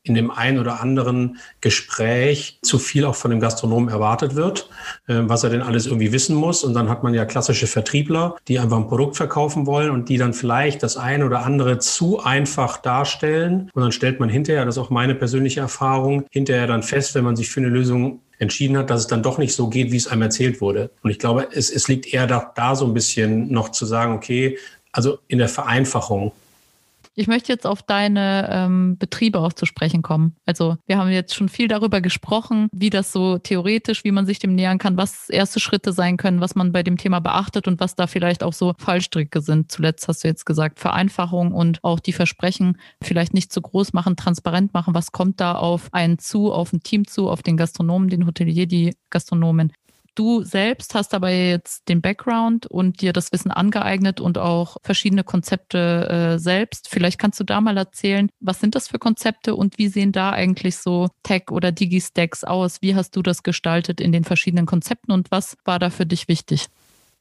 in 0.04 0.16
dem 0.16 0.32
einen 0.32 0.58
oder 0.58 0.82
anderen 0.82 1.38
Gespräch 1.62 2.58
zu 2.64 2.80
viel 2.80 3.06
auch 3.06 3.16
von 3.16 3.30
dem 3.30 3.40
Gastronomen 3.40 3.90
erwartet 3.90 4.36
wird, 4.36 4.70
äh, 5.08 5.20
was 5.22 5.44
er 5.44 5.52
denn 5.52 5.62
alles 5.62 5.86
irgendwie 5.86 6.12
wissen 6.12 6.36
muss. 6.36 6.64
Und 6.64 6.74
dann 6.74 6.90
hat 6.90 7.04
man 7.04 7.14
ja 7.14 7.26
klassische 7.26 7.68
Vertriebler, 7.68 8.36
die 8.48 8.60
einfach 8.60 8.78
ein 8.78 8.88
Produkt 8.88 9.16
verkaufen 9.16 9.68
wollen 9.68 9.92
und 9.92 10.10
die 10.10 10.18
dann 10.18 10.34
vielleicht 10.34 10.82
das 10.82 10.98
eine 10.98 11.26
oder 11.26 11.46
andere 11.46 11.78
zu 11.78 12.20
einfach 12.20 12.78
darstellen. 12.78 13.70
Und 13.74 13.82
dann 13.82 13.92
stellt 13.92 14.20
man 14.20 14.30
hinterher, 14.30 14.66
das 14.66 14.78
ist 14.78 14.82
auch 14.82 14.90
meine 14.90 15.14
persönliche 15.14 15.60
Erfahrung, 15.60 16.26
hinterher 16.32 16.66
dann 16.66 16.82
fest, 16.82 17.14
wenn 17.14 17.24
man 17.24 17.36
sich 17.36 17.50
für 17.50 17.60
eine 17.60 17.70
Lösung 17.70 18.22
entschieden 18.40 18.78
hat, 18.78 18.90
dass 18.90 19.02
es 19.02 19.08
dann 19.08 19.22
doch 19.22 19.38
nicht 19.38 19.54
so 19.54 19.70
geht, 19.70 19.92
wie 19.92 19.98
es 19.98 20.08
einem 20.08 20.24
erzählt 20.24 20.62
wurde. 20.62 20.90
Und 21.04 21.12
ich 21.12 21.20
glaube, 21.20 21.50
es, 21.54 21.70
es 21.70 21.88
liegt 21.88 22.12
eher 22.12 22.26
da, 22.26 22.52
da 22.56 22.76
so 22.76 22.86
ein 22.86 22.94
bisschen 22.96 23.52
noch 23.52 23.70
zu 23.70 23.86
sagen, 23.86 24.14
okay, 24.14 24.58
also 24.92 25.20
in 25.28 25.38
der 25.38 25.48
Vereinfachung. 25.48 26.32
Ich 27.14 27.28
möchte 27.28 27.52
jetzt 27.52 27.68
auf 27.68 27.84
deine 27.84 28.48
ähm, 28.50 28.98
Betriebe 28.98 29.40
auch 29.40 29.52
zu 29.52 29.66
sprechen 29.66 30.02
kommen. 30.02 30.36
Also 30.46 30.78
wir 30.88 30.98
haben 30.98 31.10
jetzt 31.10 31.36
schon 31.36 31.50
viel 31.50 31.68
darüber 31.68 32.00
gesprochen, 32.00 32.70
wie 32.72 32.90
das 32.90 33.12
so 33.12 33.38
theoretisch, 33.38 34.06
wie 34.06 34.12
man 34.12 34.26
sich 34.26 34.40
dem 34.40 34.56
nähern 34.56 34.78
kann, 34.78 34.96
was 34.96 35.30
erste 35.30 35.60
Schritte 35.60 35.92
sein 35.92 36.16
können, 36.16 36.40
was 36.40 36.56
man 36.56 36.72
bei 36.72 36.84
dem 36.84 36.98
Thema 36.98 37.20
beachtet 37.20 37.68
und 37.68 37.82
was 37.82 37.96
da 37.96 38.08
vielleicht 38.08 38.44
auch 38.44 38.54
so 38.54 38.74
Fallstricke 38.78 39.42
sind. 39.42 39.72
Zuletzt 39.72 40.08
hast 40.08 40.24
du 40.24 40.30
jetzt 40.30 40.46
gesagt, 40.46 40.80
Vereinfachung 40.80 41.52
und 41.52 41.80
auch 41.84 42.00
die 42.00 42.14
Versprechen 42.14 42.78
vielleicht 43.04 43.34
nicht 43.34 43.52
zu 43.52 43.62
groß 43.62 43.92
machen, 43.92 44.16
transparent 44.16 44.74
machen. 44.74 44.94
Was 44.94 45.12
kommt 45.12 45.42
da 45.42 45.56
auf 45.56 45.90
einen 45.92 46.18
zu, 46.18 46.54
auf 46.54 46.72
ein 46.72 46.82
Team 46.82 47.08
zu, 47.08 47.30
auf 47.30 47.44
den 47.44 47.58
Gastronomen, 47.58 48.10
den 48.10 48.26
Hotelier, 48.26 48.68
die 48.68 48.96
Gastronomen? 49.10 49.74
Du 50.16 50.44
selbst 50.44 50.94
hast 50.94 51.14
dabei 51.14 51.48
jetzt 51.50 51.88
den 51.88 52.02
Background 52.02 52.68
und 52.68 53.02
dir 53.02 53.14
das 53.14 53.32
Wissen 53.32 53.50
angeeignet 53.50 54.20
und 54.20 54.38
auch 54.38 54.76
verschiedene 54.84 55.24
Konzepte 55.24 56.34
äh, 56.36 56.40
selbst. 56.40 56.90
Vielleicht 56.90 57.18
kannst 57.18 57.40
du 57.40 57.46
da 57.46 57.62
mal 57.62 57.78
erzählen, 57.78 58.30
was 58.42 58.60
sind 58.60 58.76
das 58.76 58.90
für 58.90 59.00
Konzepte 59.00 59.56
und 59.56 59.78
wie 59.78 59.88
sehen 59.88 60.12
da 60.12 60.32
eigentlich 60.32 60.78
so 60.78 61.08
Tech 61.24 61.44
oder 61.50 61.72
Digi-Stacks 61.72 62.44
aus? 62.44 62.82
Wie 62.82 62.96
hast 62.96 63.16
du 63.16 63.22
das 63.22 63.42
gestaltet 63.42 64.02
in 64.02 64.12
den 64.12 64.26
verschiedenen 64.26 64.66
Konzepten 64.66 65.14
und 65.14 65.32
was 65.32 65.56
war 65.64 65.80
da 65.80 65.90
für 65.90 66.06
dich 66.06 66.28
wichtig? 66.28 66.68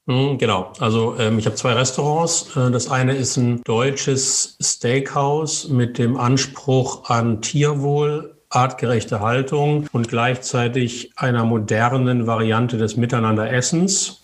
Hm, 0.08 0.38
genau, 0.38 0.72
also 0.80 1.16
ähm, 1.16 1.38
ich 1.38 1.46
habe 1.46 1.54
zwei 1.54 1.74
Restaurants. 1.74 2.56
Äh, 2.56 2.72
das 2.72 2.90
eine 2.90 3.14
ist 3.14 3.36
ein 3.36 3.62
deutsches 3.62 4.56
Steakhouse 4.60 5.68
mit 5.68 5.98
dem 5.98 6.16
Anspruch 6.16 7.08
an 7.08 7.40
Tierwohl 7.40 8.39
artgerechte 8.50 9.20
Haltung 9.20 9.86
und 9.92 10.08
gleichzeitig 10.08 11.12
einer 11.16 11.44
modernen 11.44 12.26
Variante 12.26 12.76
des 12.76 12.96
Miteinanderessens. 12.96 14.20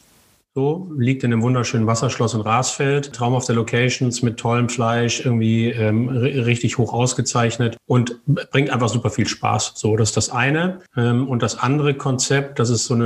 So, 0.57 0.91
liegt 0.97 1.23
in 1.23 1.35
einem 1.35 1.43
wunderschönen 1.43 1.87
Wasserschloss 1.87 2.33
in 2.33 2.41
Rasfeld. 2.41 3.13
Traumhafte 3.13 3.53
Locations 3.53 4.23
mit 4.23 4.39
tollem 4.39 4.71
Fleisch, 4.71 5.23
irgendwie 5.23 5.69
ähm, 5.69 6.09
richtig 6.09 6.79
hoch 6.79 6.95
ausgezeichnet 6.95 7.77
und 7.85 8.25
bringt 8.25 8.71
einfach 8.71 8.89
super 8.89 9.11
viel 9.11 9.29
Spaß. 9.29 9.75
So, 9.77 9.99
das 9.99 10.09
ist 10.09 10.17
das 10.17 10.31
eine. 10.31 10.79
Ähm, 10.97 11.29
und 11.29 11.43
das 11.43 11.59
andere 11.59 11.93
Konzept, 11.93 12.59
das 12.59 12.71
ist 12.71 12.87
so 12.87 12.95
eine, 12.95 13.05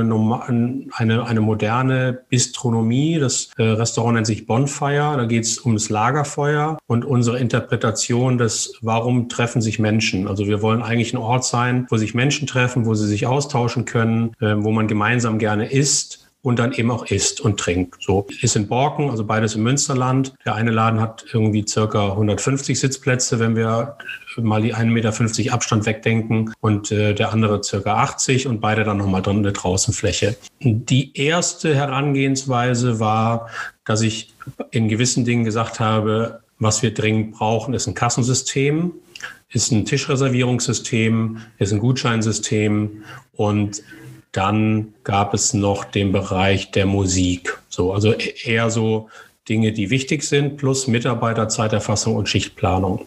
eine, 0.95 1.25
eine 1.25 1.41
moderne 1.41 2.21
Bistronomie. 2.29 3.19
Das 3.19 3.49
äh, 3.57 3.63
Restaurant 3.63 4.15
nennt 4.15 4.27
sich 4.27 4.45
Bonfire. 4.45 5.17
Da 5.17 5.25
geht 5.25 5.43
es 5.43 5.65
ums 5.65 5.89
Lagerfeuer 5.89 6.77
und 6.87 7.03
unsere 7.03 7.37
Interpretation 7.37 8.37
des, 8.37 8.75
warum 8.81 9.27
treffen 9.27 9.61
sich 9.61 9.77
Menschen. 9.77 10.29
Also 10.29 10.47
wir 10.47 10.61
wollen 10.61 10.81
eigentlich 10.81 11.13
ein 11.13 11.17
Ort 11.17 11.43
sein, 11.43 11.85
wo 11.89 11.97
sich 11.97 12.13
Menschen 12.13 12.47
treffen, 12.47 12.85
wo 12.85 12.93
sie 12.93 13.07
sich 13.07 13.27
austauschen 13.27 13.83
können, 13.83 14.31
äh, 14.39 14.55
wo 14.55 14.71
man 14.71 14.87
gemeinsam 14.87 15.37
gerne 15.37 15.69
isst 15.69 16.20
und 16.43 16.57
dann 16.57 16.73
eben 16.73 16.89
auch 16.89 17.05
isst 17.05 17.39
und 17.41 17.59
trinkt. 17.59 18.01
So 18.01 18.27
ist 18.41 18.55
in 18.55 18.67
Borken, 18.67 19.09
also 19.09 19.23
beides 19.23 19.55
im 19.55 19.63
Münsterland. 19.63 20.33
Der 20.45 20.55
eine 20.55 20.71
Laden 20.71 20.99
hat 20.99 21.25
irgendwie 21.31 21.65
circa 21.67 22.11
150 22.11 22.79
Sitzplätze, 22.79 23.39
wenn 23.39 23.55
wir 23.55 23.97
mal 24.37 24.61
die 24.61 24.73
1,50 24.73 24.85
Meter 24.85 25.53
Abstand 25.53 25.85
wegdenken 25.85 26.53
und 26.61 26.91
äh, 26.91 27.13
der 27.13 27.31
andere 27.31 27.63
circa 27.63 27.95
80 27.97 28.47
und 28.47 28.59
beide 28.59 28.83
dann 28.83 28.97
nochmal 28.97 29.21
drin 29.21 29.37
eine 29.37 29.51
Draußenfläche. 29.51 30.35
Die 30.59 31.15
erste 31.17 31.75
Herangehensweise 31.75 32.99
war, 32.99 33.49
dass 33.85 34.01
ich 34.01 34.33
in 34.71 34.87
gewissen 34.87 35.25
Dingen 35.25 35.43
gesagt 35.43 35.79
habe, 35.79 36.41
was 36.59 36.81
wir 36.81 36.93
dringend 36.93 37.31
brauchen, 37.31 37.73
ist 37.73 37.87
ein 37.87 37.95
Kassensystem, 37.95 38.93
ist 39.49 39.71
ein 39.71 39.85
Tischreservierungssystem, 39.85 41.37
ist 41.57 41.73
ein 41.73 41.79
Gutscheinsystem 41.79 43.03
und 43.33 43.83
dann 44.31 44.93
gab 45.03 45.33
es 45.33 45.53
noch 45.53 45.83
den 45.83 46.11
Bereich 46.11 46.71
der 46.71 46.85
Musik. 46.85 47.57
So, 47.69 47.93
also 47.93 48.13
e-, 48.13 48.33
eher 48.43 48.69
so 48.69 49.09
Dinge, 49.49 49.71
die 49.73 49.89
wichtig 49.89 50.23
sind, 50.23 50.57
plus 50.57 50.87
Mitarbeiterzeiterfassung 50.87 52.15
und 52.15 52.29
Schichtplanung. 52.29 53.05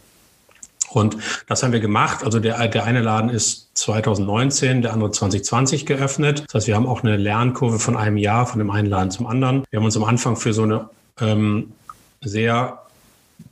Und 0.90 1.16
das 1.48 1.62
haben 1.62 1.72
wir 1.72 1.80
gemacht. 1.80 2.24
Also 2.24 2.38
der, 2.38 2.68
der 2.68 2.84
eine 2.84 3.00
Laden 3.00 3.30
ist 3.30 3.70
2019, 3.74 4.82
der 4.82 4.92
andere 4.92 5.10
2020 5.10 5.86
geöffnet. 5.86 6.44
Das 6.46 6.54
heißt, 6.54 6.66
wir 6.68 6.76
haben 6.76 6.86
auch 6.86 7.02
eine 7.02 7.16
Lernkurve 7.16 7.78
von 7.78 7.96
einem 7.96 8.16
Jahr, 8.16 8.46
von 8.46 8.60
dem 8.60 8.70
einen 8.70 8.88
Laden 8.88 9.10
zum 9.10 9.26
anderen. 9.26 9.64
Wir 9.70 9.78
haben 9.78 9.84
uns 9.84 9.96
am 9.96 10.04
Anfang 10.04 10.36
für 10.36 10.52
so 10.52 10.62
eine 10.62 10.88
ähm, 11.20 11.72
sehr 12.20 12.83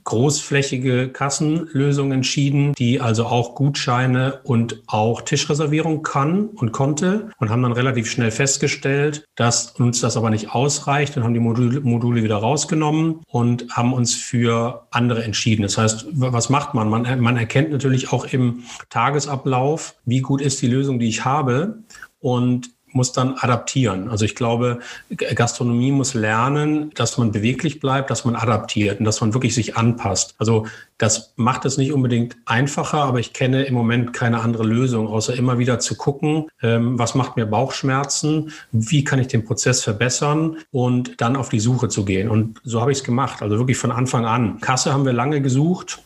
großflächige 0.03 1.09
Kassenlösung 1.09 2.11
entschieden, 2.11 2.73
die 2.73 2.99
also 2.99 3.25
auch 3.25 3.55
Gutscheine 3.55 4.39
und 4.43 4.81
auch 4.87 5.21
Tischreservierung 5.21 6.03
kann 6.03 6.47
und 6.47 6.71
konnte 6.71 7.29
und 7.39 7.49
haben 7.49 7.63
dann 7.63 7.71
relativ 7.71 8.09
schnell 8.09 8.31
festgestellt, 8.31 9.25
dass 9.35 9.71
uns 9.71 10.01
das 10.01 10.17
aber 10.17 10.29
nicht 10.29 10.53
ausreicht 10.53 11.15
und 11.15 11.23
haben 11.23 11.33
die 11.33 11.39
Module, 11.39 11.79
Module 11.81 12.23
wieder 12.23 12.37
rausgenommen 12.37 13.21
und 13.27 13.69
haben 13.71 13.93
uns 13.93 14.15
für 14.15 14.85
andere 14.91 15.23
entschieden. 15.23 15.63
Das 15.63 15.77
heißt, 15.77 16.07
was 16.11 16.49
macht 16.49 16.73
man? 16.73 16.89
Man, 16.89 17.21
man 17.21 17.37
erkennt 17.37 17.71
natürlich 17.71 18.11
auch 18.11 18.25
im 18.25 18.63
Tagesablauf, 18.89 19.95
wie 20.05 20.21
gut 20.21 20.41
ist 20.41 20.61
die 20.61 20.67
Lösung, 20.67 20.99
die 20.99 21.07
ich 21.07 21.23
habe 21.23 21.79
und 22.19 22.69
muss 22.93 23.11
dann 23.11 23.35
adaptieren. 23.35 24.09
Also 24.09 24.25
ich 24.25 24.35
glaube, 24.35 24.79
Gastronomie 25.35 25.91
muss 25.91 26.13
lernen, 26.13 26.91
dass 26.95 27.17
man 27.17 27.31
beweglich 27.31 27.79
bleibt, 27.79 28.09
dass 28.09 28.25
man 28.25 28.35
adaptiert 28.35 28.99
und 28.99 29.05
dass 29.05 29.21
man 29.21 29.33
wirklich 29.33 29.55
sich 29.55 29.77
anpasst. 29.77 30.35
Also 30.37 30.65
das 30.97 31.33
macht 31.35 31.65
es 31.65 31.77
nicht 31.77 31.91
unbedingt 31.91 32.37
einfacher, 32.45 33.03
aber 33.03 33.19
ich 33.19 33.33
kenne 33.33 33.63
im 33.63 33.73
Moment 33.73 34.13
keine 34.13 34.39
andere 34.41 34.63
Lösung, 34.63 35.07
außer 35.07 35.35
immer 35.35 35.57
wieder 35.57 35.79
zu 35.79 35.95
gucken, 35.95 36.47
ähm, 36.61 36.97
was 36.97 37.15
macht 37.15 37.35
mir 37.35 37.45
Bauchschmerzen, 37.45 38.51
wie 38.71 39.03
kann 39.03 39.19
ich 39.19 39.27
den 39.27 39.43
Prozess 39.43 39.83
verbessern 39.83 40.57
und 40.71 41.19
dann 41.19 41.35
auf 41.35 41.49
die 41.49 41.59
Suche 41.59 41.89
zu 41.89 42.05
gehen. 42.05 42.29
Und 42.29 42.61
so 42.63 42.79
habe 42.79 42.91
ich 42.91 42.99
es 42.99 43.03
gemacht, 43.03 43.41
also 43.41 43.57
wirklich 43.57 43.77
von 43.77 43.91
Anfang 43.91 44.25
an. 44.25 44.59
Kasse 44.61 44.93
haben 44.93 45.05
wir 45.05 45.13
lange 45.13 45.41
gesucht 45.41 46.01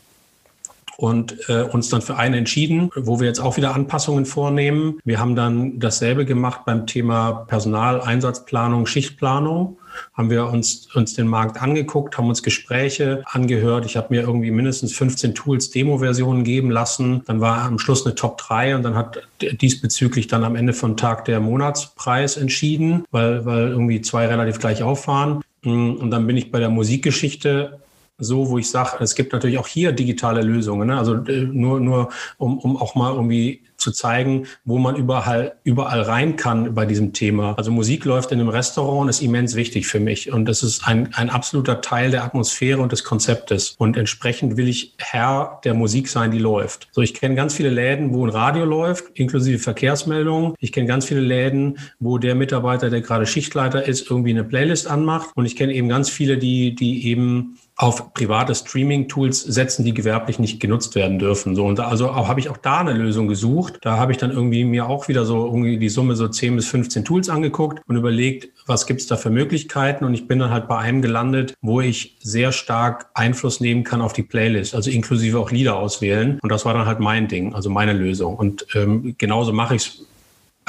und 0.98 1.38
äh, 1.48 1.62
uns 1.62 1.90
dann 1.90 2.02
für 2.02 2.18
eine 2.18 2.38
entschieden, 2.38 2.90
wo 2.96 3.20
wir 3.20 3.28
jetzt 3.28 3.40
auch 3.40 3.56
wieder 3.56 3.74
Anpassungen 3.74 4.26
vornehmen. 4.26 5.00
Wir 5.06 5.20
haben 5.20 5.36
dann 5.36 5.80
dasselbe 5.80 6.26
gemacht 6.26 6.62
beim 6.66 6.88
Thema 6.88 7.46
Personaleinsatzplanung, 7.48 8.86
Schichtplanung 8.86 9.78
haben 10.14 10.30
wir 10.30 10.48
uns, 10.48 10.88
uns 10.96 11.14
den 11.14 11.28
Markt 11.28 11.62
angeguckt, 11.62 12.18
haben 12.18 12.30
uns 12.30 12.44
Gespräche 12.44 13.24
angehört. 13.26 13.86
Ich 13.86 13.98
habe 13.98 14.08
mir 14.10 14.22
irgendwie 14.22 14.52
mindestens 14.52 14.94
15 14.94 15.36
Tools 15.36 15.70
Demo-Versionen 15.72 16.44
geben 16.44 16.72
lassen. 16.72 17.24
Dann 17.26 17.42
war 17.42 17.62
am 17.62 17.80
Schluss 17.80 18.06
eine 18.06 18.16
Top 18.16 18.38
3 18.38 18.76
und 18.76 18.84
dann 18.84 18.96
hat 18.96 19.28
diesbezüglich 19.42 20.28
dann 20.28 20.44
am 20.44 20.56
Ende 20.56 20.74
von 20.74 20.98
Tag 20.98 21.26
der 21.26 21.40
Monatspreis 21.40 22.38
entschieden, 22.38 23.06
weil, 23.12 23.46
weil 23.46 23.70
irgendwie 23.70 24.02
zwei 24.02 24.28
relativ 24.28 24.60
gleich 24.60 24.84
auf 24.84 25.08
waren. 25.08 25.42
Und 25.64 26.12
dann 26.12 26.28
bin 26.28 26.38
ich 26.38 26.52
bei 26.52 26.60
der 26.60 26.70
Musikgeschichte 26.70 27.80
so, 28.18 28.50
wo 28.50 28.58
ich 28.58 28.70
sage, 28.70 28.98
es 29.00 29.16
gibt 29.16 29.34
natürlich 29.34 29.60
auch 29.60 29.68
hier 29.68 29.92
digitale 29.92 30.42
Lösungen. 30.42 30.88
Ne? 30.88 30.98
Also 30.98 31.16
äh, 31.16 31.42
nur, 31.42 31.80
nur 31.80 32.10
um, 32.38 32.58
um 32.60 32.78
auch 32.78 32.96
mal 32.96 33.14
irgendwie 33.14 33.62
zu 33.78 33.92
zeigen, 33.92 34.48
wo 34.66 34.80
man 34.80 34.96
überall, 34.96 35.56
überall 35.64 36.02
rein 36.02 36.36
kann 36.36 36.74
bei 36.74 36.86
diesem 36.86 37.14
Thema. 37.14 37.54
Also 37.58 37.72
Musik 37.72 38.06
läuft 38.06 38.32
in 38.32 38.40
einem 38.40 38.50
Restaurant, 38.50 39.10
ist 39.10 39.22
immens 39.22 39.56
wichtig 39.56 39.88
für 39.88 40.00
mich. 40.00 40.32
Und 40.34 40.46
das 40.46 40.64
ist 40.64 40.88
ein, 40.88 41.14
ein 41.14 41.30
absoluter 41.30 41.82
Teil 41.82 42.12
der 42.12 42.24
Atmosphäre 42.24 42.82
und 42.82 42.92
des 42.92 43.04
Konzeptes. 43.04 43.76
Und 43.78 43.96
entsprechend 43.96 44.58
will 44.58 44.68
ich 44.68 44.96
Herr 44.98 45.62
der 45.64 45.76
Musik 45.76 46.10
sein, 46.10 46.32
die 46.32 46.40
läuft. 46.40 46.88
So, 46.92 47.02
ich 47.02 47.14
kenne 47.14 47.36
ganz 47.36 47.54
viele 47.54 47.70
Läden, 47.70 48.14
wo 48.14 48.26
ein 48.26 48.32
Radio 48.32 48.66
läuft, 48.66 49.06
inklusive 49.14 49.60
Verkehrsmeldungen. 49.60 50.56
Ich 50.60 50.72
kenne 50.72 50.88
ganz 50.88 51.06
viele 51.06 51.22
Läden, 51.22 51.78
wo 52.00 52.18
der 52.18 52.34
Mitarbeiter, 52.34 52.90
der 52.90 53.02
gerade 53.02 53.28
Schichtleiter 53.28 53.88
ist, 53.88 54.10
irgendwie 54.10 54.32
eine 54.32 54.44
Playlist 54.44 54.88
anmacht. 54.88 55.30
Und 55.36 55.46
ich 55.46 55.56
kenne 55.56 55.74
eben 55.74 55.88
ganz 55.88 56.10
viele, 56.10 56.38
die, 56.38 56.74
die 56.74 57.08
eben 57.08 57.58
auf 57.78 58.14
private 58.16 58.56
Streaming-Tools 58.56 59.42
setzen, 59.42 59.86
die 59.86 59.94
gewerblich 59.94 60.40
nicht 60.40 60.60
genutzt 60.60 60.96
werden 60.96 61.20
dürfen. 61.20 61.56
So 61.56 61.66
und 61.66 61.80
also 61.80 62.16
habe 62.16 62.40
ich 62.40 62.50
auch 62.50 62.58
da 62.58 62.80
eine 62.80 62.94
Lösung 62.94 63.28
gesucht. 63.28 63.78
Da 63.82 63.98
habe 63.98 64.12
ich 64.12 64.18
dann 64.18 64.32
irgendwie 64.32 64.64
mir 64.64 64.90
auch 64.90 65.08
wieder 65.08 65.26
so 65.26 65.46
irgendwie 65.46 65.78
die 65.78 65.90
Summe 65.90 66.16
so 66.16 66.28
10 66.28 66.56
bis 66.56 66.68
15 66.68 67.06
Tools 67.06 67.30
angeguckt 67.30 67.84
und 67.88 67.96
überlegt, 67.96 68.50
was 68.66 68.88
gibt 68.88 69.02
es 69.02 69.08
da 69.08 69.16
für 69.16 69.30
Möglichkeiten. 69.30 70.06
Und 70.06 70.16
ich 70.16 70.28
bin 70.28 70.40
dann 70.40 70.50
halt 70.50 70.68
bei 70.68 70.80
einem 70.80 71.04
gelandet, 71.04 71.54
wo 71.62 71.80
ich 71.80 72.18
sehr 72.20 72.52
stark 72.52 73.12
Einfluss 73.14 73.60
nehmen 73.60 73.84
kann 73.84 74.02
auf 74.02 74.14
die 74.14 74.24
Playlist, 74.24 74.74
also 74.74 74.90
inklusive 74.90 75.40
auch 75.40 75.52
Lieder 75.52 75.76
auswählen. 75.76 76.40
Und 76.42 76.52
das 76.52 76.66
war 76.66 76.74
dann 76.74 76.88
halt 76.88 77.00
mein 77.00 77.28
Ding, 77.28 77.54
also 77.54 77.70
meine 77.70 77.94
Lösung. 77.94 78.38
Und 78.38 78.66
ähm, 78.74 79.14
genauso 79.20 79.54
mache 79.54 79.76
ich 79.76 79.84
es 79.84 80.08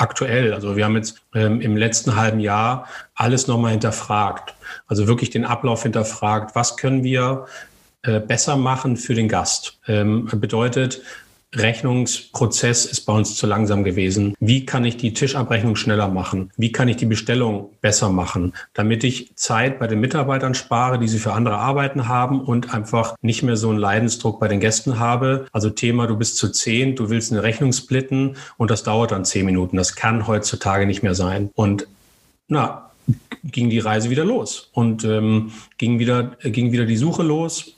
aktuell. 0.00 0.54
Also 0.54 0.76
wir 0.76 0.84
haben 0.84 0.96
jetzt 0.96 1.20
ähm, 1.34 1.60
im 1.60 1.76
letzten 1.76 2.16
halben 2.16 2.40
Jahr 2.40 2.86
alles 3.14 3.46
nochmal 3.46 3.72
hinterfragt. 3.72 4.54
Also 4.86 5.06
wirklich 5.06 5.30
den 5.30 5.44
Ablauf 5.44 5.82
hinterfragt. 5.82 6.54
Was 6.54 6.76
können 6.76 7.04
wir 7.04 7.46
äh, 8.02 8.20
besser 8.20 8.56
machen 8.56 8.96
für 8.96 9.14
den 9.14 9.28
Gast? 9.28 9.78
Ähm, 9.86 10.28
bedeutet, 10.32 11.02
Rechnungsprozess 11.54 12.84
ist 12.84 13.02
bei 13.02 13.12
uns 13.12 13.34
zu 13.36 13.46
langsam 13.46 13.82
gewesen. 13.82 14.34
Wie 14.38 14.66
kann 14.66 14.84
ich 14.84 14.98
die 14.98 15.14
Tischabrechnung 15.14 15.76
schneller 15.76 16.08
machen? 16.08 16.50
Wie 16.58 16.72
kann 16.72 16.88
ich 16.88 16.96
die 16.96 17.06
Bestellung 17.06 17.70
besser 17.80 18.10
machen, 18.10 18.52
damit 18.74 19.02
ich 19.02 19.34
Zeit 19.34 19.78
bei 19.78 19.86
den 19.86 20.00
Mitarbeitern 20.00 20.54
spare, 20.54 20.98
die 20.98 21.08
sie 21.08 21.18
für 21.18 21.32
andere 21.32 21.56
Arbeiten 21.56 22.06
haben 22.06 22.40
und 22.42 22.74
einfach 22.74 23.16
nicht 23.22 23.42
mehr 23.42 23.56
so 23.56 23.70
einen 23.70 23.78
Leidensdruck 23.78 24.38
bei 24.40 24.48
den 24.48 24.60
Gästen 24.60 24.98
habe? 24.98 25.46
Also 25.52 25.70
Thema, 25.70 26.06
du 26.06 26.16
bist 26.16 26.36
zu 26.36 26.50
zehn, 26.50 26.96
du 26.96 27.08
willst 27.08 27.32
eine 27.32 27.42
Rechnung 27.42 27.72
splitten 27.72 28.36
und 28.58 28.70
das 28.70 28.82
dauert 28.82 29.12
dann 29.12 29.24
zehn 29.24 29.46
Minuten. 29.46 29.78
Das 29.78 29.96
kann 29.96 30.26
heutzutage 30.26 30.84
nicht 30.84 31.02
mehr 31.02 31.14
sein. 31.14 31.50
Und 31.54 31.86
na, 32.48 32.90
ging 33.42 33.70
die 33.70 33.78
Reise 33.78 34.10
wieder 34.10 34.24
los 34.24 34.68
und 34.72 35.04
ähm, 35.04 35.52
ging 35.78 35.98
wieder 35.98 36.36
ging 36.42 36.72
wieder 36.72 36.84
die 36.84 36.96
Suche 36.98 37.22
los 37.22 37.74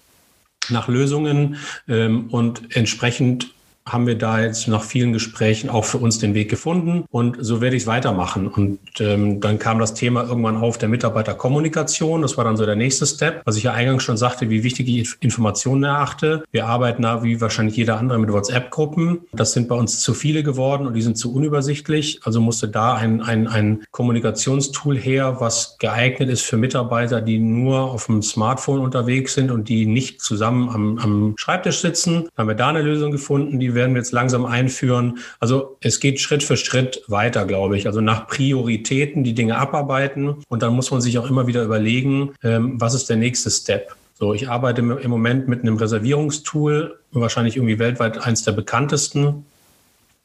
nach 0.70 0.88
Lösungen 0.88 1.56
ähm, 1.88 2.28
und 2.30 2.76
entsprechend 2.76 3.52
haben 3.86 4.06
wir 4.06 4.16
da 4.16 4.40
jetzt 4.40 4.68
nach 4.68 4.82
vielen 4.82 5.12
Gesprächen 5.12 5.70
auch 5.70 5.84
für 5.84 5.98
uns 5.98 6.18
den 6.18 6.34
Weg 6.34 6.48
gefunden 6.50 7.04
und 7.10 7.38
so 7.40 7.60
werde 7.60 7.76
ich 7.76 7.82
es 7.84 7.86
weitermachen. 7.86 8.46
Und 8.46 8.78
ähm, 9.00 9.40
dann 9.40 9.58
kam 9.58 9.78
das 9.78 9.94
Thema 9.94 10.24
irgendwann 10.24 10.56
auf 10.56 10.78
der 10.78 10.88
Mitarbeiterkommunikation. 10.88 12.22
Das 12.22 12.36
war 12.36 12.44
dann 12.44 12.56
so 12.56 12.66
der 12.66 12.76
nächste 12.76 13.06
Step, 13.06 13.42
was 13.44 13.56
ich 13.56 13.64
ja 13.64 13.72
eingangs 13.72 14.02
schon 14.02 14.16
sagte, 14.16 14.50
wie 14.50 14.62
wichtig 14.62 14.88
ich 14.88 15.16
Informationen 15.20 15.84
erachte. 15.84 16.44
Wir 16.52 16.66
arbeiten 16.66 17.02
da 17.02 17.22
wie 17.22 17.40
wahrscheinlich 17.40 17.76
jeder 17.76 17.98
andere 17.98 18.18
mit 18.18 18.32
WhatsApp-Gruppen. 18.32 19.20
Das 19.32 19.52
sind 19.52 19.68
bei 19.68 19.74
uns 19.74 20.00
zu 20.00 20.14
viele 20.14 20.42
geworden 20.42 20.86
und 20.86 20.94
die 20.94 21.02
sind 21.02 21.16
zu 21.16 21.34
unübersichtlich. 21.34 22.20
Also 22.22 22.40
musste 22.40 22.68
da 22.68 22.94
ein, 22.94 23.22
ein, 23.22 23.48
ein 23.48 23.84
Kommunikationstool 23.90 24.98
her, 24.98 25.36
was 25.40 25.76
geeignet 25.78 26.28
ist 26.28 26.42
für 26.42 26.56
Mitarbeiter, 26.56 27.20
die 27.20 27.38
nur 27.38 27.80
auf 27.80 28.06
dem 28.06 28.22
Smartphone 28.22 28.80
unterwegs 28.80 29.34
sind 29.34 29.50
und 29.50 29.68
die 29.68 29.86
nicht 29.86 30.20
zusammen 30.20 30.68
am, 30.68 30.98
am 30.98 31.34
Schreibtisch 31.36 31.80
sitzen. 31.80 32.28
Da 32.34 32.42
haben 32.42 32.48
wir 32.48 32.54
da 32.54 32.68
eine 32.68 32.82
Lösung 32.82 33.10
gefunden, 33.10 33.58
die 33.58 33.69
werden 33.74 33.94
wir 33.94 34.00
jetzt 34.00 34.12
langsam 34.12 34.44
einführen. 34.44 35.18
Also 35.38 35.76
es 35.80 36.00
geht 36.00 36.20
Schritt 36.20 36.42
für 36.42 36.56
Schritt 36.56 37.02
weiter, 37.08 37.46
glaube 37.46 37.76
ich. 37.76 37.86
Also 37.86 38.00
nach 38.00 38.26
Prioritäten 38.26 39.24
die 39.24 39.34
Dinge 39.34 39.56
abarbeiten 39.58 40.36
und 40.48 40.62
dann 40.62 40.74
muss 40.74 40.90
man 40.90 41.00
sich 41.00 41.18
auch 41.18 41.28
immer 41.28 41.46
wieder 41.46 41.62
überlegen, 41.62 42.34
ähm, 42.42 42.80
was 42.80 42.94
ist 42.94 43.08
der 43.08 43.16
nächste 43.16 43.50
Step. 43.50 43.94
So, 44.14 44.34
ich 44.34 44.50
arbeite 44.50 44.82
im 44.82 45.10
Moment 45.10 45.48
mit 45.48 45.62
einem 45.62 45.76
Reservierungstool, 45.76 46.98
wahrscheinlich 47.12 47.56
irgendwie 47.56 47.78
weltweit 47.78 48.18
eins 48.18 48.44
der 48.44 48.52
bekanntesten. 48.52 49.46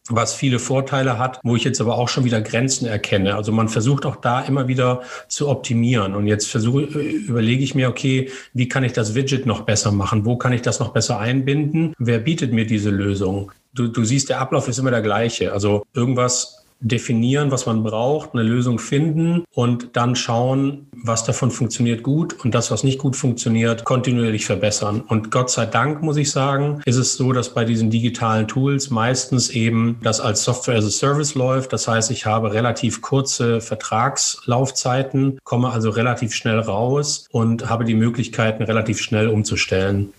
Was 0.10 0.34
viele 0.34 0.60
Vorteile 0.60 1.18
hat, 1.18 1.40
wo 1.44 1.56
ich 1.56 1.64
jetzt 1.64 1.82
aber 1.82 1.98
auch 1.98 2.10
schon 2.10 2.26
wieder 2.26 2.42
Grenzen 2.42 2.86
erkenne. 2.86 3.36
Also 3.36 3.52
man 3.52 3.70
versucht 3.70 4.06
auch 4.06 4.18
da 4.18 4.42
immer 4.42 4.68
wieder 4.68 5.02
zu 5.28 5.50
optimieren. 5.50 6.16
Und 6.16 6.28
jetzt 6.28 6.48
versuche, 6.48 6.82
überlege 6.82 7.64
ich 7.64 7.76
mir, 7.76 7.90
okay, 7.90 8.30
wie 8.54 8.68
kann 8.68 8.84
ich 8.84 8.94
das 8.94 9.16
Widget 9.16 9.46
noch 9.46 9.62
besser 9.62 9.92
machen? 9.92 10.26
Wo 10.26 10.38
kann 10.38 10.54
ich 10.54 10.62
das 10.62 10.80
noch 10.80 10.90
besser 10.90 11.20
einbinden? 11.20 11.94
Wer 11.98 12.20
bietet 12.20 12.54
mir 12.54 12.66
diese 12.66 12.92
Lösung? 12.92 13.52
Du, 13.74 13.88
du 13.88 14.04
siehst, 14.04 14.30
der 14.30 14.40
Ablauf 14.40 14.68
ist 14.68 14.78
immer 14.78 14.92
der 14.92 15.02
gleiche. 15.02 15.52
Also 15.52 15.84
irgendwas 15.94 16.65
definieren, 16.80 17.52
was 17.52 17.66
man 17.66 17.84
braucht, 17.84 18.34
eine 18.34 18.44
Lösung 18.44 18.80
finden 18.80 19.44
und 19.54 19.90
dann 19.94 20.16
schauen, 20.16 20.88
was 20.92 21.24
davon 21.24 21.52
funktioniert 21.52 22.04
gut 22.04 22.44
und 22.44 22.54
das, 22.54 22.72
was 22.72 22.84
nicht 22.84 23.00
gut 23.00 23.16
funktioniert, 23.16 23.84
kontinuierlich 23.86 24.46
verbessern. 24.46 25.02
Und 25.02 25.32
Gott 25.32 25.50
sei 25.50 25.66
Dank, 25.66 26.02
muss 26.02 26.18
ich 26.18 26.32
sagen, 26.32 26.82
ist 26.86 26.98
es 26.98 27.16
so, 27.16 27.34
dass 27.34 27.54
bei 27.54 27.66
diesen 27.66 27.90
digitalen 27.90 28.48
Tools 28.48 28.90
meistens 28.90 29.50
eben 29.50 30.00
das 30.04 30.20
als 30.20 30.44
Software 30.44 30.78
as 30.78 30.86
a 30.86 30.90
Service 30.90 31.36
läuft. 31.36 31.74
Das 31.74 31.88
heißt, 31.88 32.12
ich 32.12 32.26
habe 32.26 32.54
relativ 32.54 33.02
kurze 33.02 33.62
Vertragslaufzeiten, 33.62 35.40
komme 35.44 35.72
also 35.72 35.90
relativ 35.90 36.34
schnell 36.34 36.60
raus 36.60 37.28
und 37.32 37.70
habe 37.70 37.86
die 37.86 37.96
Möglichkeiten, 37.96 38.64
relativ 38.64 39.00
schnell 39.00 39.30
umzustellen. 39.30 40.14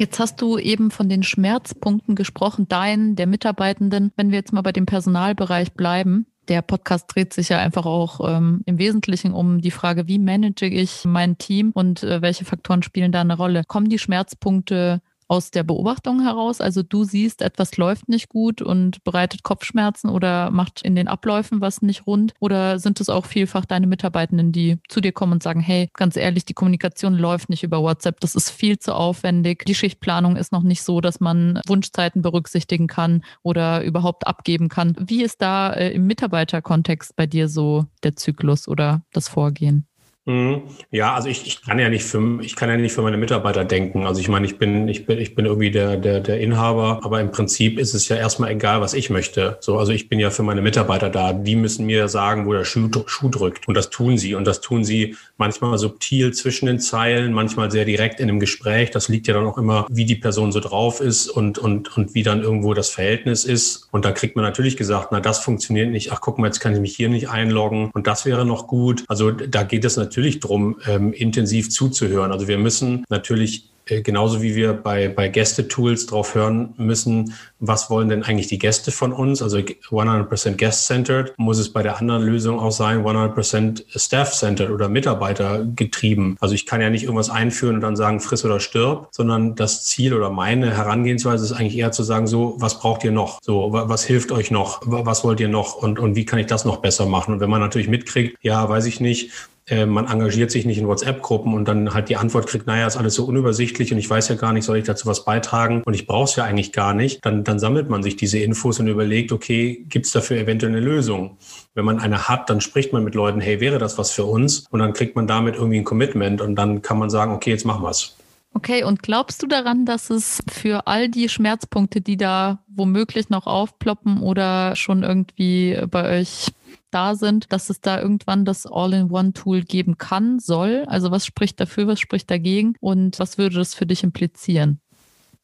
Jetzt 0.00 0.18
hast 0.18 0.40
du 0.40 0.56
eben 0.56 0.90
von 0.90 1.10
den 1.10 1.22
Schmerzpunkten 1.22 2.14
gesprochen, 2.14 2.66
deinen, 2.66 3.16
der 3.16 3.26
Mitarbeitenden. 3.26 4.12
Wenn 4.16 4.30
wir 4.30 4.38
jetzt 4.38 4.50
mal 4.50 4.62
bei 4.62 4.72
dem 4.72 4.86
Personalbereich 4.86 5.74
bleiben, 5.74 6.24
der 6.48 6.62
Podcast 6.62 7.14
dreht 7.14 7.34
sich 7.34 7.50
ja 7.50 7.58
einfach 7.58 7.84
auch 7.84 8.26
ähm, 8.26 8.62
im 8.64 8.78
Wesentlichen 8.78 9.34
um 9.34 9.60
die 9.60 9.70
Frage, 9.70 10.08
wie 10.08 10.18
manage 10.18 10.64
ich 10.64 11.04
mein 11.04 11.36
Team 11.36 11.72
und 11.74 12.02
äh, 12.02 12.22
welche 12.22 12.46
Faktoren 12.46 12.82
spielen 12.82 13.12
da 13.12 13.20
eine 13.20 13.36
Rolle? 13.36 13.62
Kommen 13.68 13.90
die 13.90 13.98
Schmerzpunkte 13.98 15.02
aus 15.30 15.52
der 15.52 15.62
Beobachtung 15.62 16.22
heraus? 16.22 16.60
Also 16.60 16.82
du 16.82 17.04
siehst, 17.04 17.40
etwas 17.40 17.76
läuft 17.76 18.08
nicht 18.08 18.28
gut 18.28 18.60
und 18.60 19.02
bereitet 19.04 19.44
Kopfschmerzen 19.44 20.10
oder 20.10 20.50
macht 20.50 20.82
in 20.82 20.96
den 20.96 21.06
Abläufen 21.06 21.60
was 21.60 21.82
nicht 21.82 22.06
rund? 22.06 22.34
Oder 22.40 22.80
sind 22.80 23.00
es 23.00 23.08
auch 23.08 23.26
vielfach 23.26 23.64
deine 23.64 23.86
Mitarbeitenden, 23.86 24.50
die 24.50 24.78
zu 24.88 25.00
dir 25.00 25.12
kommen 25.12 25.34
und 25.34 25.42
sagen, 25.42 25.60
hey, 25.60 25.88
ganz 25.94 26.16
ehrlich, 26.16 26.44
die 26.46 26.54
Kommunikation 26.54 27.14
läuft 27.14 27.48
nicht 27.48 27.62
über 27.62 27.80
WhatsApp, 27.80 28.18
das 28.20 28.34
ist 28.34 28.50
viel 28.50 28.80
zu 28.80 28.92
aufwendig, 28.92 29.64
die 29.66 29.74
Schichtplanung 29.76 30.34
ist 30.36 30.50
noch 30.50 30.64
nicht 30.64 30.82
so, 30.82 31.00
dass 31.00 31.20
man 31.20 31.60
Wunschzeiten 31.68 32.22
berücksichtigen 32.22 32.88
kann 32.88 33.22
oder 33.42 33.84
überhaupt 33.84 34.26
abgeben 34.26 34.68
kann. 34.68 34.96
Wie 34.98 35.22
ist 35.22 35.40
da 35.40 35.72
äh, 35.72 35.92
im 35.92 36.06
Mitarbeiterkontext 36.08 37.14
bei 37.14 37.26
dir 37.26 37.48
so 37.48 37.86
der 38.02 38.16
Zyklus 38.16 38.66
oder 38.66 39.02
das 39.12 39.28
Vorgehen? 39.28 39.86
Mhm. 40.30 40.62
Ja, 40.92 41.14
also 41.14 41.28
ich, 41.28 41.44
ich 41.46 41.62
kann 41.62 41.78
ja 41.80 41.88
nicht 41.88 42.04
für 42.04 42.40
ich 42.40 42.54
kann 42.54 42.68
ja 42.68 42.76
nicht 42.76 42.92
für 42.92 43.02
meine 43.02 43.16
Mitarbeiter 43.16 43.64
denken. 43.64 44.06
Also 44.06 44.20
ich 44.20 44.28
meine, 44.28 44.46
ich 44.46 44.58
bin 44.58 44.86
ich 44.86 45.04
bin 45.04 45.18
ich 45.18 45.34
bin 45.34 45.44
irgendwie 45.46 45.72
der 45.72 45.96
der 45.96 46.20
der 46.20 46.40
Inhaber, 46.40 47.00
aber 47.02 47.20
im 47.20 47.32
Prinzip 47.32 47.78
ist 47.78 47.94
es 47.94 48.08
ja 48.08 48.16
erstmal 48.16 48.52
egal, 48.52 48.80
was 48.80 48.94
ich 48.94 49.10
möchte. 49.10 49.58
So, 49.60 49.78
also 49.78 49.90
ich 49.92 50.08
bin 50.08 50.20
ja 50.20 50.30
für 50.30 50.44
meine 50.44 50.62
Mitarbeiter 50.62 51.10
da. 51.10 51.32
Die 51.32 51.56
müssen 51.56 51.84
mir 51.86 52.06
sagen, 52.08 52.46
wo 52.46 52.52
der 52.52 52.64
Schuh, 52.64 52.88
Schuh 53.06 53.28
drückt 53.28 53.66
und 53.66 53.76
das 53.76 53.90
tun 53.90 54.18
sie 54.18 54.34
und 54.36 54.46
das 54.46 54.60
tun 54.60 54.84
sie 54.84 55.16
manchmal 55.40 55.76
subtil 55.78 56.32
zwischen 56.32 56.66
den 56.66 56.78
Zeilen, 56.78 57.32
manchmal 57.32 57.70
sehr 57.70 57.84
direkt 57.84 58.20
in 58.20 58.28
einem 58.28 58.38
Gespräch. 58.38 58.90
Das 58.90 59.08
liegt 59.08 59.26
ja 59.26 59.34
dann 59.34 59.46
auch 59.46 59.58
immer, 59.58 59.86
wie 59.90 60.04
die 60.04 60.14
Person 60.14 60.52
so 60.52 60.60
drauf 60.60 61.00
ist 61.00 61.28
und 61.28 61.58
und 61.58 61.96
und 61.96 62.14
wie 62.14 62.22
dann 62.22 62.42
irgendwo 62.42 62.74
das 62.74 62.90
Verhältnis 62.90 63.44
ist. 63.44 63.88
Und 63.90 64.04
da 64.04 64.12
kriegt 64.12 64.36
man 64.36 64.44
natürlich 64.44 64.76
gesagt, 64.76 65.08
na 65.10 65.20
das 65.20 65.40
funktioniert 65.40 65.90
nicht. 65.90 66.12
Ach 66.12 66.20
guck 66.20 66.38
mal, 66.38 66.46
jetzt 66.46 66.60
kann 66.60 66.72
ich 66.74 66.80
mich 66.80 66.94
hier 66.94 67.08
nicht 67.08 67.28
einloggen 67.28 67.90
und 67.92 68.06
das 68.06 68.24
wäre 68.24 68.46
noch 68.46 68.68
gut. 68.68 69.04
Also 69.08 69.32
da 69.32 69.64
geht 69.64 69.84
es 69.84 69.96
natürlich 69.96 70.38
darum, 70.38 70.78
ähm, 70.86 71.12
intensiv 71.12 71.70
zuzuhören. 71.70 72.30
Also 72.30 72.46
wir 72.46 72.58
müssen 72.58 73.04
natürlich 73.08 73.70
genauso 74.02 74.42
wie 74.42 74.54
wir 74.54 74.72
bei, 74.72 75.08
bei 75.08 75.28
Gästetools 75.28 76.06
drauf 76.06 76.34
hören 76.34 76.74
müssen, 76.76 77.34
was 77.58 77.90
wollen 77.90 78.08
denn 78.08 78.22
eigentlich 78.22 78.46
die 78.46 78.58
Gäste 78.58 78.90
von 78.90 79.12
uns? 79.12 79.42
Also 79.42 79.58
100% 79.58 80.56
Guest-Centered 80.56 81.34
muss 81.36 81.58
es 81.58 81.72
bei 81.72 81.82
der 81.82 81.98
anderen 81.98 82.22
Lösung 82.22 82.58
auch 82.58 82.72
sein, 82.72 83.04
100% 83.04 83.84
Staff-Centered 83.94 84.70
oder 84.70 84.88
Mitarbeiter 84.88 85.64
getrieben. 85.64 86.36
Also 86.40 86.54
ich 86.54 86.66
kann 86.66 86.80
ja 86.80 86.88
nicht 86.88 87.02
irgendwas 87.02 87.30
einführen 87.30 87.76
und 87.76 87.80
dann 87.82 87.96
sagen, 87.96 88.20
friss 88.20 88.44
oder 88.44 88.60
stirb, 88.60 89.08
sondern 89.10 89.56
das 89.56 89.84
Ziel 89.84 90.14
oder 90.14 90.30
meine 90.30 90.74
Herangehensweise 90.76 91.44
ist 91.44 91.52
eigentlich 91.52 91.76
eher 91.76 91.92
zu 91.92 92.02
sagen, 92.02 92.26
so, 92.26 92.54
was 92.58 92.78
braucht 92.78 93.04
ihr 93.04 93.12
noch? 93.12 93.40
So, 93.42 93.68
was 93.72 94.04
hilft 94.04 94.32
euch 94.32 94.50
noch? 94.50 94.80
Was 94.84 95.24
wollt 95.24 95.40
ihr 95.40 95.48
noch? 95.48 95.74
Und, 95.74 95.98
und 95.98 96.16
wie 96.16 96.24
kann 96.24 96.38
ich 96.38 96.46
das 96.46 96.64
noch 96.64 96.78
besser 96.78 97.06
machen? 97.06 97.34
Und 97.34 97.40
wenn 97.40 97.50
man 97.50 97.60
natürlich 97.60 97.88
mitkriegt, 97.88 98.38
ja, 98.42 98.68
weiß 98.68 98.86
ich 98.86 99.00
nicht, 99.00 99.30
äh, 99.70 99.86
man 99.86 100.06
engagiert 100.06 100.50
sich 100.50 100.66
nicht 100.66 100.78
in 100.78 100.88
WhatsApp-Gruppen 100.88 101.54
und 101.54 101.66
dann 101.66 101.94
halt 101.94 102.08
die 102.08 102.16
Antwort 102.16 102.46
kriegt, 102.48 102.66
naja, 102.66 102.86
ist 102.86 102.96
alles 102.96 103.14
so 103.14 103.24
unübersichtlich 103.24 103.92
und 103.92 103.98
ich 103.98 104.10
weiß 104.10 104.28
ja 104.28 104.34
gar 104.34 104.52
nicht, 104.52 104.64
soll 104.64 104.78
ich 104.78 104.84
dazu 104.84 105.06
was 105.06 105.24
beitragen 105.24 105.82
und 105.84 105.94
ich 105.94 106.06
brauche 106.06 106.24
es 106.24 106.36
ja 106.36 106.44
eigentlich 106.44 106.72
gar 106.72 106.92
nicht, 106.92 107.24
dann, 107.24 107.44
dann 107.44 107.58
sammelt 107.58 107.88
man 107.88 108.02
sich 108.02 108.16
diese 108.16 108.38
Infos 108.38 108.80
und 108.80 108.88
überlegt, 108.88 109.32
okay, 109.32 109.84
gibt 109.88 110.06
es 110.06 110.12
dafür 110.12 110.38
eventuell 110.38 110.72
eine 110.72 110.80
Lösung? 110.80 111.38
Wenn 111.74 111.84
man 111.84 112.00
eine 112.00 112.28
hat, 112.28 112.50
dann 112.50 112.60
spricht 112.60 112.92
man 112.92 113.04
mit 113.04 113.14
Leuten, 113.14 113.40
hey, 113.40 113.60
wäre 113.60 113.78
das 113.78 113.96
was 113.96 114.10
für 114.10 114.24
uns? 114.24 114.66
Und 114.70 114.80
dann 114.80 114.92
kriegt 114.92 115.14
man 115.14 115.26
damit 115.26 115.54
irgendwie 115.54 115.78
ein 115.78 115.84
Commitment 115.84 116.40
und 116.40 116.56
dann 116.56 116.82
kann 116.82 116.98
man 116.98 117.08
sagen, 117.08 117.32
okay, 117.32 117.50
jetzt 117.50 117.64
machen 117.64 117.82
wir 117.82 117.90
es. 117.90 118.16
Okay, 118.52 118.82
und 118.82 119.02
glaubst 119.02 119.42
du 119.42 119.46
daran, 119.46 119.86
dass 119.86 120.10
es 120.10 120.42
für 120.50 120.88
all 120.88 121.08
die 121.08 121.28
Schmerzpunkte, 121.28 122.00
die 122.00 122.16
da 122.16 122.58
womöglich 122.66 123.30
noch 123.30 123.46
aufploppen 123.46 124.20
oder 124.20 124.74
schon 124.74 125.04
irgendwie 125.04 125.78
bei 125.88 126.18
euch 126.18 126.48
da 126.90 127.14
sind, 127.14 127.52
dass 127.52 127.70
es 127.70 127.80
da 127.80 128.00
irgendwann 128.00 128.44
das 128.44 128.66
All-in-One-Tool 128.66 129.62
geben 129.62 129.98
kann, 129.98 130.38
soll? 130.38 130.84
Also 130.86 131.10
was 131.10 131.26
spricht 131.26 131.60
dafür, 131.60 131.86
was 131.86 132.00
spricht 132.00 132.30
dagegen 132.30 132.74
und 132.80 133.18
was 133.18 133.38
würde 133.38 133.56
das 133.56 133.74
für 133.74 133.86
dich 133.86 134.02
implizieren? 134.02 134.80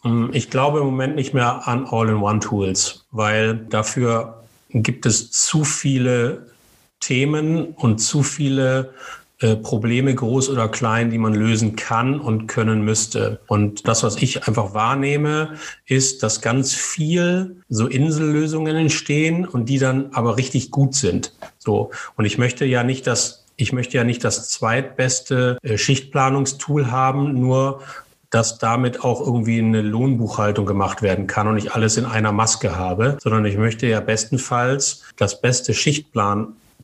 Ähm, 0.04 0.30
ich 0.32 0.50
glaube 0.50 0.80
im 0.80 0.86
Moment 0.86 1.16
nicht 1.16 1.34
mehr 1.34 1.66
an 1.66 1.86
All-in-One-Tools, 1.86 3.06
weil 3.10 3.56
dafür 3.56 4.44
gibt 4.70 5.06
es 5.06 5.30
zu 5.30 5.64
viele 5.64 6.46
Themen 7.00 7.66
und 7.68 7.98
zu 7.98 8.22
viele 8.22 8.94
äh, 9.38 9.56
Probleme, 9.56 10.14
groß 10.14 10.48
oder 10.48 10.68
klein, 10.68 11.10
die 11.10 11.18
man 11.18 11.34
lösen 11.34 11.76
kann 11.76 12.20
und 12.20 12.46
können 12.46 12.82
müsste. 12.82 13.40
Und 13.46 13.86
das, 13.86 14.02
was 14.02 14.16
ich 14.16 14.46
einfach 14.48 14.72
wahrnehme, 14.72 15.56
ist, 15.84 16.22
dass 16.22 16.40
ganz 16.40 16.72
viel 16.72 17.56
so 17.68 17.86
Insellösungen 17.86 18.76
entstehen 18.76 19.46
und 19.46 19.68
die 19.68 19.78
dann 19.78 20.10
aber 20.12 20.38
richtig 20.38 20.70
gut 20.70 20.94
sind. 20.94 21.34
So. 21.58 21.90
Und 22.16 22.24
ich 22.24 22.38
möchte 22.38 22.64
ja 22.64 22.82
nicht, 22.82 23.06
dass 23.06 23.44
ich 23.58 23.72
möchte 23.72 23.96
ja 23.96 24.04
nicht 24.04 24.22
das 24.24 24.48
zweitbeste 24.50 25.58
äh, 25.62 25.78
Schichtplanungstool 25.78 26.90
haben, 26.90 27.40
nur 27.40 27.80
dass 28.30 28.58
damit 28.58 29.04
auch 29.04 29.20
irgendwie 29.20 29.58
eine 29.58 29.82
Lohnbuchhaltung 29.82 30.66
gemacht 30.66 31.00
werden 31.00 31.26
kann 31.26 31.46
und 31.46 31.58
ich 31.58 31.72
alles 31.72 31.96
in 31.96 32.04
einer 32.04 32.32
Maske 32.32 32.76
habe, 32.76 33.18
sondern 33.20 33.44
ich 33.44 33.56
möchte 33.56 33.86
ja 33.86 34.00
bestenfalls 34.00 35.04
das 35.16 35.40
beste 35.40 35.74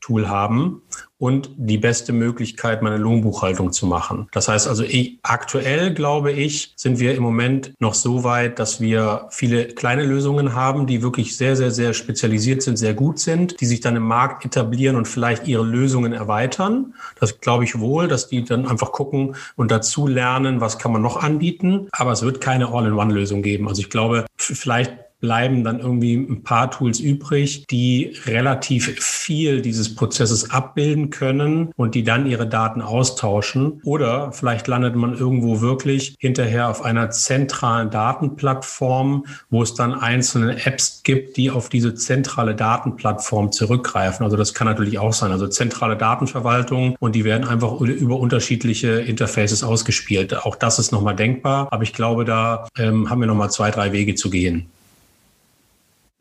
Schichtplan-Tool 0.02 0.28
haben 0.28 0.82
und 1.18 1.50
die 1.56 1.78
beste 1.78 2.12
Möglichkeit, 2.12 2.82
meine 2.82 2.96
Lohnbuchhaltung 2.96 3.72
zu 3.72 3.86
machen. 3.86 4.28
Das 4.32 4.48
heißt 4.48 4.66
also, 4.66 4.82
ich, 4.82 5.18
aktuell 5.22 5.94
glaube 5.94 6.32
ich, 6.32 6.72
sind 6.76 6.98
wir 6.98 7.14
im 7.14 7.22
Moment 7.22 7.72
noch 7.78 7.94
so 7.94 8.24
weit, 8.24 8.58
dass 8.58 8.80
wir 8.80 9.26
viele 9.30 9.66
kleine 9.68 10.04
Lösungen 10.04 10.54
haben, 10.54 10.86
die 10.86 11.02
wirklich 11.02 11.36
sehr, 11.36 11.54
sehr, 11.54 11.70
sehr 11.70 11.94
spezialisiert 11.94 12.62
sind, 12.62 12.76
sehr 12.76 12.94
gut 12.94 13.18
sind, 13.18 13.60
die 13.60 13.66
sich 13.66 13.80
dann 13.80 13.96
im 13.96 14.02
Markt 14.02 14.44
etablieren 14.44 14.96
und 14.96 15.06
vielleicht 15.06 15.46
ihre 15.46 15.64
Lösungen 15.64 16.12
erweitern. 16.12 16.94
Das 17.20 17.40
glaube 17.40 17.64
ich 17.64 17.78
wohl, 17.78 18.08
dass 18.08 18.28
die 18.28 18.44
dann 18.44 18.66
einfach 18.66 18.92
gucken 18.92 19.36
und 19.56 19.70
dazu 19.70 20.08
lernen, 20.08 20.60
was 20.60 20.78
kann 20.78 20.92
man 20.92 21.02
noch 21.02 21.22
anbieten. 21.22 21.88
Aber 21.92 22.12
es 22.12 22.22
wird 22.22 22.40
keine 22.40 22.72
All-in-One-Lösung 22.72 23.42
geben. 23.42 23.68
Also 23.68 23.80
ich 23.80 23.90
glaube, 23.90 24.26
vielleicht 24.36 24.92
bleiben 25.22 25.62
dann 25.62 25.78
irgendwie 25.78 26.16
ein 26.16 26.42
paar 26.42 26.70
Tools 26.70 26.98
übrig, 26.98 27.64
die 27.70 28.12
relativ 28.26 29.00
viel 29.00 29.62
dieses 29.62 29.94
Prozesses 29.94 30.50
abbilden 30.50 31.10
können 31.10 31.70
und 31.76 31.94
die 31.94 32.02
dann 32.02 32.26
ihre 32.26 32.46
Daten 32.46 32.82
austauschen. 32.82 33.80
Oder 33.84 34.32
vielleicht 34.32 34.66
landet 34.66 34.96
man 34.96 35.16
irgendwo 35.16 35.60
wirklich 35.60 36.16
hinterher 36.18 36.68
auf 36.68 36.82
einer 36.82 37.10
zentralen 37.10 37.90
Datenplattform, 37.90 39.24
wo 39.48 39.62
es 39.62 39.74
dann 39.74 39.94
einzelne 39.94 40.66
Apps 40.66 41.02
gibt, 41.04 41.36
die 41.36 41.52
auf 41.52 41.68
diese 41.68 41.94
zentrale 41.94 42.56
Datenplattform 42.56 43.52
zurückgreifen. 43.52 44.24
Also 44.24 44.36
das 44.36 44.54
kann 44.54 44.66
natürlich 44.66 44.98
auch 44.98 45.12
sein. 45.12 45.30
Also 45.30 45.46
zentrale 45.46 45.96
Datenverwaltung 45.96 46.96
und 46.98 47.14
die 47.14 47.24
werden 47.24 47.46
einfach 47.46 47.80
über 47.80 48.18
unterschiedliche 48.18 49.00
Interfaces 49.00 49.62
ausgespielt. 49.62 50.44
Auch 50.44 50.56
das 50.56 50.80
ist 50.80 50.90
nochmal 50.90 51.14
denkbar. 51.14 51.68
Aber 51.70 51.84
ich 51.84 51.92
glaube, 51.92 52.24
da 52.24 52.66
ähm, 52.76 53.08
haben 53.08 53.20
wir 53.20 53.28
nochmal 53.28 53.52
zwei, 53.52 53.70
drei 53.70 53.92
Wege 53.92 54.16
zu 54.16 54.28
gehen. 54.28 54.66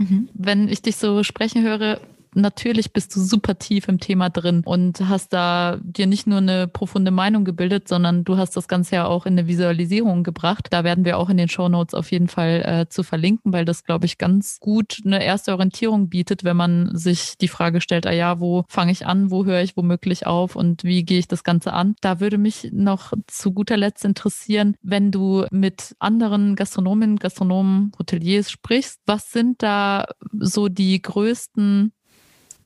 Mhm. 0.02 0.30
Wenn 0.34 0.68
ich 0.68 0.82
dich 0.82 0.96
so 0.96 1.24
sprechen 1.24 1.62
höre, 1.64 2.00
natürlich 2.34 2.94
bist 2.94 3.16
du 3.16 3.20
super 3.20 3.58
tief 3.58 3.88
im 3.88 4.00
Thema 4.00 4.30
drin 4.30 4.62
und 4.66 5.08
hast 5.08 5.34
da 5.34 5.80
dir 5.84 6.08
nicht 6.08 6.28
nur 6.28 6.40
eine 6.40 6.68
profunde 6.68 7.12
Meinung 7.12 7.46
gebildet, 7.46 7.88
sondern 7.88 8.24
du 8.24 8.38
hast 8.38 8.56
das 8.56 8.68
Ganze 8.68 8.96
ja 8.96 9.08
auch 9.08 9.26
in 9.26 9.34
eine 9.34 9.48
Visualisierung 9.48 10.24
gebracht. 10.24 10.68
Da 10.72 10.84
werden 10.84 11.06
wir 11.06 11.18
auch 11.18 11.30
in 11.30 11.38
den 11.38 11.50
Show 11.50 11.70
Notes 11.70 11.94
auf 11.94 12.12
jeden 12.12 12.28
Fall 12.28 12.64
äh, 12.66 12.90
zu 12.90 13.04
verlinken, 13.04 13.54
weil 13.54 13.66
das, 13.66 13.84
glaube 13.84 14.06
ich, 14.06 14.18
ganz 14.18 14.60
gut 14.60 15.00
eine 15.06 15.24
erste 15.24 15.52
Orientierung 15.54 16.10
bietet, 16.10 16.44
wenn 16.44 16.58
man 16.58 16.96
sich 16.96 17.38
die 17.40 17.48
Frage 17.48 17.82
stellt, 17.82 18.08
ah 18.08 18.14
ja, 18.14 18.40
wo 18.40 18.66
fange 18.68 18.92
ich 18.92 19.06
an, 19.06 19.32
wo 19.32 19.46
höre 19.46 19.62
ich 19.62 19.78
womöglich 19.78 20.28
auf 20.28 20.56
und 20.56 20.84
wie 20.84 21.04
gehe 21.04 21.20
ich 21.20 21.28
das 21.28 21.44
Ganze 21.44 21.74
an? 21.74 21.96
Da 22.02 22.20
würde 22.20 22.38
mich 22.38 22.70
noch 22.72 23.14
zu 23.28 23.52
guter 23.52 23.78
Letzt 23.78 24.06
interessieren, 24.06 24.76
wenn 24.82 25.12
du 25.12 25.46
mit 25.52 25.96
anderen 26.00 26.56
Gastronomen, 26.56 27.18
Gastronomen, 27.18 27.92
Hoteliers 27.98 28.52
sprichst, 28.52 29.00
was 29.06 29.32
sind 29.32 29.62
da 29.64 30.06
so 30.34 30.68
die 30.70 31.02
größten, 31.02 31.94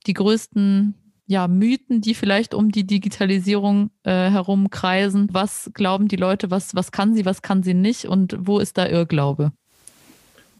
die 0.05 0.13
größten 0.13 0.95
ja, 1.27 1.47
Mythen, 1.47 2.01
die 2.01 2.13
vielleicht 2.13 2.53
um 2.53 2.71
die 2.71 2.85
Digitalisierung 2.85 3.89
äh, 4.03 4.29
herumkreisen. 4.29 5.29
Was 5.31 5.71
glauben 5.73 6.07
die 6.07 6.17
Leute, 6.17 6.51
was, 6.51 6.75
was 6.75 6.91
kann 6.91 7.15
sie, 7.15 7.25
was 7.25 7.41
kann 7.41 7.63
sie 7.63 7.73
nicht 7.73 8.05
und 8.05 8.37
wo 8.39 8.59
ist 8.59 8.77
da 8.77 8.87
Irrglaube? 8.87 9.51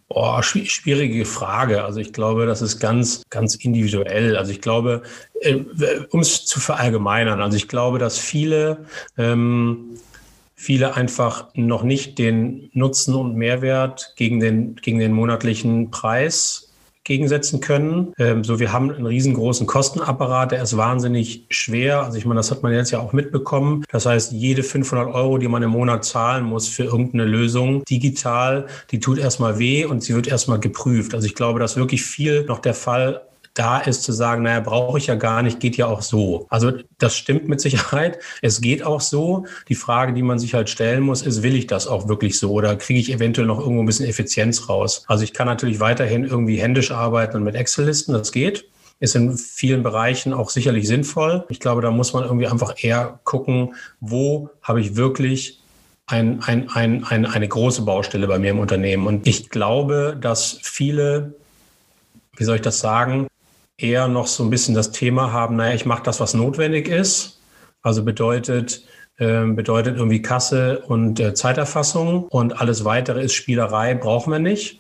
Oh, 0.08 0.42
schwierige 0.42 1.26
Frage. 1.26 1.84
Also 1.84 2.00
ich 2.00 2.14
glaube, 2.14 2.46
das 2.46 2.62
ist 2.62 2.80
ganz, 2.80 3.24
ganz 3.30 3.56
individuell. 3.56 4.38
Also 4.38 4.52
ich 4.52 4.62
glaube, 4.62 5.02
äh, 5.42 5.56
um 6.10 6.20
es 6.20 6.46
zu 6.46 6.60
verallgemeinern, 6.60 7.42
also 7.42 7.58
ich 7.58 7.68
glaube, 7.68 7.98
dass 7.98 8.18
viele, 8.18 8.86
ähm, 9.18 9.98
viele 10.56 10.96
einfach 10.96 11.50
noch 11.56 11.84
nicht 11.84 12.20
den 12.20 12.70
Nutzen 12.74 13.16
und 13.16 13.36
Mehrwert 13.36 14.14
gegen 14.16 14.40
den, 14.40 14.76
gegen 14.76 15.00
den 15.00 15.12
monatlichen 15.12 15.90
Preis 15.90 16.65
gegensetzen 17.06 17.62
können. 17.62 18.14
Ähm, 18.18 18.44
so, 18.44 18.60
wir 18.60 18.74
haben 18.74 18.92
einen 18.92 19.06
riesengroßen 19.06 19.68
Kostenapparat, 19.68 20.52
der 20.52 20.62
ist 20.62 20.76
wahnsinnig 20.76 21.46
schwer. 21.50 22.04
Also 22.04 22.18
ich 22.18 22.26
meine, 22.26 22.40
das 22.40 22.52
hat 22.52 22.64
man 22.64 22.74
jetzt 22.74 22.92
ja 22.92 23.00
auch 23.00 23.14
mitbekommen. 23.14 23.86
Das 23.92 24.06
heißt, 24.06 24.34
jede 24.34 24.64
500 24.64 25.14
Euro, 25.14 25.38
die 25.38 25.48
man 25.48 25.64
im 25.64 25.70
Monat 25.70 26.04
zahlen 26.04 26.44
muss 26.44 26.68
für 26.68 26.84
irgendeine 26.84 27.26
Lösung 27.26 27.86
digital, 27.86 28.66
die 28.92 29.00
tut 29.00 29.20
erstmal 29.20 29.60
weh 29.60 29.86
und 29.86 30.04
sie 30.04 30.16
wird 30.16 30.28
erstmal 30.28 30.60
geprüft. 30.60 31.14
Also 31.14 31.28
ich 31.28 31.36
glaube, 31.36 31.60
dass 31.60 31.78
wirklich 31.78 32.04
viel 32.04 32.44
noch 32.46 32.60
der 32.60 32.74
Fall 32.74 33.22
da 33.56 33.80
ist 33.80 34.04
zu 34.04 34.12
sagen, 34.12 34.44
naja, 34.44 34.60
brauche 34.60 34.98
ich 34.98 35.08
ja 35.08 35.16
gar 35.16 35.42
nicht, 35.42 35.60
geht 35.60 35.78
ja 35.78 35.88
auch 35.88 36.02
so. 36.02 36.46
Also 36.50 36.74
das 37.00 37.16
stimmt 37.16 37.48
mit 37.48 37.62
Sicherheit. 37.62 38.20
Es 38.42 38.62
geht 38.62 38.84
auch 38.84 39.02
so. 39.02 39.46
Die 39.70 39.76
Frage, 39.76 40.14
die 40.14 40.22
man 40.22 40.40
sich 40.40 40.54
halt 40.54 40.70
stellen 40.70 41.02
muss, 41.02 41.22
ist, 41.22 41.42
will 41.42 41.56
ich 41.56 41.66
das 41.66 41.88
auch 41.88 42.08
wirklich 42.08 42.38
so 42.38 42.52
oder 42.52 42.76
kriege 42.76 43.00
ich 43.00 43.12
eventuell 43.12 43.48
noch 43.48 43.60
irgendwo 43.60 43.82
ein 43.82 43.86
bisschen 43.86 44.08
Effizienz 44.08 44.70
raus? 44.70 45.06
Also 45.08 45.24
ich 45.24 45.34
kann 45.34 45.48
natürlich 45.48 45.80
weiterhin 45.80 46.26
irgendwie 46.26 46.58
händisch 46.58 46.92
arbeiten 46.92 47.38
und 47.38 47.44
mit 47.44 47.56
Excel-Listen, 47.56 48.14
das 48.14 48.32
geht 48.32 48.66
ist 49.00 49.14
in 49.14 49.38
vielen 49.38 49.84
Bereichen 49.84 50.32
auch 50.32 50.50
sicherlich 50.50 50.88
sinnvoll. 50.88 51.46
Ich 51.50 51.60
glaube, 51.60 51.82
da 51.82 51.92
muss 51.92 52.14
man 52.14 52.24
irgendwie 52.24 52.48
einfach 52.48 52.76
eher 52.82 53.20
gucken, 53.26 53.76
wo 54.00 54.50
habe 54.62 54.80
ich 54.80 54.96
wirklich 54.96 55.60
ein, 56.08 56.42
ein, 56.44 56.70
ein, 56.70 57.04
ein, 57.04 57.26
eine 57.26 57.48
große 57.48 57.82
Baustelle 57.82 58.26
bei 58.28 58.40
mir 58.40 58.52
im 58.52 58.60
Unternehmen. 58.60 59.06
Und 59.06 59.28
ich 59.28 59.50
glaube, 59.50 60.18
dass 60.20 60.60
viele, 60.62 61.34
wie 62.38 62.44
soll 62.44 62.56
ich 62.56 62.62
das 62.62 62.80
sagen, 62.80 63.28
eher 63.78 64.08
noch 64.08 64.28
so 64.28 64.44
ein 64.44 64.50
bisschen 64.50 64.76
das 64.76 64.92
Thema 64.92 65.32
haben, 65.32 65.56
naja, 65.56 65.76
ich 65.76 65.86
mache 65.86 66.04
das, 66.04 66.20
was 66.20 66.34
notwendig 66.34 66.88
ist. 66.88 67.42
Also 67.82 68.04
bedeutet, 68.04 68.86
äh, 69.18 69.46
bedeutet 69.46 69.98
irgendwie 69.98 70.22
Kasse 70.22 70.80
und 70.88 71.20
äh, 71.20 71.34
Zeiterfassung 71.34 72.24
und 72.24 72.60
alles 72.60 72.86
weitere 72.86 73.24
ist 73.24 73.34
Spielerei, 73.34 73.94
brauchen 73.96 74.32
wir 74.32 74.40
nicht. 74.40 74.80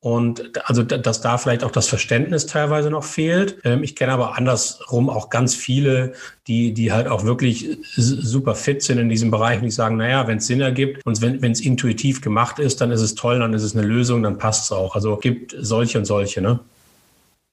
Und 0.00 0.50
also, 0.68 0.82
dass 0.82 1.20
da 1.20 1.38
vielleicht 1.38 1.62
auch 1.62 1.70
das 1.70 1.86
Verständnis 1.86 2.46
teilweise 2.46 2.90
noch 2.90 3.04
fehlt. 3.04 3.58
Ähm, 3.62 3.84
ich 3.84 3.94
kenne 3.94 4.10
aber 4.10 4.36
andersrum 4.36 5.08
auch 5.08 5.30
ganz 5.30 5.54
viele, 5.54 6.14
die, 6.48 6.74
die 6.74 6.90
halt 6.90 7.06
auch 7.06 7.22
wirklich 7.24 7.78
super 7.94 8.56
fit 8.56 8.82
sind 8.82 8.98
in 8.98 9.08
diesem 9.08 9.30
Bereich 9.30 9.58
und 9.58 9.64
die 9.64 9.70
sagen, 9.70 9.98
naja, 9.98 10.26
wenn 10.26 10.38
es 10.38 10.48
Sinn 10.48 10.60
ergibt 10.60 11.06
und 11.06 11.20
wenn 11.22 11.52
es 11.52 11.60
intuitiv 11.60 12.20
gemacht 12.20 12.58
ist, 12.58 12.80
dann 12.80 12.90
ist 12.90 13.00
es 13.00 13.14
toll, 13.14 13.38
dann 13.38 13.54
ist 13.54 13.62
es 13.62 13.76
eine 13.76 13.86
Lösung, 13.86 14.24
dann 14.24 14.38
passt 14.38 14.64
es 14.64 14.72
auch. 14.72 14.96
Also 14.96 15.16
gibt 15.18 15.54
solche 15.60 15.98
und 15.98 16.04
solche, 16.04 16.42
ne? 16.42 16.58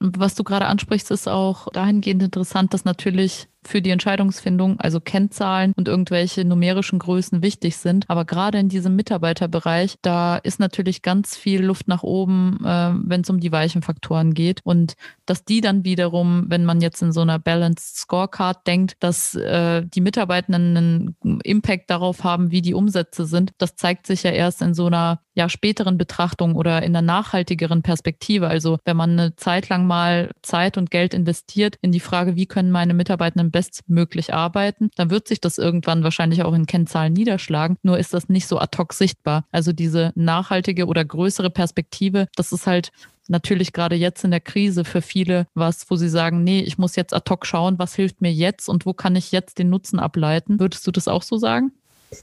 Was 0.00 0.34
du 0.34 0.44
gerade 0.44 0.66
ansprichst, 0.66 1.10
ist 1.10 1.28
auch 1.28 1.68
dahingehend 1.72 2.22
interessant, 2.22 2.72
dass 2.72 2.86
natürlich 2.86 3.49
für 3.66 3.82
die 3.82 3.90
Entscheidungsfindung, 3.90 4.80
also 4.80 5.00
Kennzahlen 5.00 5.72
und 5.76 5.88
irgendwelche 5.88 6.44
numerischen 6.44 6.98
Größen 6.98 7.42
wichtig 7.42 7.76
sind. 7.76 8.08
Aber 8.08 8.24
gerade 8.24 8.58
in 8.58 8.68
diesem 8.68 8.96
Mitarbeiterbereich, 8.96 9.96
da 10.02 10.36
ist 10.36 10.60
natürlich 10.60 11.02
ganz 11.02 11.36
viel 11.36 11.62
Luft 11.62 11.86
nach 11.88 12.02
oben, 12.02 12.58
äh, 12.64 12.92
wenn 13.04 13.20
es 13.20 13.30
um 13.30 13.40
die 13.40 13.52
weichen 13.52 13.82
Faktoren 13.82 14.34
geht. 14.34 14.60
Und 14.64 14.94
dass 15.26 15.44
die 15.44 15.60
dann 15.60 15.84
wiederum, 15.84 16.46
wenn 16.48 16.64
man 16.64 16.80
jetzt 16.80 17.02
in 17.02 17.12
so 17.12 17.20
einer 17.20 17.38
Balanced 17.38 17.96
Scorecard 17.96 18.66
denkt, 18.66 18.96
dass 19.00 19.34
äh, 19.34 19.84
die 19.86 20.00
Mitarbeitenden 20.00 20.76
einen 20.76 21.40
Impact 21.44 21.90
darauf 21.90 22.24
haben, 22.24 22.50
wie 22.50 22.62
die 22.62 22.74
Umsätze 22.74 23.26
sind, 23.26 23.52
das 23.58 23.76
zeigt 23.76 24.06
sich 24.06 24.22
ja 24.22 24.30
erst 24.30 24.62
in 24.62 24.74
so 24.74 24.86
einer 24.86 25.20
ja, 25.34 25.48
späteren 25.48 25.96
Betrachtung 25.96 26.54
oder 26.54 26.82
in 26.82 26.94
einer 26.94 27.02
nachhaltigeren 27.02 27.82
Perspektive. 27.82 28.48
Also 28.48 28.78
wenn 28.84 28.96
man 28.96 29.10
eine 29.12 29.36
Zeit 29.36 29.68
lang 29.68 29.86
mal 29.86 30.30
Zeit 30.42 30.76
und 30.76 30.90
Geld 30.90 31.14
investiert 31.14 31.76
in 31.82 31.92
die 31.92 32.00
Frage, 32.00 32.36
wie 32.36 32.46
können 32.46 32.70
meine 32.70 32.94
Mitarbeitenden 32.94 33.49
bestmöglich 33.50 34.34
arbeiten, 34.34 34.90
dann 34.96 35.10
wird 35.10 35.28
sich 35.28 35.40
das 35.40 35.58
irgendwann 35.58 36.02
wahrscheinlich 36.02 36.42
auch 36.42 36.54
in 36.54 36.66
Kennzahlen 36.66 37.12
niederschlagen. 37.12 37.76
Nur 37.82 37.98
ist 37.98 38.14
das 38.14 38.28
nicht 38.28 38.46
so 38.46 38.58
ad 38.58 38.76
hoc 38.78 38.92
sichtbar. 38.92 39.44
Also 39.50 39.72
diese 39.72 40.12
nachhaltige 40.14 40.86
oder 40.86 41.04
größere 41.04 41.50
Perspektive, 41.50 42.28
das 42.36 42.52
ist 42.52 42.66
halt 42.66 42.90
natürlich 43.28 43.72
gerade 43.72 43.94
jetzt 43.94 44.24
in 44.24 44.32
der 44.32 44.40
Krise 44.40 44.84
für 44.84 45.02
viele 45.02 45.46
was, 45.54 45.88
wo 45.88 45.96
sie 45.96 46.08
sagen, 46.08 46.42
nee, 46.42 46.60
ich 46.60 46.78
muss 46.78 46.96
jetzt 46.96 47.14
ad 47.14 47.30
hoc 47.30 47.46
schauen, 47.46 47.78
was 47.78 47.94
hilft 47.94 48.20
mir 48.20 48.32
jetzt 48.32 48.68
und 48.68 48.86
wo 48.86 48.92
kann 48.92 49.16
ich 49.16 49.32
jetzt 49.32 49.58
den 49.58 49.70
Nutzen 49.70 49.98
ableiten. 49.98 50.60
Würdest 50.60 50.86
du 50.86 50.90
das 50.90 51.08
auch 51.08 51.22
so 51.22 51.36
sagen? 51.36 51.72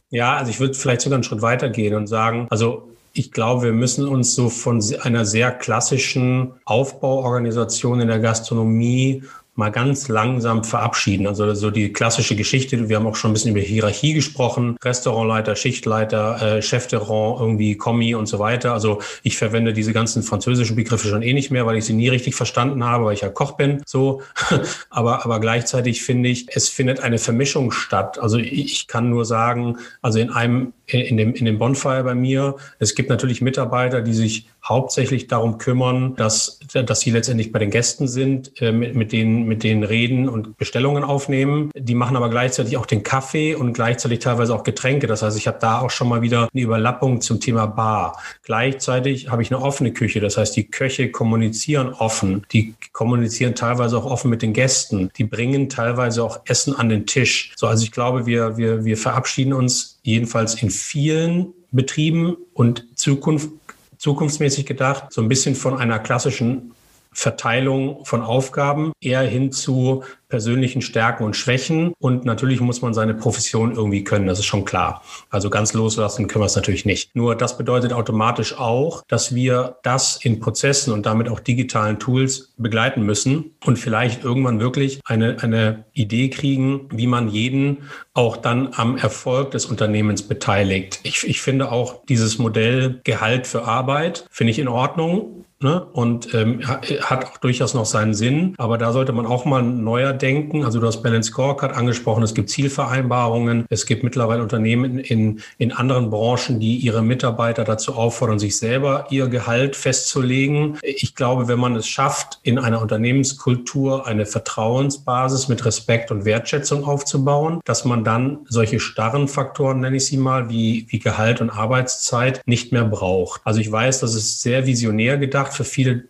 Ja, 0.09 0.35
also 0.35 0.51
ich 0.51 0.59
würde 0.59 0.73
vielleicht 0.73 1.01
sogar 1.01 1.15
einen 1.15 1.23
Schritt 1.23 1.41
weiter 1.41 1.69
gehen 1.69 1.95
und 1.95 2.07
sagen, 2.07 2.47
also 2.49 2.89
ich 3.13 3.31
glaube, 3.31 3.63
wir 3.63 3.73
müssen 3.73 4.07
uns 4.07 4.35
so 4.35 4.49
von 4.49 4.83
einer 5.01 5.25
sehr 5.25 5.51
klassischen 5.51 6.53
Aufbauorganisation 6.65 7.99
in 7.99 8.07
der 8.07 8.19
Gastronomie 8.19 9.23
mal 9.57 9.71
ganz 9.71 10.07
langsam 10.07 10.63
verabschieden. 10.63 11.27
Also 11.27 11.53
so 11.53 11.71
die 11.71 11.91
klassische 11.91 12.35
Geschichte, 12.35 12.89
wir 12.89 12.95
haben 12.95 13.07
auch 13.07 13.15
schon 13.15 13.31
ein 13.31 13.33
bisschen 13.33 13.51
über 13.51 13.59
Hierarchie 13.59 14.13
gesprochen, 14.13 14.77
Restaurantleiter, 14.83 15.55
Schichtleiter, 15.55 16.57
äh, 16.57 16.61
Chef 16.61 16.87
de 16.87 16.99
Rang, 16.99 17.39
irgendwie 17.39 17.75
Kommi 17.75 18.13
und 18.13 18.27
so 18.27 18.39
weiter. 18.39 18.73
Also 18.73 19.01
ich 19.23 19.37
verwende 19.37 19.73
diese 19.73 19.93
ganzen 19.93 20.21
französischen 20.21 20.75
Begriffe 20.75 21.07
schon 21.07 21.23
eh 21.23 21.33
nicht 21.33 21.49
mehr, 21.49 21.65
weil 21.65 21.77
ich 21.77 21.85
sie 21.85 21.93
nie 21.93 22.09
richtig 22.09 22.35
verstanden 22.35 22.83
habe, 22.83 23.05
weil 23.05 23.15
ich 23.15 23.21
ja 23.21 23.29
Koch 23.29 23.53
bin. 23.53 23.81
So, 23.85 24.21
aber 24.89 25.25
aber 25.25 25.39
gleichzeitig 25.39 26.03
finde 26.03 26.29
ich, 26.29 26.47
es 26.55 26.69
findet 26.69 26.99
eine 26.99 27.17
Vermischung 27.17 27.71
statt. 27.71 28.19
Also 28.19 28.37
ich 28.37 28.87
kann 28.87 29.09
nur 29.09 29.25
sagen, 29.25 29.77
also 30.01 30.19
in 30.19 30.29
einem 30.29 30.73
in 30.87 31.17
dem, 31.17 31.33
in 31.33 31.45
dem 31.45 31.59
Bonfire 31.59 32.03
bei 32.03 32.15
mir. 32.15 32.55
Es 32.79 32.95
gibt 32.95 33.09
natürlich 33.09 33.41
Mitarbeiter, 33.41 34.01
die 34.01 34.13
sich 34.13 34.47
hauptsächlich 34.63 35.27
darum 35.27 35.57
kümmern, 35.57 36.15
dass, 36.15 36.59
dass 36.73 36.99
sie 37.01 37.11
letztendlich 37.11 37.51
bei 37.51 37.59
den 37.59 37.71
Gästen 37.71 38.07
sind, 38.07 38.61
äh, 38.61 38.71
mit, 38.71 38.95
mit, 38.95 39.11
denen, 39.11 39.47
mit 39.47 39.63
denen 39.63 39.83
reden 39.83 40.29
und 40.29 40.57
Bestellungen 40.57 41.03
aufnehmen. 41.03 41.71
Die 41.75 41.95
machen 41.95 42.15
aber 42.15 42.29
gleichzeitig 42.29 42.77
auch 42.77 42.85
den 42.85 43.03
Kaffee 43.03 43.55
und 43.55 43.73
gleichzeitig 43.73 44.19
teilweise 44.19 44.55
auch 44.55 44.63
Getränke. 44.63 45.07
Das 45.07 45.21
heißt, 45.21 45.37
ich 45.37 45.47
habe 45.47 45.57
da 45.59 45.81
auch 45.81 45.89
schon 45.89 46.07
mal 46.07 46.21
wieder 46.21 46.49
eine 46.53 46.63
Überlappung 46.63 47.21
zum 47.21 47.39
Thema 47.39 47.65
Bar. 47.65 48.21
Gleichzeitig 48.43 49.29
habe 49.29 49.41
ich 49.41 49.53
eine 49.53 49.61
offene 49.61 49.91
Küche. 49.91 50.19
Das 50.19 50.37
heißt, 50.37 50.55
die 50.55 50.69
Köche 50.69 51.11
kommunizieren 51.11 51.93
offen. 51.93 52.45
Die 52.51 52.75
kommunizieren 52.93 53.55
teilweise 53.55 53.97
auch 53.97 54.05
offen 54.05 54.29
mit 54.29 54.41
den 54.41 54.53
Gästen. 54.53 55.11
Die 55.17 55.23
bringen 55.23 55.69
teilweise 55.69 56.23
auch 56.23 56.41
Essen 56.45 56.75
an 56.75 56.89
den 56.89 57.05
Tisch. 57.05 57.53
So, 57.55 57.67
also 57.67 57.83
ich 57.83 57.91
glaube, 57.91 58.25
wir, 58.25 58.57
wir, 58.57 58.85
wir 58.85 58.97
verabschieden 58.97 59.53
uns 59.53 59.96
jedenfalls 60.07 60.61
in 60.63 60.69
vielen 60.69 61.53
Betrieben 61.71 62.37
und 62.53 62.87
Zukunft, 62.95 63.49
zukunftsmäßig 63.97 64.65
gedacht, 64.65 65.11
so 65.11 65.21
ein 65.21 65.27
bisschen 65.27 65.53
von 65.53 65.77
einer 65.77 65.99
klassischen 65.99 66.71
Verteilung 67.17 68.05
von 68.05 68.21
Aufgaben 68.21 68.93
eher 69.01 69.21
hin 69.21 69.51
zu 69.51 70.03
persönlichen 70.29 70.83
Stärken 70.83 71.23
und 71.23 71.35
Schwächen. 71.35 71.93
Und 71.97 72.25
natürlich 72.25 72.61
muss 72.61 72.83
man 72.83 72.93
seine 72.93 73.15
Profession 73.15 73.73
irgendwie 73.73 74.03
können, 74.03 74.27
das 74.27 74.37
ist 74.37 74.45
schon 74.45 74.65
klar. 74.65 75.01
Also 75.31 75.49
ganz 75.49 75.73
loslassen 75.73 76.27
können 76.27 76.43
wir 76.43 76.45
es 76.45 76.55
natürlich 76.55 76.85
nicht. 76.85 77.15
Nur 77.15 77.35
das 77.35 77.57
bedeutet 77.57 77.91
automatisch 77.91 78.55
auch, 78.59 79.03
dass 79.07 79.33
wir 79.33 79.77
das 79.81 80.23
in 80.23 80.39
Prozessen 80.39 80.93
und 80.93 81.07
damit 81.07 81.27
auch 81.27 81.39
digitalen 81.39 81.97
Tools 81.97 82.53
begleiten 82.57 83.01
müssen 83.01 83.55
und 83.65 83.79
vielleicht 83.79 84.23
irgendwann 84.23 84.59
wirklich 84.59 84.99
eine, 85.03 85.37
eine 85.41 85.85
Idee 85.93 86.29
kriegen, 86.29 86.87
wie 86.91 87.07
man 87.07 87.29
jeden 87.29 87.89
auch 88.13 88.37
dann 88.37 88.73
am 88.75 88.95
Erfolg 88.95 89.49
des 89.51 89.65
Unternehmens 89.65 90.21
beteiligt. 90.21 90.99
Ich, 91.01 91.27
ich 91.27 91.41
finde 91.41 91.71
auch 91.71 92.05
dieses 92.05 92.37
Modell 92.37 93.01
Gehalt 93.03 93.47
für 93.47 93.63
Arbeit, 93.63 94.27
finde 94.29 94.51
ich 94.51 94.59
in 94.59 94.67
Ordnung 94.67 95.45
ne? 95.61 95.85
und 95.93 96.33
ähm, 96.33 96.61
hat 96.67 97.25
auch 97.25 97.37
durchaus 97.37 97.73
noch 97.73 97.85
seinen 97.85 98.13
Sinn. 98.13 98.53
Aber 98.57 98.77
da 98.77 98.91
sollte 98.91 99.13
man 99.13 99.25
auch 99.25 99.45
mal 99.45 99.63
neuer 99.63 100.13
denken. 100.13 100.63
Also 100.63 100.79
du 100.79 100.87
hast 100.87 101.01
Balance 101.01 101.31
Scorecard 101.31 101.75
angesprochen, 101.75 102.23
es 102.23 102.33
gibt 102.33 102.49
Zielvereinbarungen, 102.49 103.65
es 103.69 103.85
gibt 103.85 104.03
mittlerweile 104.03 104.43
Unternehmen 104.43 104.99
in, 104.99 105.41
in 105.57 105.71
anderen 105.71 106.09
Branchen, 106.09 106.59
die 106.59 106.77
ihre 106.77 107.01
Mitarbeiter 107.01 107.63
dazu 107.63 107.95
auffordern, 107.95 108.39
sich 108.39 108.57
selber 108.57 109.07
ihr 109.09 109.27
Gehalt 109.27 109.75
festzulegen. 109.75 110.77
Ich 110.81 111.15
glaube, 111.15 111.47
wenn 111.47 111.59
man 111.59 111.75
es 111.75 111.87
schafft, 111.87 112.39
in 112.43 112.59
einer 112.59 112.81
Unternehmenskultur 112.81 114.07
eine 114.07 114.25
Vertrauensbasis 114.25 115.47
mit 115.47 115.65
Respekt 115.65 116.11
und 116.11 116.25
Wertschätzung 116.25 116.83
aufzubauen, 116.83 117.61
dass 117.65 117.85
man 117.85 118.03
dann 118.03 118.39
solche 118.47 118.79
starren 118.79 119.27
Faktoren, 119.27 119.79
nenne 119.79 119.97
ich 119.97 120.05
sie 120.05 120.17
mal, 120.17 120.49
wie, 120.49 120.85
wie 120.89 120.99
Gehalt 120.99 121.41
und 121.41 121.49
Arbeitszeit 121.49 122.41
nicht 122.45 122.71
mehr 122.71 122.83
braucht. 122.83 123.41
Also 123.43 123.59
ich 123.59 123.71
weiß, 123.71 123.99
das 123.99 124.15
ist 124.15 124.41
sehr 124.41 124.65
visionär 124.65 125.17
gedacht 125.17 125.46
für 125.53 125.63
viele 125.63 126.03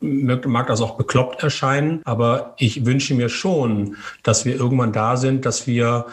mag 0.00 0.66
das 0.66 0.82
auch 0.82 0.96
bekloppt 0.96 1.42
erscheinen, 1.42 2.02
aber 2.04 2.54
ich 2.58 2.84
wünsche 2.84 3.14
mir 3.14 3.28
schon, 3.30 3.96
dass 4.22 4.44
wir 4.44 4.54
irgendwann 4.54 4.92
da 4.92 5.16
sind, 5.16 5.46
dass 5.46 5.66
wir 5.66 6.06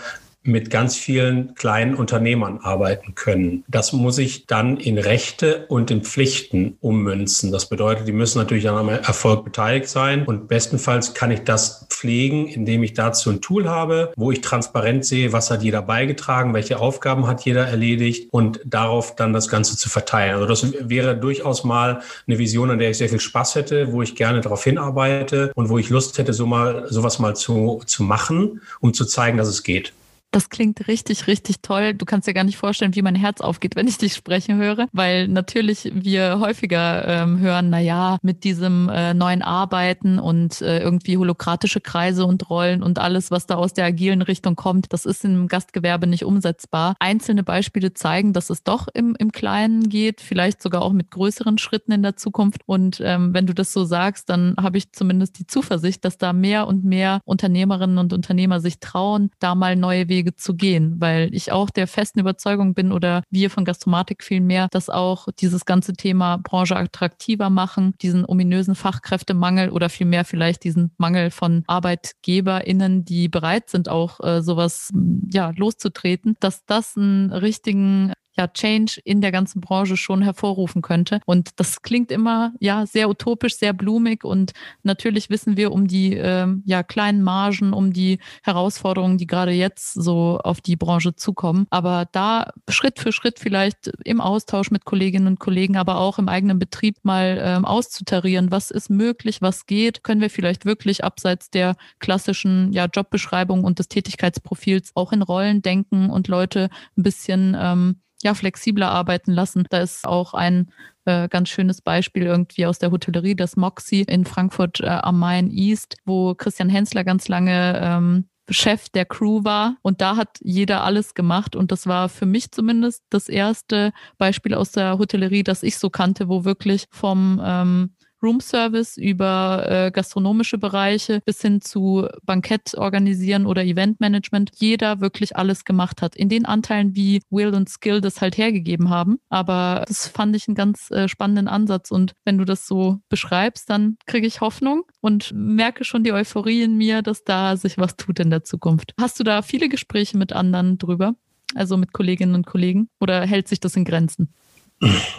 mit 0.43 0.69
ganz 0.69 0.95
vielen 0.95 1.55
kleinen 1.55 1.95
Unternehmern 1.95 2.59
arbeiten 2.61 3.15
können. 3.15 3.63
Das 3.67 3.93
muss 3.93 4.17
ich 4.17 4.45
dann 4.45 4.77
in 4.77 4.97
Rechte 4.97 5.65
und 5.67 5.89
in 5.89 6.03
Pflichten 6.03 6.77
ummünzen. 6.81 7.51
Das 7.51 7.67
bedeutet, 7.69 8.07
die 8.07 8.11
müssen 8.11 8.37
natürlich 8.39 8.67
an 8.69 8.77
einem 8.77 8.89
Erfolg 8.89 9.45
beteiligt 9.45 9.87
sein 9.87 10.25
und 10.25 10.47
bestenfalls 10.47 11.13
kann 11.13 11.31
ich 11.31 11.41
das 11.41 11.87
pflegen, 11.89 12.47
indem 12.47 12.83
ich 12.83 12.93
dazu 12.93 13.29
ein 13.29 13.41
Tool 13.41 13.69
habe, 13.69 14.11
wo 14.17 14.31
ich 14.31 14.41
transparent 14.41 15.05
sehe, 15.05 15.31
was 15.31 15.49
hat 15.49 15.63
jeder 15.63 15.81
beigetragen, 15.81 16.53
welche 16.53 16.79
Aufgaben 16.79 17.27
hat 17.27 17.45
jeder 17.45 17.65
erledigt 17.65 18.27
und 18.31 18.59
darauf 18.65 19.15
dann 19.15 19.31
das 19.33 19.47
Ganze 19.47 19.77
zu 19.77 19.89
verteilen. 19.89 20.35
Also 20.35 20.47
das 20.47 20.89
wäre 20.89 21.15
durchaus 21.17 21.63
mal 21.63 22.01
eine 22.27 22.37
Vision, 22.37 22.71
an 22.71 22.79
der 22.79 22.89
ich 22.89 22.97
sehr 22.97 23.09
viel 23.09 23.19
Spaß 23.19 23.55
hätte, 23.55 23.91
wo 23.93 24.01
ich 24.01 24.15
gerne 24.15 24.41
darauf 24.41 24.63
hinarbeite 24.63 25.51
und 25.55 25.69
wo 25.69 25.77
ich 25.77 25.89
Lust 25.89 26.17
hätte, 26.17 26.33
so 26.33 26.45
mal 26.45 26.85
sowas 26.89 27.19
mal 27.19 27.35
zu, 27.35 27.81
zu 27.85 28.03
machen, 28.03 28.61
um 28.81 28.93
zu 28.93 29.05
zeigen, 29.05 29.37
dass 29.37 29.47
es 29.47 29.63
geht. 29.63 29.93
Das 30.33 30.49
klingt 30.49 30.87
richtig, 30.87 31.27
richtig 31.27 31.61
toll. 31.61 31.93
Du 31.93 32.05
kannst 32.05 32.27
dir 32.27 32.33
gar 32.33 32.43
nicht 32.43 32.57
vorstellen, 32.57 32.95
wie 32.95 33.03
mein 33.03 33.13
Herz 33.13 33.39
aufgeht, 33.39 33.75
wenn 33.75 33.87
ich 33.87 33.99
dich 33.99 34.15
sprechen 34.15 34.57
höre, 34.57 34.87
weil 34.91 35.27
natürlich 35.27 35.91
wir 35.93 36.39
häufiger 36.39 37.07
ähm, 37.07 37.37
hören, 37.37 37.69
na 37.69 37.79
ja, 37.79 38.17
mit 38.23 38.43
diesem 38.43 38.89
äh, 38.89 39.13
neuen 39.13 39.43
Arbeiten 39.43 40.17
und 40.17 40.59
äh, 40.63 40.79
irgendwie 40.79 41.17
holokratische 41.17 41.81
Kreise 41.81 42.25
und 42.25 42.49
Rollen 42.49 42.81
und 42.81 42.97
alles, 42.97 43.29
was 43.29 43.45
da 43.45 43.57
aus 43.57 43.73
der 43.73 43.85
agilen 43.85 44.23
Richtung 44.23 44.55
kommt, 44.55 44.91
das 44.91 45.05
ist 45.05 45.23
im 45.23 45.47
Gastgewerbe 45.47 46.07
nicht 46.07 46.25
umsetzbar. 46.25 46.95
Einzelne 46.97 47.43
Beispiele 47.43 47.93
zeigen, 47.93 48.33
dass 48.33 48.49
es 48.49 48.63
doch 48.63 48.87
im, 48.91 49.15
im 49.19 49.31
Kleinen 49.31 49.87
geht, 49.87 50.19
vielleicht 50.19 50.63
sogar 50.63 50.81
auch 50.81 50.93
mit 50.93 51.11
größeren 51.11 51.59
Schritten 51.59 51.91
in 51.91 52.01
der 52.01 52.15
Zukunft. 52.15 52.61
Und 52.65 52.99
ähm, 53.05 53.35
wenn 53.35 53.45
du 53.45 53.53
das 53.53 53.71
so 53.71 53.85
sagst, 53.85 54.31
dann 54.31 54.55
habe 54.59 54.79
ich 54.79 54.93
zumindest 54.93 55.37
die 55.37 55.45
Zuversicht, 55.45 56.03
dass 56.03 56.17
da 56.17 56.33
mehr 56.33 56.65
und 56.65 56.83
mehr 56.83 57.21
Unternehmerinnen 57.23 57.99
und 57.99 58.13
Unternehmer 58.13 58.59
sich 58.61 58.79
trauen, 58.79 59.29
da 59.37 59.53
mal 59.53 59.75
neue 59.75 60.09
Wege 60.09 60.22
Wege 60.23 60.35
zu 60.35 60.55
gehen, 60.55 60.95
weil 60.99 61.33
ich 61.33 61.51
auch 61.51 61.69
der 61.69 61.87
festen 61.87 62.19
Überzeugung 62.19 62.73
bin 62.73 62.91
oder 62.91 63.23
wir 63.29 63.49
von 63.49 63.65
Gastromatik 63.65 64.23
vielmehr, 64.23 64.67
dass 64.71 64.89
auch 64.89 65.27
dieses 65.39 65.65
ganze 65.65 65.93
Thema 65.93 66.37
Branche 66.37 66.75
attraktiver 66.75 67.49
machen, 67.49 67.93
diesen 68.01 68.25
ominösen 68.25 68.75
Fachkräftemangel 68.75 69.69
oder 69.69 69.89
vielmehr 69.89 70.23
vielleicht 70.25 70.63
diesen 70.63 70.91
Mangel 70.97 71.29
von 71.29 71.63
ArbeitgeberInnen, 71.67 73.03
die 73.05 73.27
bereit 73.27 73.69
sind, 73.69 73.89
auch 73.89 74.19
äh, 74.21 74.41
sowas 74.41 74.91
ja, 75.29 75.51
loszutreten, 75.55 76.35
dass 76.39 76.65
das 76.65 76.95
einen 76.95 77.31
richtigen 77.31 78.13
ja 78.35 78.47
Change 78.47 78.99
in 79.03 79.21
der 79.21 79.31
ganzen 79.31 79.61
Branche 79.61 79.97
schon 79.97 80.21
hervorrufen 80.21 80.81
könnte. 80.81 81.19
Und 81.25 81.51
das 81.59 81.81
klingt 81.81 82.11
immer 82.11 82.53
ja 82.59 82.85
sehr 82.85 83.09
utopisch, 83.09 83.57
sehr 83.57 83.73
blumig 83.73 84.23
und 84.23 84.53
natürlich 84.83 85.29
wissen 85.29 85.57
wir 85.57 85.71
um 85.71 85.87
die 85.87 86.13
ähm, 86.15 86.63
ja 86.65 86.83
kleinen 86.83 87.23
Margen, 87.23 87.73
um 87.73 87.93
die 87.93 88.19
Herausforderungen, 88.43 89.17
die 89.17 89.27
gerade 89.27 89.51
jetzt 89.51 89.93
so 89.93 90.39
auf 90.43 90.61
die 90.61 90.75
Branche 90.75 91.15
zukommen. 91.15 91.67
Aber 91.69 92.07
da 92.11 92.51
Schritt 92.69 92.99
für 92.99 93.11
Schritt 93.11 93.39
vielleicht 93.39 93.91
im 94.03 94.21
Austausch 94.21 94.71
mit 94.71 94.85
Kolleginnen 94.85 95.27
und 95.27 95.39
Kollegen, 95.39 95.77
aber 95.77 95.99
auch 95.99 96.19
im 96.19 96.29
eigenen 96.29 96.59
Betrieb 96.59 96.97
mal 97.03 97.39
ähm, 97.41 97.65
auszutarieren, 97.65 98.51
was 98.51 98.71
ist 98.71 98.89
möglich, 98.89 99.41
was 99.41 99.65
geht, 99.65 100.03
können 100.03 100.21
wir 100.21 100.29
vielleicht 100.29 100.65
wirklich 100.65 101.03
abseits 101.03 101.49
der 101.49 101.75
klassischen 101.99 102.71
ja, 102.73 102.85
Jobbeschreibung 102.85 103.63
und 103.63 103.79
des 103.79 103.87
Tätigkeitsprofils 103.87 104.91
auch 104.95 105.11
in 105.11 105.21
Rollen 105.21 105.61
denken 105.61 106.09
und 106.09 106.27
Leute 106.27 106.69
ein 106.97 107.03
bisschen 107.03 107.55
ähm, 107.59 108.01
ja, 108.23 108.33
flexibler 108.33 108.89
arbeiten 108.89 109.31
lassen. 109.31 109.65
Da 109.69 109.79
ist 109.79 110.05
auch 110.05 110.33
ein 110.33 110.71
äh, 111.05 111.27
ganz 111.27 111.49
schönes 111.49 111.81
Beispiel 111.81 112.23
irgendwie 112.23 112.65
aus 112.65 112.79
der 112.79 112.91
Hotellerie, 112.91 113.35
das 113.35 113.55
Moxie 113.55 114.03
in 114.03 114.25
Frankfurt 114.25 114.79
äh, 114.79 114.87
am 114.87 115.19
Main 115.19 115.51
East, 115.51 115.97
wo 116.05 116.33
Christian 116.35 116.69
Hensler 116.69 117.03
ganz 117.03 117.27
lange 117.27 117.79
ähm, 117.81 118.25
Chef 118.49 118.89
der 118.89 119.05
Crew 119.05 119.43
war 119.43 119.77
und 119.81 120.01
da 120.01 120.17
hat 120.17 120.37
jeder 120.41 120.83
alles 120.83 121.13
gemacht 121.13 121.55
und 121.55 121.71
das 121.71 121.87
war 121.87 122.09
für 122.09 122.25
mich 122.25 122.51
zumindest 122.51 123.03
das 123.09 123.29
erste 123.29 123.93
Beispiel 124.17 124.53
aus 124.53 124.71
der 124.71 124.97
Hotellerie, 124.97 125.43
das 125.43 125.63
ich 125.63 125.77
so 125.77 125.89
kannte, 125.89 126.27
wo 126.27 126.43
wirklich 126.43 126.85
vom 126.91 127.41
ähm, 127.43 127.95
Roomservice 128.23 128.97
über 128.97 129.65
äh, 129.67 129.91
gastronomische 129.91 130.57
Bereiche 130.57 131.21
bis 131.25 131.41
hin 131.41 131.61
zu 131.61 132.07
Bankett 132.23 132.75
organisieren 132.75 133.45
oder 133.45 133.63
Eventmanagement 133.63 134.51
jeder 134.55 135.01
wirklich 135.01 135.35
alles 135.35 135.65
gemacht 135.65 136.01
hat. 136.01 136.15
In 136.15 136.29
den 136.29 136.45
Anteilen, 136.45 136.95
wie 136.95 137.21
Will 137.29 137.53
und 137.53 137.69
Skill 137.69 138.01
das 138.01 138.21
halt 138.21 138.37
hergegeben 138.37 138.89
haben. 138.89 139.19
Aber 139.29 139.83
das 139.87 140.07
fand 140.07 140.35
ich 140.35 140.47
einen 140.47 140.55
ganz 140.55 140.89
äh, 140.91 141.07
spannenden 141.07 141.47
Ansatz. 141.47 141.91
Und 141.91 142.13
wenn 142.23 142.37
du 142.37 142.45
das 142.45 142.67
so 142.67 142.99
beschreibst, 143.09 143.69
dann 143.69 143.97
kriege 144.05 144.27
ich 144.27 144.41
Hoffnung 144.41 144.83
und 145.01 145.31
merke 145.33 145.83
schon 145.83 146.03
die 146.03 146.13
Euphorie 146.13 146.63
in 146.63 146.77
mir, 146.77 147.01
dass 147.01 147.23
da 147.23 147.57
sich 147.57 147.77
was 147.77 147.97
tut 147.97 148.19
in 148.19 148.29
der 148.29 148.43
Zukunft. 148.43 148.93
Hast 148.99 149.19
du 149.19 149.23
da 149.23 149.41
viele 149.41 149.69
Gespräche 149.69 150.17
mit 150.17 150.33
anderen 150.33 150.77
drüber? 150.77 151.15
Also 151.55 151.77
mit 151.77 151.93
Kolleginnen 151.93 152.35
und 152.35 152.45
Kollegen? 152.45 152.89
Oder 152.99 153.25
hält 153.25 153.47
sich 153.47 153.59
das 153.59 153.75
in 153.75 153.85
Grenzen? 153.85 154.33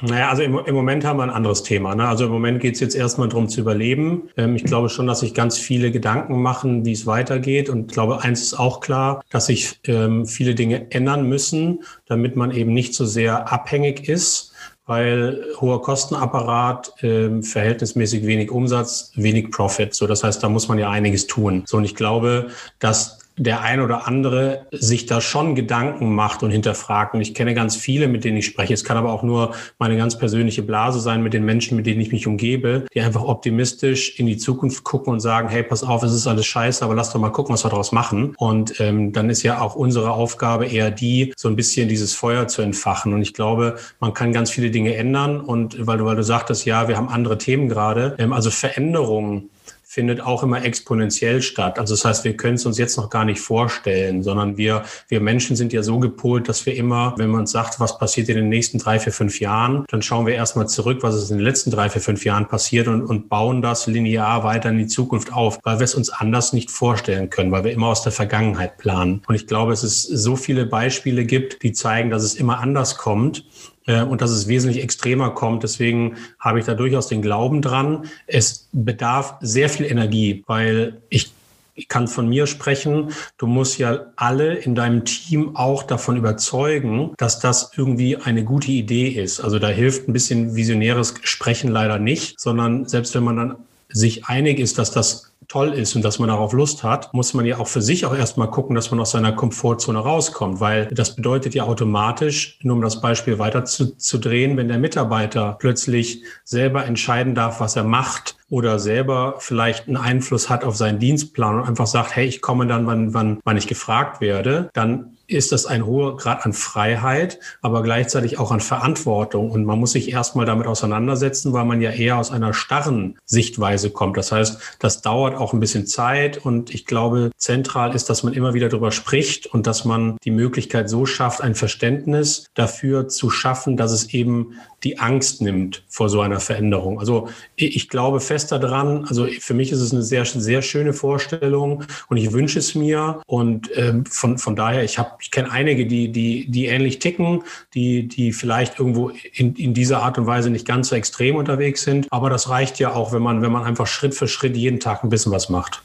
Naja, 0.02 0.28
also 0.28 0.42
im, 0.42 0.58
im, 0.58 0.74
Moment 0.74 1.04
haben 1.04 1.18
wir 1.18 1.22
ein 1.22 1.30
anderes 1.30 1.62
Thema. 1.62 1.94
Ne? 1.94 2.06
Also 2.06 2.26
im 2.26 2.30
Moment 2.30 2.60
geht 2.60 2.74
es 2.74 2.80
jetzt 2.80 2.94
erstmal 2.94 3.28
darum 3.28 3.48
zu 3.48 3.60
überleben. 3.60 4.28
Ähm, 4.36 4.56
ich 4.56 4.64
glaube 4.64 4.88
schon, 4.88 5.06
dass 5.06 5.20
sich 5.20 5.34
ganz 5.34 5.58
viele 5.58 5.90
Gedanken 5.90 6.42
machen, 6.42 6.84
wie 6.84 6.92
es 6.92 7.06
weitergeht. 7.06 7.68
Und 7.68 7.86
ich 7.86 7.92
glaube, 7.92 8.22
eins 8.22 8.42
ist 8.42 8.54
auch 8.54 8.80
klar, 8.80 9.22
dass 9.30 9.46
sich 9.46 9.80
ähm, 9.86 10.26
viele 10.26 10.54
Dinge 10.54 10.90
ändern 10.90 11.28
müssen, 11.28 11.84
damit 12.06 12.36
man 12.36 12.50
eben 12.50 12.72
nicht 12.72 12.94
so 12.94 13.04
sehr 13.04 13.52
abhängig 13.52 14.08
ist 14.08 14.52
weil 14.86 15.42
hoher 15.62 15.80
Kostenapparat, 15.80 17.02
äh, 17.02 17.40
verhältnismäßig 17.40 18.26
wenig 18.26 18.50
Umsatz, 18.50 19.12
wenig 19.14 19.50
Profit. 19.50 19.94
So, 19.94 20.06
das 20.06 20.22
heißt, 20.22 20.42
da 20.42 20.50
muss 20.50 20.68
man 20.68 20.78
ja 20.78 20.90
einiges 20.90 21.26
tun. 21.26 21.62
So, 21.66 21.78
und 21.78 21.84
ich 21.84 21.94
glaube, 21.94 22.48
dass 22.80 23.23
der 23.36 23.62
ein 23.62 23.80
oder 23.80 24.06
andere 24.06 24.66
sich 24.70 25.06
da 25.06 25.20
schon 25.20 25.54
Gedanken 25.54 26.14
macht 26.14 26.42
und 26.42 26.50
hinterfragt. 26.50 27.14
Und 27.14 27.20
ich 27.20 27.34
kenne 27.34 27.54
ganz 27.54 27.74
viele, 27.74 28.06
mit 28.06 28.24
denen 28.24 28.36
ich 28.36 28.46
spreche. 28.46 28.74
Es 28.74 28.84
kann 28.84 28.96
aber 28.96 29.12
auch 29.12 29.22
nur 29.22 29.54
meine 29.78 29.96
ganz 29.96 30.16
persönliche 30.16 30.62
Blase 30.62 31.00
sein 31.00 31.22
mit 31.22 31.34
den 31.34 31.44
Menschen, 31.44 31.76
mit 31.76 31.86
denen 31.86 32.00
ich 32.00 32.12
mich 32.12 32.26
umgebe, 32.26 32.84
die 32.94 33.00
einfach 33.00 33.22
optimistisch 33.22 34.18
in 34.20 34.26
die 34.26 34.36
Zukunft 34.36 34.84
gucken 34.84 35.12
und 35.12 35.20
sagen, 35.20 35.48
hey, 35.48 35.64
pass 35.64 35.82
auf, 35.82 36.02
es 36.04 36.12
ist 36.12 36.26
alles 36.26 36.46
scheiße, 36.46 36.84
aber 36.84 36.94
lass 36.94 37.12
doch 37.12 37.20
mal 37.20 37.30
gucken, 37.30 37.54
was 37.54 37.64
wir 37.64 37.70
daraus 37.70 37.90
machen. 37.90 38.34
Und 38.38 38.78
ähm, 38.80 39.12
dann 39.12 39.30
ist 39.30 39.42
ja 39.42 39.60
auch 39.60 39.74
unsere 39.74 40.12
Aufgabe 40.12 40.66
eher 40.66 40.90
die, 40.92 41.32
so 41.36 41.48
ein 41.48 41.56
bisschen 41.56 41.88
dieses 41.88 42.14
Feuer 42.14 42.46
zu 42.46 42.62
entfachen. 42.62 43.12
Und 43.14 43.22
ich 43.22 43.34
glaube, 43.34 43.76
man 43.98 44.14
kann 44.14 44.32
ganz 44.32 44.50
viele 44.50 44.70
Dinge 44.70 44.94
ändern. 44.94 45.40
Und 45.40 45.86
weil 45.86 45.98
du, 45.98 46.04
weil 46.04 46.16
du 46.16 46.22
sagtest, 46.22 46.66
ja, 46.66 46.86
wir 46.86 46.96
haben 46.96 47.08
andere 47.08 47.38
Themen 47.38 47.68
gerade, 47.68 48.14
ähm, 48.18 48.32
also 48.32 48.50
Veränderungen 48.50 49.50
findet 49.94 50.20
auch 50.20 50.42
immer 50.42 50.64
exponentiell 50.64 51.40
statt. 51.40 51.78
Also 51.78 51.94
das 51.94 52.04
heißt, 52.04 52.24
wir 52.24 52.36
können 52.36 52.56
es 52.56 52.66
uns 52.66 52.78
jetzt 52.78 52.96
noch 52.96 53.10
gar 53.10 53.24
nicht 53.24 53.40
vorstellen, 53.40 54.24
sondern 54.24 54.56
wir, 54.56 54.82
wir 55.06 55.20
Menschen 55.20 55.54
sind 55.54 55.72
ja 55.72 55.84
so 55.84 56.00
gepolt, 56.00 56.48
dass 56.48 56.66
wir 56.66 56.74
immer, 56.74 57.14
wenn 57.16 57.30
man 57.30 57.42
uns 57.42 57.52
sagt, 57.52 57.78
was 57.78 57.96
passiert 57.96 58.28
in 58.28 58.34
den 58.34 58.48
nächsten 58.48 58.78
drei, 58.78 58.98
vier, 58.98 59.12
fünf 59.12 59.38
Jahren, 59.38 59.84
dann 59.88 60.02
schauen 60.02 60.26
wir 60.26 60.34
erstmal 60.34 60.68
zurück, 60.68 60.98
was 61.02 61.14
ist 61.14 61.30
in 61.30 61.38
den 61.38 61.44
letzten 61.44 61.70
drei, 61.70 61.88
vier, 61.88 62.02
fünf 62.02 62.24
Jahren 62.24 62.48
passiert 62.48 62.88
und, 62.88 63.02
und 63.02 63.28
bauen 63.28 63.62
das 63.62 63.86
linear 63.86 64.42
weiter 64.42 64.70
in 64.70 64.78
die 64.78 64.88
Zukunft 64.88 65.32
auf, 65.32 65.60
weil 65.62 65.78
wir 65.78 65.84
es 65.84 65.94
uns 65.94 66.10
anders 66.10 66.52
nicht 66.52 66.72
vorstellen 66.72 67.30
können, 67.30 67.52
weil 67.52 67.62
wir 67.62 67.72
immer 67.72 67.86
aus 67.86 68.02
der 68.02 68.12
Vergangenheit 68.12 68.78
planen. 68.78 69.22
Und 69.28 69.36
ich 69.36 69.46
glaube, 69.46 69.72
es 69.72 69.84
ist 69.84 70.02
so 70.02 70.34
viele 70.34 70.66
Beispiele 70.66 71.24
gibt, 71.24 71.62
die 71.62 71.72
zeigen, 71.72 72.10
dass 72.10 72.24
es 72.24 72.34
immer 72.34 72.58
anders 72.58 72.98
kommt 72.98 73.44
und 73.86 74.22
dass 74.22 74.30
es 74.30 74.48
wesentlich 74.48 74.82
extremer 74.82 75.30
kommt. 75.30 75.62
Deswegen 75.62 76.16
habe 76.38 76.58
ich 76.58 76.64
da 76.64 76.74
durchaus 76.74 77.08
den 77.08 77.22
Glauben 77.22 77.60
dran. 77.60 78.06
Es 78.26 78.68
bedarf 78.72 79.34
sehr 79.40 79.68
viel 79.68 79.86
Energie, 79.86 80.42
weil 80.46 81.02
ich 81.10 81.32
ich 81.74 81.88
kann 81.88 82.06
von 82.06 82.28
mir 82.28 82.46
sprechen, 82.46 83.10
du 83.36 83.46
musst 83.46 83.78
ja 83.78 84.06
alle 84.16 84.54
in 84.54 84.74
deinem 84.74 85.04
Team 85.04 85.56
auch 85.56 85.82
davon 85.82 86.16
überzeugen, 86.16 87.12
dass 87.16 87.40
das 87.40 87.72
irgendwie 87.76 88.16
eine 88.16 88.44
gute 88.44 88.70
Idee 88.70 89.08
ist. 89.08 89.40
Also 89.40 89.58
da 89.58 89.68
hilft 89.68 90.08
ein 90.08 90.12
bisschen 90.12 90.54
visionäres 90.54 91.14
Sprechen 91.22 91.70
leider 91.70 91.98
nicht, 91.98 92.38
sondern 92.38 92.86
selbst 92.86 93.14
wenn 93.14 93.24
man 93.24 93.36
dann 93.36 93.56
sich 93.88 94.26
einig 94.26 94.58
ist, 94.58 94.78
dass 94.78 94.90
das 94.90 95.34
toll 95.48 95.74
ist 95.74 95.94
und 95.94 96.04
dass 96.04 96.18
man 96.18 96.28
darauf 96.28 96.52
Lust 96.52 96.82
hat, 96.82 97.12
muss 97.12 97.34
man 97.34 97.44
ja 97.44 97.58
auch 97.58 97.68
für 97.68 97.82
sich 97.82 98.06
auch 98.06 98.16
erstmal 98.16 98.50
gucken, 98.50 98.74
dass 98.74 98.90
man 98.90 99.00
aus 99.00 99.10
seiner 99.10 99.32
Komfortzone 99.32 99.98
rauskommt, 99.98 100.60
weil 100.60 100.86
das 100.86 101.16
bedeutet 101.16 101.54
ja 101.54 101.64
automatisch, 101.64 102.58
nur 102.62 102.76
um 102.76 102.82
das 102.82 103.00
Beispiel 103.00 103.38
weiter 103.38 103.64
zu, 103.64 103.94
drehen, 104.18 104.56
wenn 104.56 104.68
der 104.68 104.78
Mitarbeiter 104.78 105.56
plötzlich 105.58 106.22
selber 106.44 106.86
entscheiden 106.86 107.34
darf, 107.34 107.60
was 107.60 107.76
er 107.76 107.84
macht 107.84 108.36
oder 108.48 108.78
selber 108.78 109.36
vielleicht 109.38 109.86
einen 109.86 109.96
Einfluss 109.96 110.48
hat 110.48 110.64
auf 110.64 110.76
seinen 110.76 110.98
Dienstplan 110.98 111.60
und 111.60 111.68
einfach 111.68 111.86
sagt, 111.86 112.14
hey, 112.14 112.26
ich 112.26 112.40
komme 112.40 112.66
dann, 112.66 112.86
wann, 112.86 113.12
wann, 113.12 113.40
wann 113.44 113.56
ich 113.56 113.66
gefragt 113.66 114.20
werde, 114.20 114.70
dann 114.72 115.13
ist 115.26 115.52
das 115.52 115.66
ein 115.66 115.86
hoher 115.86 116.16
Grad 116.16 116.44
an 116.44 116.52
Freiheit, 116.52 117.38
aber 117.62 117.82
gleichzeitig 117.82 118.38
auch 118.38 118.50
an 118.50 118.60
Verantwortung. 118.60 119.50
Und 119.50 119.64
man 119.64 119.78
muss 119.78 119.92
sich 119.92 120.12
erstmal 120.12 120.46
damit 120.46 120.66
auseinandersetzen, 120.66 121.52
weil 121.52 121.64
man 121.64 121.80
ja 121.80 121.90
eher 121.90 122.18
aus 122.18 122.30
einer 122.30 122.52
starren 122.52 123.18
Sichtweise 123.24 123.90
kommt. 123.90 124.16
Das 124.16 124.32
heißt, 124.32 124.76
das 124.78 125.02
dauert 125.02 125.36
auch 125.36 125.52
ein 125.52 125.60
bisschen 125.60 125.86
Zeit. 125.86 126.38
Und 126.38 126.74
ich 126.74 126.86
glaube, 126.86 127.30
zentral 127.36 127.94
ist, 127.94 128.10
dass 128.10 128.22
man 128.22 128.34
immer 128.34 128.54
wieder 128.54 128.68
darüber 128.68 128.90
spricht 128.90 129.46
und 129.46 129.66
dass 129.66 129.84
man 129.84 130.16
die 130.24 130.30
Möglichkeit 130.30 130.88
so 130.90 131.06
schafft, 131.06 131.40
ein 131.40 131.54
Verständnis 131.54 132.46
dafür 132.54 133.08
zu 133.08 133.30
schaffen, 133.30 133.76
dass 133.76 133.92
es 133.92 134.12
eben 134.12 134.54
die 134.84 134.98
Angst 134.98 135.40
nimmt 135.40 135.82
vor 135.88 136.08
so 136.08 136.20
einer 136.20 136.40
Veränderung. 136.40 137.00
Also 137.00 137.28
ich 137.56 137.88
glaube 137.88 138.20
fest 138.20 138.52
daran, 138.52 139.06
also 139.06 139.26
für 139.26 139.54
mich 139.54 139.72
ist 139.72 139.80
es 139.80 139.92
eine 139.92 140.02
sehr, 140.02 140.24
sehr 140.26 140.62
schöne 140.62 140.92
Vorstellung 140.92 141.84
und 142.08 142.16
ich 142.18 142.32
wünsche 142.32 142.58
es 142.58 142.74
mir. 142.74 143.22
Und 143.26 143.70
ähm, 143.74 144.04
von, 144.06 144.38
von 144.38 144.54
daher, 144.54 144.84
ich 144.84 144.98
habe, 144.98 145.10
ich 145.20 145.30
kenne 145.30 145.50
einige, 145.50 145.86
die, 145.86 146.12
die, 146.12 146.50
die 146.50 146.66
ähnlich 146.66 146.98
ticken, 146.98 147.42
die, 147.72 148.06
die 148.06 148.32
vielleicht 148.32 148.78
irgendwo 148.78 149.10
in, 149.32 149.54
in 149.56 149.72
dieser 149.72 150.02
Art 150.02 150.18
und 150.18 150.26
Weise 150.26 150.50
nicht 150.50 150.66
ganz 150.66 150.88
so 150.88 150.96
extrem 150.96 151.36
unterwegs 151.36 151.82
sind. 151.82 152.06
Aber 152.10 152.28
das 152.28 152.50
reicht 152.50 152.78
ja 152.78 152.92
auch, 152.92 153.12
wenn 153.12 153.22
man, 153.22 153.40
wenn 153.40 153.52
man 153.52 153.64
einfach 153.64 153.86
Schritt 153.86 154.14
für 154.14 154.28
Schritt 154.28 154.56
jeden 154.56 154.80
Tag 154.80 155.02
ein 155.02 155.08
bisschen 155.08 155.32
was 155.32 155.48
macht. 155.48 155.82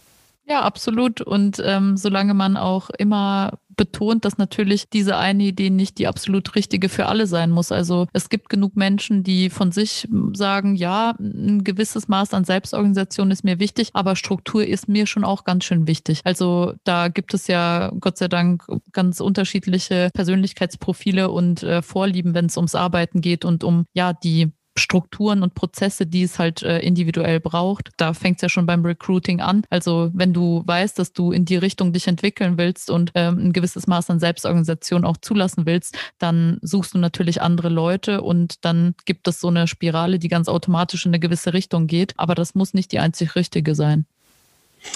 Ja, 0.50 0.64
absolut. 0.64 1.22
Und 1.22 1.62
ähm, 1.64 1.95
solange 1.95 2.34
man 2.34 2.58
auch 2.58 2.89
immer 2.97 3.60
betont, 3.76 4.26
dass 4.26 4.39
natürlich 4.39 4.89
diese 4.89 5.16
eine 5.16 5.43
Idee 5.43 5.70
nicht 5.70 6.00
die 6.00 6.08
absolut 6.08 6.56
richtige 6.56 6.89
für 6.89 7.06
alle 7.06 7.28
sein 7.28 7.52
muss. 7.52 7.72
Also 7.72 8.08
es 8.14 8.30
gibt 8.30 8.50
genug 8.50 8.76
Menschen, 8.76 9.24
die 9.24 9.52
von 9.52 9.72
sich 9.72 10.08
sagen, 10.34 10.76
ja, 10.76 11.14
ein 11.20 11.64
gewisses 11.64 12.08
Maß 12.08 12.34
an 12.34 12.45
Selbstorganisation 12.45 13.30
ist 13.30 13.43
mir 13.43 13.60
wichtig, 13.60 13.91
aber 13.93 14.16
Struktur 14.16 14.66
ist 14.66 14.89
mir 14.89 15.06
schon 15.06 15.24
auch 15.24 15.43
ganz 15.43 15.66
schön 15.66 15.88
wichtig. 15.88 16.22
Also 16.26 16.74
da 16.84 17.10
gibt 17.10 17.34
es 17.36 17.47
ja 17.47 17.91
Gott 18.00 18.18
sei 18.18 18.28
Dank 18.28 18.64
ganz 18.91 19.22
unterschiedliche 19.22 20.10
Persönlichkeitsprofile 20.14 21.30
und 21.30 21.62
äh, 21.62 21.82
Vorlieben, 21.84 22.34
wenn 22.34 22.47
es 22.47 22.58
ums 22.58 22.76
Arbeiten 22.76 23.22
geht 23.22 23.45
und 23.45 23.64
um 23.64 23.86
ja 23.93 24.14
die 24.14 24.52
Strukturen 24.80 25.44
und 25.44 25.54
Prozesse, 25.54 26.06
die 26.06 26.24
es 26.24 26.40
halt 26.40 26.64
äh, 26.64 26.80
individuell 26.80 27.40
braucht. 27.40 27.90
Da 27.98 28.14
fängt 28.14 28.38
es 28.38 28.42
ja 28.42 28.50
schon 28.50 28.66
beim 28.66 28.86
Recruiting 28.86 29.42
an. 29.42 29.64
Also 29.70 30.10
wenn 30.14 30.34
du 30.34 30.64
weißt, 30.66 30.98
dass 30.98 31.14
du 31.14 31.32
in 31.32 31.46
die 31.46 31.58
Richtung 31.58 31.94
dich 31.94 32.08
entwickeln 32.08 32.58
willst 32.58 32.90
und 32.90 33.12
ähm, 33.16 33.38
ein 33.38 33.54
gewisses 33.54 33.88
Maß 33.88 34.10
an 34.10 34.20
Selbstorganisation 34.20 35.06
auch 35.06 35.18
zulassen 35.18 35.66
willst, 35.66 35.98
dann 36.18 36.58
suchst 36.62 36.94
du 36.94 36.98
natürlich 36.98 37.42
andere 37.42 37.70
Leute 37.70 38.22
und 38.22 38.66
dann 38.66 38.96
gibt 39.06 39.28
es 39.28 39.40
so 39.40 39.50
eine 39.50 39.68
Spirale, 39.68 40.20
die 40.20 40.28
ganz 40.28 40.48
automatisch 40.48 41.06
in 41.06 41.12
eine 41.12 41.20
gewisse 41.20 41.54
Richtung 41.54 41.88
geht. 41.88 42.14
Aber 42.18 42.36
das 42.36 42.56
muss 42.56 42.74
nicht 42.74 42.92
die 42.92 43.00
einzig 43.00 43.36
richtige 43.36 43.76
sein. 43.76 44.06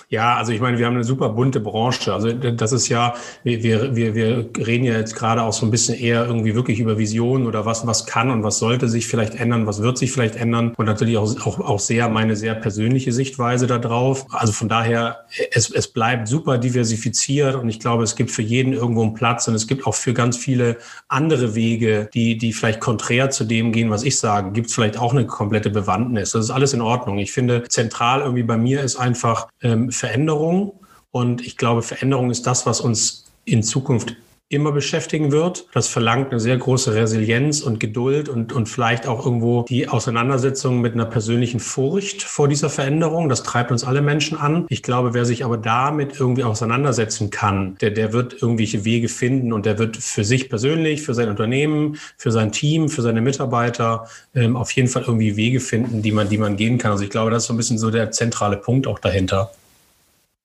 Ja, 0.10 0.36
also 0.36 0.52
ich 0.52 0.62
meine, 0.62 0.78
wir 0.78 0.86
haben 0.86 0.96
eine 0.96 1.04
super 1.04 1.30
bunte 1.30 1.60
Branche. 1.60 2.14
Also 2.14 2.32
das 2.32 2.72
ist 2.72 2.90
ja, 2.90 3.14
wir, 3.44 3.64
wir, 3.96 4.16
wir 4.16 4.50
reden 4.58 4.86
ja 4.86 4.94
jetzt 4.94 5.16
gerade 5.16 5.42
auch 5.42 5.54
so 5.54 5.66
ein 5.66 5.72
bisschen 5.72 5.98
eher 5.98 6.26
irgendwie 6.26 6.56
wirklich 6.56 6.80
über 6.80 6.98
Visionen 6.98 7.48
oder 7.48 7.66
was, 7.66 7.86
was 7.88 8.06
kann 8.06 8.30
und 8.30 8.44
was 8.44 8.60
sollte 8.60 8.88
sich 8.88 9.08
vielleicht 9.08 9.36
ändern, 9.36 9.68
was 9.68 9.82
wird 9.82 9.98
sich 9.98 10.12
vielleicht 10.12 10.36
ändern 10.36 10.74
und 10.78 10.86
natürlich 10.86 11.18
auch, 11.18 11.46
auch, 11.46 11.60
auch 11.60 11.80
sehr 11.80 12.10
meine 12.10 12.36
sehr 12.36 12.56
persönliche 12.56 13.12
Sichtweise 13.12 13.68
darauf. 13.68 14.26
Also 14.30 14.54
von 14.54 14.70
daher, 14.70 15.26
es, 15.52 15.70
es 15.70 15.88
bleibt 15.88 16.28
super 16.28 16.58
diversifiziert 16.58 17.56
und 17.56 17.70
ich 17.70 17.80
glaube, 17.80 18.04
es 18.04 18.16
gibt 18.16 18.32
für 18.32 18.42
jeden 18.42 18.74
irgendwo 18.74 19.04
einen 19.04 19.14
Platz 19.14 19.48
und 19.48 19.56
es 19.56 19.68
gibt 19.68 19.86
auch 19.86 19.96
für 19.96 20.14
ganz 20.14 20.38
viele 20.38 20.78
andere 21.08 21.56
Wege, 21.56 22.10
die, 22.14 22.38
die 22.38 22.54
vielleicht 22.54 22.80
konträr 22.80 23.30
zu 23.30 23.44
dem 23.44 23.72
gehen, 23.72 23.90
was 23.90 24.04
ich 24.04 24.18
sage, 24.18 24.52
gibt 24.52 24.68
es 24.68 24.74
vielleicht 24.74 24.98
auch 24.98 25.14
eine 25.14 25.26
komplette 25.26 25.70
Bewandtnis. 25.70 26.32
Das 26.32 26.46
ist 26.46 26.52
alles 26.52 26.74
in 26.74 26.82
Ordnung. 26.82 27.18
Ich 27.18 27.32
finde, 27.32 27.64
zentral 27.68 28.22
irgendwie 28.22 28.44
bei 28.44 28.58
mir 28.58 28.82
ist 28.82 28.96
einfach, 28.96 29.48
äh, 29.62 29.72
Veränderung. 29.91 30.80
Und 31.11 31.45
ich 31.45 31.57
glaube, 31.57 31.82
Veränderung 31.82 32.32
ist 32.32 32.47
das, 32.47 32.65
was 32.65 32.82
uns 32.82 33.26
in 33.45 33.63
Zukunft 33.63 34.15
immer 34.53 34.71
beschäftigen 34.71 35.32
wird. 35.32 35.65
Das 35.74 35.88
verlangt 35.88 36.32
eine 36.32 36.39
sehr 36.39 36.57
große 36.57 36.93
Resilienz 36.93 37.61
und 37.61 37.80
Geduld 37.80 38.30
und, 38.30 38.53
und 38.53 38.69
vielleicht 38.69 39.07
auch 39.07 39.26
irgendwo 39.26 39.63
die 39.63 39.88
Auseinandersetzung 39.88 40.80
mit 40.80 40.93
einer 40.93 41.05
persönlichen 41.05 41.59
Furcht 41.59 42.24
vor 42.24 42.47
dieser 42.47 42.69
Veränderung. 42.69 43.30
Das 43.30 43.43
treibt 43.43 43.71
uns 43.71 43.84
alle 43.84 44.01
Menschen 44.01 44.38
an. 44.38 44.65
Ich 44.69 44.84
glaube, 44.84 45.13
wer 45.13 45.26
sich 45.26 45.43
aber 45.43 45.57
damit 45.57 46.19
irgendwie 46.19 46.43
auseinandersetzen 46.43 47.32
kann, 47.32 47.78
der, 47.82 47.91
der 47.91 48.13
wird 48.13 48.41
irgendwelche 48.41 48.86
Wege 48.86 49.09
finden 49.09 49.53
und 49.53 49.65
der 49.65 49.80
wird 49.80 49.97
für 49.97 50.24
sich 50.24 50.49
persönlich, 50.49 51.01
für 51.01 51.13
sein 51.13 51.30
Unternehmen, 51.30 51.97
für 52.17 52.32
sein 52.32 52.51
Team, 52.51 52.89
für 52.89 53.01
seine 53.01 53.21
Mitarbeiter 53.21 54.07
ähm, 54.36 54.55
auf 54.55 54.71
jeden 54.71 54.88
Fall 54.88 55.03
irgendwie 55.03 55.36
Wege 55.36 55.59
finden, 55.59 56.01
die 56.01 56.11
man, 56.11 56.30
die 56.30 56.38
man 56.38 56.57
gehen 56.57 56.78
kann. 56.78 56.91
Also 56.91 57.03
ich 57.03 57.09
glaube, 57.09 57.32
das 57.32 57.43
ist 57.43 57.47
so 57.47 57.53
ein 57.53 57.57
bisschen 57.57 57.80
so 57.80 57.89
der 57.89 58.11
zentrale 58.11 58.57
Punkt 58.57 58.86
auch 58.86 58.99
dahinter. 58.99 59.51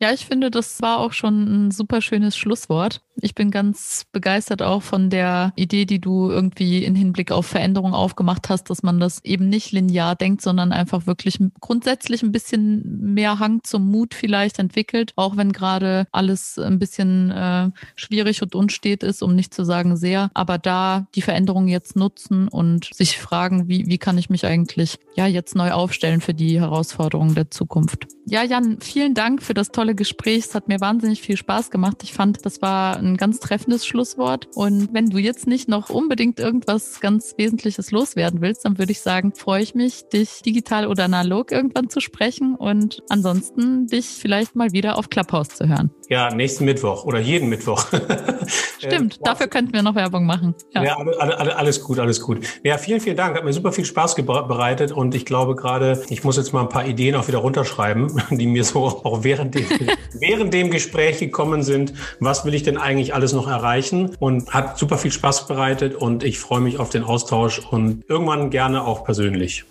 Ja, 0.01 0.13
ich 0.13 0.27
finde, 0.27 0.51
das 0.51 0.81
war 0.81 0.99
auch 0.99 1.13
schon 1.13 1.67
ein 1.67 1.71
super 1.71 2.01
schönes 2.01 2.37
Schlusswort. 2.37 3.03
Ich 3.21 3.35
bin 3.35 3.51
ganz 3.51 4.07
begeistert 4.13 4.63
auch 4.63 4.83
von 4.83 5.11
der 5.11 5.53
Idee, 5.57 5.87
die 5.87 6.01
du 6.01 6.31
irgendwie 6.31 6.85
in 6.85 6.95
Hinblick 6.95 7.33
auf 7.33 7.47
Veränderung 7.47 7.95
aufgemacht 7.95 8.49
hast, 8.49 8.71
dass 8.71 8.83
man 8.83 9.01
das 9.01 9.25
eben 9.25 9.49
nicht 9.49 9.73
linear 9.73 10.15
denkt, 10.15 10.43
sondern 10.43 10.73
einfach 10.73 11.07
wirklich 11.07 11.39
grundsätzlich 11.61 12.23
ein 12.23 12.33
bisschen 12.33 13.13
mehr 13.15 13.39
Hang 13.39 13.61
zum 13.65 13.91
Mut 13.91 14.15
vielleicht 14.15 14.59
entwickelt, 14.59 15.13
auch 15.17 15.37
wenn 15.37 15.53
gerade 15.53 16.07
alles 16.13 16.59
ein 16.59 16.79
bisschen 16.79 17.31
äh, 17.31 17.71
schwierig 17.97 18.43
und 18.43 18.55
unstet 18.55 19.03
ist, 19.03 19.23
um 19.23 19.35
nicht 19.35 19.53
zu 19.53 19.65
sagen 19.65 19.97
sehr. 19.97 20.31
Aber 20.35 20.59
da 20.59 21.07
die 21.15 21.23
Veränderung 21.23 21.67
jetzt 21.69 21.97
nutzen 21.97 22.49
und 22.49 22.91
sich 22.95 23.19
fragen, 23.19 23.69
wie, 23.69 23.87
wie 23.87 23.99
kann 23.99 24.19
ich 24.19 24.31
mich 24.31 24.47
eigentlich 24.47 24.99
ja 25.17 25.27
jetzt 25.27 25.57
neu 25.57 25.73
aufstellen 25.73 26.21
für 26.21 26.35
die 26.35 26.61
Herausforderungen 26.61 27.35
der 27.35 27.51
Zukunft. 27.51 28.07
Ja, 28.31 28.43
Jan, 28.43 28.79
vielen 28.81 29.15
Dank 29.15 29.43
für 29.43 29.55
das 29.55 29.69
tolle 29.69 29.95
Gespräch. 29.95 30.45
Es 30.45 30.55
hat 30.55 30.69
mir 30.69 30.81
wahnsinnig 30.81 31.23
viel 31.23 31.39
Spaß 31.39 31.71
gemacht. 31.71 32.03
Ich 32.03 32.13
fand, 32.13 32.45
das 32.45 32.61
war 32.61 32.99
ein 32.99 33.08
ganz 33.17 33.41
treffendes 33.41 33.87
Schlusswort. 33.87 34.49
Und 34.55 34.93
wenn 34.93 35.11
du 35.11 35.19
jetzt 35.19 35.47
nicht 35.47 35.69
noch 35.69 35.91
unbedingt 35.91 36.39
irgendwas 36.39 37.01
ganz 37.01 37.35
Wesentliches 37.37 37.91
loswerden 37.91 38.41
willst, 38.41 38.65
dann 38.65 38.79
würde 38.79 38.93
ich 38.93 39.01
sagen, 39.01 39.33
freue 39.35 39.63
ich 39.63 39.75
mich, 39.75 40.09
dich 40.09 40.43
digital 40.43 40.87
oder 40.87 41.05
analog 41.05 41.53
irgendwann 41.53 41.89
zu 41.89 42.01
sprechen 42.01 42.55
und 42.55 43.03
ansonsten 43.09 43.87
dich 43.87 44.07
vielleicht 44.07 44.57
mal 44.57 44.73
wieder 44.73 44.99
auf 44.99 45.11
Clubhouse 45.11 45.49
zu 45.49 45.69
hören. 45.69 45.91
Ja, 46.11 46.35
nächsten 46.35 46.65
Mittwoch 46.65 47.05
oder 47.05 47.19
jeden 47.19 47.51
Mittwoch. 47.51 47.87
Stimmt, 48.79 49.17
äh, 49.17 49.25
dafür 49.25 49.49
könnten 49.49 49.75
wir 49.75 49.83
noch 49.83 49.95
Werbung 49.95 50.25
machen. 50.25 50.55
Ja, 50.73 50.83
ja 50.83 50.97
alles 50.97 51.83
gut, 51.83 51.99
alles 51.99 52.23
gut. 52.23 52.47
Ja, 52.65 52.79
vielen, 52.79 53.01
vielen 53.01 53.17
Dank. 53.17 53.37
Hat 53.37 53.45
mir 53.45 53.53
super 53.53 53.73
viel 53.73 53.85
Spaß 53.85 54.15
bereitet 54.15 54.91
und 54.91 55.15
ich 55.15 55.27
glaube 55.27 55.55
gerade, 55.55 56.03
ich 56.09 56.25
muss 56.25 56.39
jetzt 56.39 56.53
mal 56.53 56.63
ein 56.63 56.71
paar 56.71 56.87
Ideen 56.87 57.15
auch 57.15 57.29
wieder 57.29 57.39
runterschreiben, 57.39 58.23
die 58.31 58.47
mir 58.47 58.65
so 58.65 58.85
auch 58.85 59.23
während 59.23 59.55
dem, 59.55 59.67
während 60.15 60.55
dem 60.55 60.71
Gespräch 60.71 61.19
gekommen 61.19 61.63
sind. 61.63 61.93
Was 62.21 62.45
will 62.47 62.55
ich 62.55 62.63
denn 62.63 62.79
eigentlich 62.99 63.15
alles 63.15 63.33
noch 63.33 63.47
erreichen? 63.47 64.17
Und 64.19 64.53
hat 64.53 64.77
super 64.77 64.99
viel 64.99 65.13
Spaß 65.13 65.47
bereitet 65.47 65.95
und 65.95 66.25
ich 66.25 66.39
freue 66.39 66.61
mich 66.61 66.79
auf 66.79 66.91
den 66.91 67.05
Austausch 67.05 67.61
und 67.61 68.05
irgendwann 68.09 68.51
gerne 68.51 68.85
auch 68.85 69.05
persönlich. 69.05 69.65